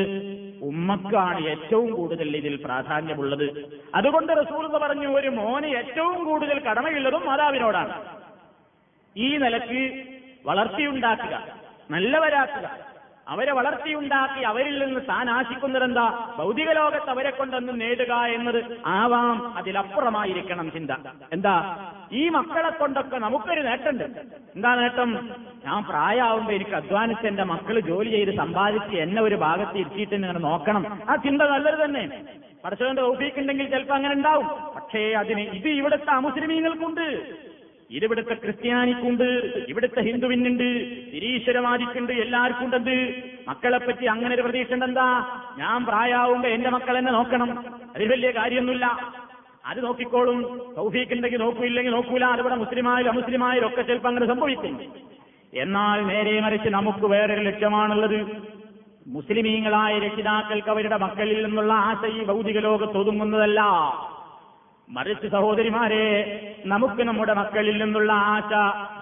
ഉമ്മക്കാണ് 0.61 1.47
ഏറ്റവും 1.47 1.91
കൂടുതൽ 1.91 2.37
ഇതിൽ 2.37 2.55
പ്രാധാന്യമുള്ളത്. 2.55 3.69
അതുകൊണ്ട് 3.95 4.33
എന്ന് 4.33 4.79
പറഞ്ഞു 4.79 5.07
ഒരു 5.07 5.29
മോന് 5.29 5.65
ഏറ്റവും 5.65 6.23
കൂടുതൽ 6.23 6.59
കടമയുള്ളതും 6.59 7.25
മാതാവിനോടാണ്. 7.25 7.93
ഈ 9.17 9.37
നിലയ്ക്ക് 9.37 10.03
വളർത്തിയുണ്ടാക്കുക 10.45 11.47
നല്ലവരാക്കുക 11.91 12.88
അവരെ 13.29 13.53
വളർത്തിയുണ്ടാക്കി 13.53 14.43
അവരിൽ 14.43 14.85
നിന്ന് 14.85 15.01
താൻ 15.09 15.29
ആശിക്കുന്നതെന്താ? 15.29 16.33
ഭൗതിക 16.37 16.71
ലോകത്ത് 16.71 17.09
അവരെ 17.09 17.29
കൊണ്ടൊന്നും 17.29 17.79
നേടുക 17.79 18.13
എന്നത് 18.13 18.77
ആവാം. 18.85 19.57
അതിലപ്പുറമായിരിക്കണം 19.57 20.71
ചിന്ത. 20.71 20.91
എന്താ? 21.33 21.87
ഈ 22.11 22.29
മക്കളെ 22.29 22.69
കൊണ്ടൊക്കെ 22.69 23.17
നമുക്കൊരു 23.17 23.61
നേട്ടമുണ്ട്. 23.61 24.03
എന്താ 24.55 24.75
നേട്ടം? 24.75 25.29
ഞാൻ 25.65 25.83
പ്രായമാവുമ്പോ 25.83 26.53
എനിക്ക് 26.53 26.71
അധ്വാനിച്ച് 26.71 27.27
എന്റെ 27.27 27.43
മക്കൾ 27.43 27.79
ജോലി 27.79 28.09
ചെയ്ത് 28.09 28.35
സമ്പാദിച്ച് 28.35 28.95
എന്നെ 28.95 29.21
ഒരു 29.21 29.35
ഭാഗത്ത് 29.35 29.77
ഇരുത്തിയിട്ട് 29.77 30.13
ഇങ്ങനെ 30.13 30.39
നോക്കണം. 30.39 30.99
ആ 31.09 31.15
ചിന്ത 31.15 31.41
നല്ലത് 31.41 31.85
തന്നെ. 31.85 32.23
പടച്ചവന്റെ 32.65 33.01
ഉണ്ടെങ്കിൽ 33.39 33.69
ചിലപ്പോ 33.69 33.95
അങ്ങനെ 33.95 34.13
ഉണ്ടാവും. 34.13 34.47
പക്ഷേ 34.75 35.13
അതിന് 35.13 35.39
ഇത് 35.39 35.67
ഇവിടുത്തെ 35.67 36.11
അമുസ്ലിമീങ്ങൾക്കുണ്ട്. 36.11 37.33
ഇത് 37.89 38.03
ഇവിടുത്തെ 38.03 38.33
ക്രിസ്ത്യാനിക്കുണ്ട് 38.33 39.23
ഇവിടുത്തെ 39.67 40.01
ഹിന്ദുവിനുണ്ട് 40.01 40.63
നിരീശ്വരവാദിക്കുണ്ട് 41.13 42.13
എല്ലാവർക്കും 42.13 42.75
ഉണ്ട് 42.75 43.13
മക്കളെപ്പറ്റി 43.47 44.05
അങ്ങനെ 44.05 44.35
ഒരു 44.35 44.41
പ്രതീക്ഷ 44.41 44.73
ഉണ്ടെന്താ 44.73 45.23
ഞാൻ 45.57 45.85
പ്രായാവുമ്പോ 45.85 46.49
എന്റെ 46.49 46.69
മക്കൾ 46.69 46.97
എന്നെ 46.97 47.11
നോക്കണം. 47.11 47.57
അതിൽ 47.95 48.07
വലിയ 48.07 48.31
കാര്യമൊന്നുമില്ല. 48.31 48.99
അത് 49.65 49.83
നോക്കിക്കോളും. 49.83 50.49
സൗഫീക്കുണ്ടെങ്കിൽ 50.75 51.37
നോക്കൂല്ലെങ്കിൽ 51.37 51.91
നോക്കൂല. 51.91 52.25
അതിവിടെ 52.25 52.55
മുസ്ലിമായാലും 52.55 53.09
അമുസ്ലിമായാലും 53.09 53.67
ഒക്കെ 53.67 53.81
ചിലപ്പോൾ 53.81 54.07
അങ്ങനെ 54.07 54.25
സംഭവിക്കും. 54.25 54.79
എന്നാൽ 55.53 56.05
നേരെ 56.05 56.39
മറിച്ച് 56.39 56.69
നമുക്ക് 56.69 57.05
വേറൊരു 57.05 57.41
ലക്ഷ്യമാണുള്ളത്. 57.41 58.27
മുസ്ലിമീങ്ങളായ 59.07 59.99
രക്ഷിതാക്കൾക്ക് 59.99 60.69
അവരുടെ 60.69 60.97
മക്കളിൽ 60.97 61.45
നിന്നുള്ള 61.45 61.73
ആശ 61.73 62.05
ഈ 62.05 62.23
ഭൗതിക 62.23 62.59
ലോകത്ത് 62.59 62.97
ഒതുങ്ങുന്നതല്ല. 62.97 63.61
മറിച്ച് 64.89 65.27
സഹോദരിമാരെ 65.27 66.05
നമുക്ക് 66.65 67.01
നമ്മുടെ 67.03 67.33
മക്കളിൽ 67.33 67.75
നിന്നുള്ള 67.83 68.11
ആശ 68.29 68.51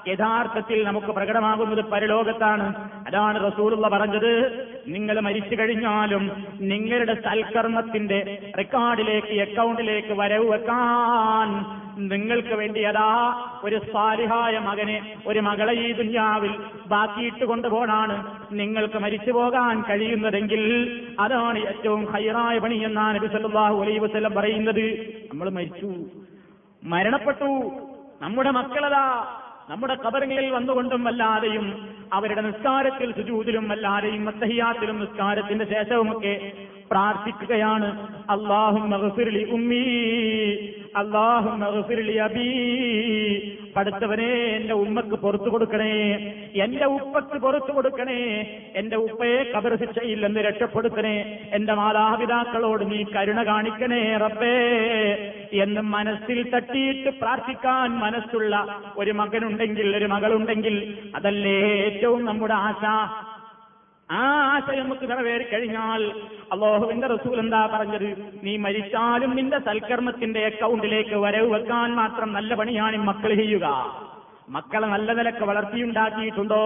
യഥാർത്ഥത്തിൽ 0.08 0.84
നമുക്ക് 0.84 1.08
പ്രകടമാകുന്നത് 1.08 1.86
പരലോകത്താണ്. 1.86 2.90
അതാണ് 3.08 3.52
റസൂലുള്ള 3.52 3.88
പറഞ്ഞത്. 3.88 4.68
നിങ്ങൾ 4.88 5.20
മരിച്ചു 5.20 5.56
കഴിഞ്ഞാലും 5.56 6.46
നിങ്ങളുടെ 6.62 7.14
സൽക്കർമ്മത്തിന്റെ 7.14 8.38
റെക്കോർഡിലേക്ക് 8.58 9.42
അക്കൗണ്ടിലേക്ക് 9.42 10.14
വരവ് 10.14 10.52
വെക്കാൻ 10.52 11.78
നിങ്ങൾക്ക് 12.00 12.54
വേണ്ടി 12.54 12.82
അതാ 12.82 13.46
ഒരു 13.64 13.80
സാലിഹായ 13.94 14.58
മകനെ 14.58 15.16
ഒരു 15.28 15.40
മകളെ 15.40 15.74
ഈ 15.74 15.92
ദുഞ്ഞാവിൽ 15.92 16.52
ബാക്കിയിട്ട് 16.88 17.46
കൊണ്ടുപോകാണ് 17.46 18.38
നിങ്ങൾക്ക് 18.52 18.98
മരിച്ചു 18.98 19.32
പോകാൻ 19.32 19.82
കഴിയുന്നതെങ്കിൽ 19.82 20.64
അതാണ് 21.20 21.60
ഏറ്റവും 21.60 22.06
ഹൈറായ 22.06 22.58
പണി 22.58 22.76
എന്നാണ് 22.76 23.16
നബി 23.16 23.58
അലൈഹി 23.58 24.00
വസല്ലം 24.00 24.32
പറയുന്നത്. 24.32 24.86
നമ്മൾ 25.30 25.50
മരിച്ചു. 25.50 25.94
മരണപ്പെട്ടു. 26.84 27.72
നമ്മുടെ 28.22 28.52
മക്കളതാ. 28.52 29.38
നമ്മുടെ 29.68 29.96
കബറുകളിൽ 29.96 30.50
വന്നുകൊണ്ടും 30.52 31.02
വല്ലാതെയും 31.04 31.66
അവരുടെ 32.12 32.42
നിസ്കാരത്തിൽ 32.42 33.10
സുജൂതിലും 33.12 33.66
വല്ലാതെയും 33.70 34.22
മത്തഹിയാത്തിലും 34.26 35.00
നിസ്കാരത്തിന്റെ 35.00 35.66
ശേഷവുമൊക്കെ 35.66 36.34
പ്രാർത്ഥിക്കുകയാണ്. 36.92 38.08
അള്ളാഹും 38.30 38.96
ഉമ്മീ 39.52 39.84
അള്ളാഹും 40.96 41.66
അബീ. 42.24 42.48
പടുത്തവനെ 43.76 44.26
എന്റെ 44.26 44.74
ഉമ്മക്ക് 44.74 45.16
പുറത്തു 45.16 45.50
കൊടുക്കണേ 45.50 46.04
എന്റെ 46.56 46.86
ഉപ്പക്ക് 46.86 47.42
പുറത്തു 47.42 47.72
കൊടുക്കണേ 47.72 48.22
എന്റെ 48.76 48.96
ഉപ്പയെ 48.96 49.44
കബർ 49.44 49.76
ശിക്ഷയില്ലെന്ന് 49.80 50.40
രക്ഷപ്പെടുത്തണേ 50.40 51.40
എന്റെ 51.54 51.74
മാതാപിതാക്കളോട് 51.74 52.92
നീ 52.92 53.04
കരുണ 53.16 53.44
കാണിക്കണേ 53.44 54.18
റബ്ബേ. 54.18 54.58
എന്ന് 55.54 55.82
മനസ്സിൽ 55.82 56.50
തട്ടിയിട്ട് 56.50 57.10
പ്രാർത്ഥിക്കാൻ 57.20 57.90
മനസ്സുള്ള 57.90 58.82
ഒരു 58.98 59.12
മകനുണ്ടെങ്കിൽ 59.12 59.98
ഒരു 59.98 60.06
മകളുണ്ടെങ്കിൽ 60.06 60.98
അതല്ലേ 61.16 61.60
ഏറ്റവും 61.62 62.26
നമ്മുടെ 62.26 62.54
ആശ. 62.54 62.84
ആ 64.12 64.26
ആശയം 64.54 64.84
നമുക്ക് 64.84 65.12
നിറവേറി 65.12 65.44
കഴിഞ്ഞാൽ 65.44 66.02
അള്ളാഹുവിന്റെ 66.52 67.08
റസൂൽ 67.08 67.40
എന്താ 67.40 67.70
പറഞ്ഞത്? 67.74 68.40
നീ 68.44 68.58
മരിച്ചാലും 68.58 69.36
നിന്റെ 69.36 69.60
സൽക്കർമ്മത്തിന്റെ 69.60 70.46
അക്കൗണ്ടിലേക്ക് 70.46 71.16
വരവ് 71.16 71.54
വെക്കാൻ 71.54 71.96
മാത്രം 71.96 72.34
നല്ല 72.34 72.54
പണിയാണ് 72.56 72.98
മക്കൾ 72.98 73.36
ചെയ്യുക. 73.36 73.66
മക്കളെ 74.50 74.88
നല്ല 74.88 75.14
നിലയ്ക്ക് 75.14 75.44
വളർത്തിയുണ്ടാക്കിയിട്ടുണ്ടോ? 75.44 76.62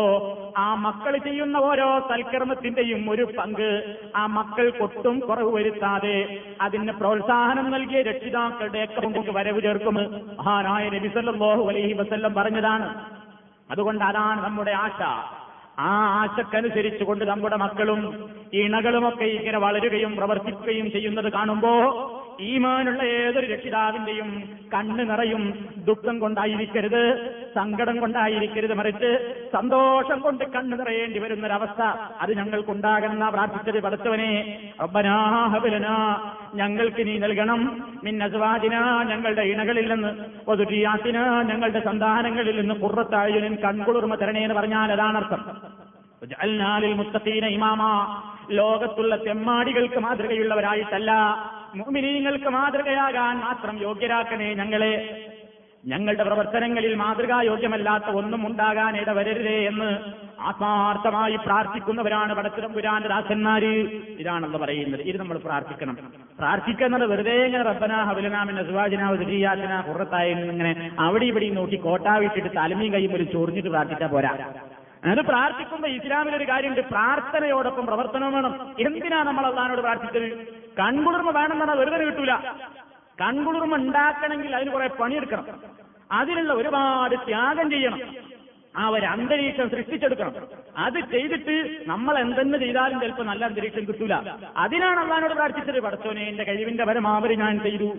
ആ 0.58 0.76
മക്കൾ 0.76 1.18
ചെയ്യുന്ന 1.18 1.58
ഓരോ 1.58 2.00
സൽക്കർമ്മത്തിന്റെയും 2.00 3.10
ഒരു 3.10 3.24
പങ്ക് 3.38 3.98
ആ 4.16 4.26
മക്കൾ 4.26 4.70
കൊട്ടും 4.70 5.20
കുറവ് 5.20 5.54
വരുത്താതെ 5.56 6.48
അതിന് 6.62 6.92
പ്രോത്സാഹനം 6.92 7.72
നൽകിയ 7.72 8.02
രക്ഷിതാക്കളുടെ 8.02 8.80
അക്കൗണ്ടിലേക്ക് 8.80 9.30
വരവ് 9.30 9.62
ചേർക്കും. 9.62 9.96
മഹാനായ 10.40 10.90
നബിസല്ലാഹു 10.90 11.70
അലൈഹി 11.70 11.94
വസല്ലം 11.94 12.34
പറഞ്ഞതാണ്. 12.34 12.90
അതുകൊണ്ട് 13.72 14.04
അതാണ് 14.04 14.44
നമ്മുടെ 14.44 14.72
ആശ. 14.72 15.02
ആ 15.82 15.92
ആശക്കനുസരിച്ചുകൊണ്ട് 16.18 17.24
നമ്മുടെ 17.26 17.58
മക്കളും 17.58 18.02
ഇണകളുമൊക്കെ 18.54 19.26
ഇങ്ങനെ 19.36 19.58
വളരുകയും 19.58 20.14
പ്രവർത്തിക്കുകയും 20.16 20.88
ചെയ്യുന്നത് 20.92 21.30
കാണുമ്പോ 21.34 21.74
ഈമാനുള്ള 22.42 23.04
ഏതൊരു 23.04 23.54
രക്ഷിതാവിന്റെയും 23.54 24.50
കണ്ണ് 24.74 25.10
നിറയും 25.10 25.70
ദുഃഖം 25.78 26.20
കൊണ്ടായിരിക്കരുത് 26.20 27.02
സങ്കടം 27.56 28.00
കൊണ്ടായിരിക്കരുത് 28.00 28.74
മറിച്ച് 28.74 29.36
സന്തോഷം 29.54 30.20
കൊണ്ട് 30.20 30.44
കണ്ണു 30.52 30.78
നിറയേണ്ടി 30.78 31.20
വരുന്നൊരവസ്ഥ 31.20 31.82
അത് 32.22 32.38
ഞങ്ങൾക്കുണ്ടാകണമെന്ന 32.38 33.30
പ്രാർത്ഥിച്ചത് 33.30 33.84
പഠിച്ചവനെ. 33.84 34.60
റബ്ബനാഹബലന 34.82 35.88
ഞങ്ങൾക്ക് 36.56 37.08
നീ 37.08 37.18
നൽകണം. 37.18 37.84
മിന്നസ്വാദിന 38.04 38.76
ഞങ്ങളുടെ 39.04 39.42
ഇണകളിൽ 39.42 39.94
നിന്ന്. 39.94 40.12
ഒതുരിയാത്തിന 40.48 41.44
ഞങ്ങളുടെ 41.44 41.80
സന്താനങ്ങളിൽ 41.80 42.60
നിന്ന് 42.60 42.76
കുറത്തായുനിൻ 42.76 43.56
കൺകുളിർമ 43.56 44.16
തരണേ 44.16 44.42
എന്ന് 44.44 44.56
പറഞ്ഞാൽ 44.56 44.92
അതാണ് 44.92 45.02
അതാണർത്ഥം 45.02 45.42
അൽനാലിൽ 46.40 46.94
മുത്തഖീന 46.94 47.46
ഇമാമ. 47.46 47.82
ലോകത്തുള്ള 48.52 49.16
തെമ്മാടികൾക്ക് 49.16 50.00
മാതൃകയുള്ളവരായിട്ടല്ല. 50.00 51.12
മുഅ്മിനീങ്ങൾക്ക് 51.76 52.50
മാതൃകയാകാൻ 52.50 53.38
മാത്രം 53.38 53.82
യോഗ്യരാക്കണേ 53.82 54.54
ഞങ്ങളെ. 54.54 55.26
ഞങ്ങളുടെ 55.86 56.24
പ്രവർത്തനങ്ങളിൽ 56.24 56.96
മാതൃകായോഗ്യമല്ലാത്ത 56.96 58.04
ഒന്നും 58.04 58.48
ഉണ്ടാകാൻ 58.48 58.98
ഇടവരരുതേ 58.98 59.68
എന്ന് 59.68 60.00
ആത്മാർത്ഥമായി 60.42 61.36
പ്രാർത്ഥിക്കുന്നവരാണ് 61.36 62.34
പടത്തിരമ്പുരാന്റെ 62.34 63.10
ദാസന്മാര്. 63.10 63.90
ഇതാണല്ലോ 64.20 64.60
പറയുന്നത്. 64.60 65.02
ഇത് 65.02 65.18
നമ്മൾ 65.18 65.38
പ്രാർത്ഥിക്കണം. 65.38 65.98
പ്രാർത്ഥിക്കുന്നത് 66.40 67.06
വെറുതെ 67.06 67.46
ഇങ്ങനെ 67.46 67.64
റബ്ബന 67.64 67.94
ഹബലനാമിന്റെ 67.94 68.64
സുവാജന 68.64 69.16
ദുരിയാജന 69.16 69.82
കുറത്തായി 69.82 70.34
ഇങ്ങനെ 70.34 70.92
അവിടെ 71.00 71.26
ഇവിടെ 71.26 71.50
നോക്കി 71.50 71.76
കോട്ടാവിട്ടിട്ട് 71.76 72.50
തലമീൻ 72.58 72.94
കൈ 72.94 73.08
ഒരു 73.08 73.24
ചൊറിഞ്ഞിട്ട് 73.24 73.70
പ്രാർത്ഥിച്ചാൽ 73.70 74.08
പോരാ. 74.08 74.54
അത് 75.06 75.18
പ്രാർത്ഥിക്കുമ്പോൾ 75.18 75.88
ഇസ്ലാമിലൊരു 75.88 76.44
കാര്യമുണ്ട്. 76.44 76.82
പ്രാർത്ഥനയോടൊപ്പം 76.82 77.86
പ്രവർത്തനം 77.86 78.34
വേണം. 78.34 78.76
എന്തിനാ 78.80 79.24
നമ്മൾ 79.24 79.46
അള്ളഹാനോട് 79.46 79.82
പ്രാർത്ഥിച്ചത്? 79.82 80.61
കൺകുളിർമ 80.80 81.30
വേണമെന്നാണ് 81.30 81.80
വെറുതെ 81.80 81.98
കിട്ടൂല. 81.98 82.34
കൺകുളിർമ 83.22 83.76
ഉണ്ടാക്കണമെങ്കിൽ 83.76 84.56
അതിന് 84.56 84.72
കുറെ 84.72 84.88
പണിയെടുക്കണം. 84.88 85.46
അതിനുള്ള 86.12 86.54
ഒരുപാട് 86.54 87.16
ത്യാഗം 87.16 87.70
ചെയ്യണം. 87.70 88.00
ആ 88.78 88.88
ഒരു 88.88 89.06
അന്തരീക്ഷം 89.06 89.70
സൃഷ്ടിച്ചെടുക്കണം. 89.70 90.34
അത് 90.78 91.00
ചെയ്തിട്ട് 91.00 91.86
നമ്മൾ 91.88 92.20
എന്തെന്ന് 92.20 92.58
ചെയ്താലും 92.58 93.00
ചിലപ്പോൾ 93.00 93.24
നല്ല 93.24 93.46
അന്തരീക്ഷം 93.46 93.88
കിട്ടൂല. 93.88 94.14
അതിനാണ് 94.58 95.00
അള്ളഹാനോട് 95.00 95.34
പ്രാർത്ഥിച്ചത് 95.34 95.80
പടച്ചോനെ 95.80 96.22
എന്റെ 96.22 96.44
കഴിവിന്റെ 96.44 96.84
പരമാവധി 96.84 97.34
ഞാൻ 97.34 97.60
ചെയ്തു. 97.60 97.90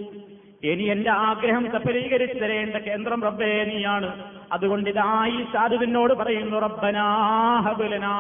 ഇനി 0.65 0.83
എന്റെ 0.83 1.11
ആഗ്രഹം 1.11 1.71
സഫലീകരിച്ചു 1.73 2.39
തരേണ്ട 2.39 2.77
കേന്ദ്രം 2.77 3.23
റബ്ബേ 3.23 3.65
നീയാണ്. 3.65 4.25
അതുകൊണ്ട് 4.53 4.91
ഇതായി 4.91 5.47
സാധുവിനോട് 5.53 6.15
പറയുന്നു 6.15 6.59
റബ്ബനാഹബുലനാ 6.59 8.15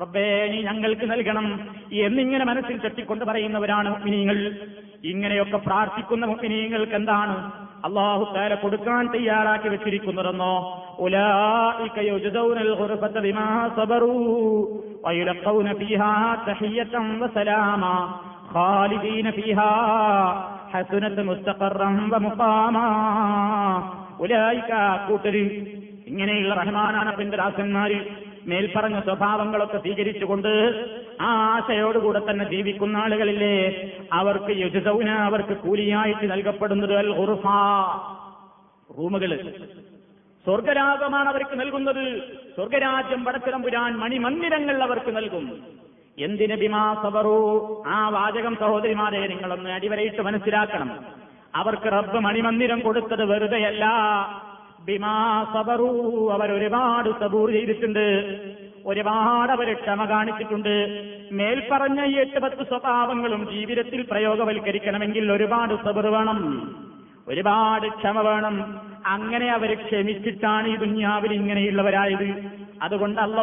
റബ്ബേ 0.00 0.24
നീ 0.52 0.58
ഞങ്ങൾക്ക് 0.62 1.06
നൽകണം 1.12 1.46
എന്നിങ്ങനെ 2.06 2.44
മനസ്സിൽ 2.50 2.76
ചെട്ടിക്കൊണ്ട് 2.84 3.24
പറയുന്നവരാണ് 3.28 3.88
മുഅ്മിനീങ്ങൾ. 3.94 4.38
ഇങ്ങനെയൊക്കെ 5.12 5.58
പ്രാർത്ഥിക്കുന്ന 5.66 6.24
മുഅ്മിനീങ്ങൾക്ക് 6.26 6.96
എന്താണ് 7.00 7.36
അള്ളാഹു 7.86 8.24
താല 8.34 8.52
കൊടുക്കാൻ 8.54 9.04
തയ്യാറാക്കി 9.14 9.68
വെച്ചിരിക്കുന്നതെന്നോ? 9.72 10.54
ഉലായിക 11.04 11.96
യുജ്സൗനൽ 12.10 12.70
ഖുർഫത 12.80 13.16
ബിമാ 13.26 13.46
സബറൂ 13.76 14.14
വയുലഖൗന 15.04 15.68
ഫീഹാ 15.80 16.12
തഹിയ്യതൻ 16.46 17.08
വസലാമാ 17.22 17.94
ഖാലിദീന 18.54 19.30
ഫീഹാ 19.38 19.70
ഹസുനത്ത് 20.72 21.24
മുസ്തഖറം 21.30 21.96
വമുഖാമാ 22.12 22.86
ഉലായിക 24.24 24.72
കൂട്ടര് 25.08 25.44
ഇങ്ങനെയുള്ള 26.10 26.54
റഹ്മാനാനപ്പിന്റെ 26.60 27.36
ദാസന്മാര്. 27.42 27.98
മേൽപ്പറഞ്ഞ 28.46 29.00
സ്വഭാവങ്ങളൊക്കെ 29.00 29.78
സ്വീകരിച്ചുകൊണ്ട് 29.78 30.84
ആ 31.20 31.24
ആശയോടുകൂടെ 31.24 32.30
തന്നെ 32.30 32.50
ജീവിക്കുന്ന 32.50 32.96
ആളുകളില്ലേ? 32.96 33.90
അവർക്ക് 34.12 34.50
യുജസൗന 34.50 35.10
അവർക്ക് 35.10 35.56
കൂലിയായിട്ട് 35.56 36.30
നൽകപ്പെടുന്നത് 36.30 36.96
അൽ 36.96 37.06
ഉറുഫ. 37.06 37.42
റൂമുകൾ 38.98 39.54
സ്വർഗരാഗമാണ് 40.44 41.28
അവർക്ക് 41.28 41.60
നൽകുന്നത്. 41.60 42.18
സ്വർഗരാജ്യം 42.56 43.24
പടച്ചിടമ്പുരാൻ 43.24 43.96
മണിമന്ദിരങ്ങൾ 43.96 44.82
അവർക്ക് 44.82 45.16
നൽകും. 45.16 45.62
എന്തിന് 46.18 46.56
ബിമാ 46.56 46.94
സബറു? 47.02 47.82
ആ 47.86 48.08
വാചകം 48.08 48.56
സഹോദരിമാരെ 48.56 49.26
നിങ്ങളൊന്ന് 49.26 49.70
അടിവരയിട്ട് 49.70 50.22
മനസ്സിലാക്കണം. 50.22 51.04
അവർക്ക് 51.54 51.92
റബ്ബ് 51.92 52.20
മണിമന്ദിരം 52.20 52.80
കൊടുത്തത് 52.80 53.24
വെറുതെയല്ല. 53.24 53.86
ബിമാ 54.86 55.14
സബറു 55.54 55.88
അവർ 56.32 56.52
ഒരുപാട് 56.52 57.08
സബൂർ 57.20 57.50
ചെയ്തിട്ടുണ്ട്. 57.50 58.06
ഒരുപാട് 58.86 59.52
അവർ 59.52 59.72
ക്ഷമ 59.74 60.04
കാണിച്ചിട്ടുണ്ട്. 60.04 60.74
മേൽപ്പറഞ്ഞ 61.32 62.04
ഈ 62.04 62.14
എട്ട് 62.14 62.38
പത്ത് 62.38 62.66
സ്വഭാവങ്ങളും 62.66 63.48
ജീവിതത്തിൽ 63.52 64.02
പ്രയോഗവൽക്കരിക്കണമെങ്കിൽ 64.02 65.32
ഒരുപാട് 65.32 65.74
സബർ 65.74 66.06
വേണം. 66.06 66.40
ഒരുപാട് 67.28 67.86
ക്ഷമ 67.86 68.20
വേണം. 68.20 68.80
അങ്ങനെ 69.06 69.48
അവർ 69.52 69.74
ക്ഷമിച്ചിട്ടാണ് 69.74 70.68
ഈ 70.68 70.76
ദുന്യാവിൽ 70.76 71.32
ഇങ്ങനെയുള്ളവരായത്. 71.32 72.28
അതുകൊണ്ട് 72.82 73.20
അല്ല 73.20 73.42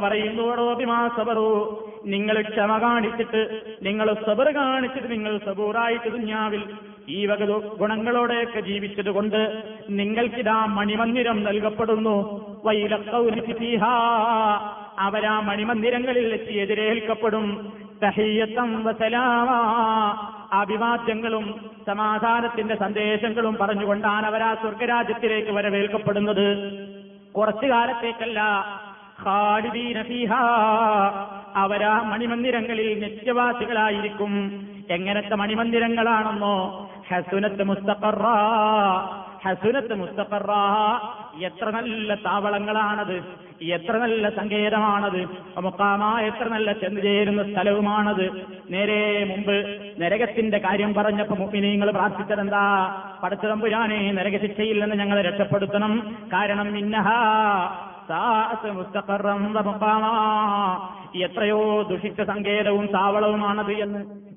ബിമാ 0.74 1.08
സബറു 1.18 1.50
നിങ്ങൾ 2.06 2.42
ക്ഷമ 2.42 2.78
കാണിച്ചിട്ട് 2.78 3.62
നിങ്ങൾ 3.84 4.14
സബർ 4.14 4.48
കാണിച്ചിട്ട് 4.56 5.12
നിങ്ങൾ 5.12 5.38
സബൂറായിട്ട് 5.46 6.10
ദുന്യാവിൽ 6.10 6.64
ഈ 7.10 7.26
വക 7.26 7.44
ഗുണങ്ങളോടെയൊക്കെ 7.80 8.60
ജീവിച്ചതുകൊണ്ട് 8.60 9.64
നിങ്ങൾക്കിതാ 9.90 10.66
മണിമന്ദിരം 10.66 11.44
നൽകപ്പെടുന്നു. 11.44 12.44
അവരാ 15.00 15.40
മണിമന്ദിരങ്ങളിൽ 15.40 16.34
എത്തി 16.34 16.54
എതിരേൽക്കപ്പെടും. 16.54 17.74
തഹീയത്തം 18.06 18.84
വസലാമ. 18.84 19.50
അഭിവാദ്യങ്ങളും 20.54 21.70
സമാധാനത്തിന്റെ 21.88 22.76
സന്ദേശങ്ങളും 22.76 23.58
പറഞ്ഞുകൊണ്ടാണ് 23.62 24.26
അവരാ 24.26 24.54
സ്വർഗരാജ്യത്തിലേക്ക് 24.54 25.52
വരവേൽക്കപ്പെടുന്നത്. 25.52 26.74
കുറച്ചു 27.38 27.66
കാലത്തേക്കല്ല 27.66 28.40
അവരാ 31.56 32.02
മണിമന്ദിരങ്ങളിൽ 32.02 33.00
നിത്യവാസികളായിരിക്കും. 33.00 34.34
എങ്ങനത്തെ 34.90 35.36
മണിമന്ദിരങ്ങളാണെന്നോ? 35.36 36.90
ഹസുനത്ത് 37.12 37.64
മുസ്തഖറ 37.64 38.24
ഹസുനത്ത് 39.46 39.94
മുസ്തഖറ. 39.94 40.52
എത്ര 41.42 41.70
നല്ല 41.70 42.16
താവളങ്ങളാണത് 42.16 43.44
എത്ര 43.64 43.98
നല്ല 43.98 44.30
സങ്കേതമാണത് 44.30 45.30
മുക്കാമ 45.60 46.20
എത്ര 46.20 46.48
നല്ല 46.48 46.72
ചെന്ന് 46.72 47.02
ചേരുന്ന 47.02 47.52
സ്ഥലവുമാണത്. 47.52 48.46
നേരെ 48.70 49.24
മുമ്പ് 49.24 49.78
നരകത്തിന്റെ 50.02 50.58
കാര്യം 50.58 50.94
പറഞ്ഞപ്പോ 50.94 51.36
മുപ്പിനീങ്ങൾ 51.36 51.92
പ്രാർത്ഥിച്ചതെന്താ? 51.92 52.64
പടച്ചതമ്പുരാനെ 53.24 54.12
നരക 54.12 54.42
ശിക്ഷയിൽ 54.42 54.82
നിന്ന് 54.82 54.96
ഞങ്ങളെ 54.96 55.22
രക്ഷപ്പെടുത്തണം. 55.22 56.18
കാരണം 56.34 56.78
ഇന്നഹ 56.78 57.08
മുസ്തഖറം 58.72 59.54
എത്രയോ 61.16 61.82
ദുഷിച്ച 61.82 62.22
സങ്കേതവും 62.22 62.86
താവളവുമാണത് 62.86 63.72
എന്ന്. 63.72 64.33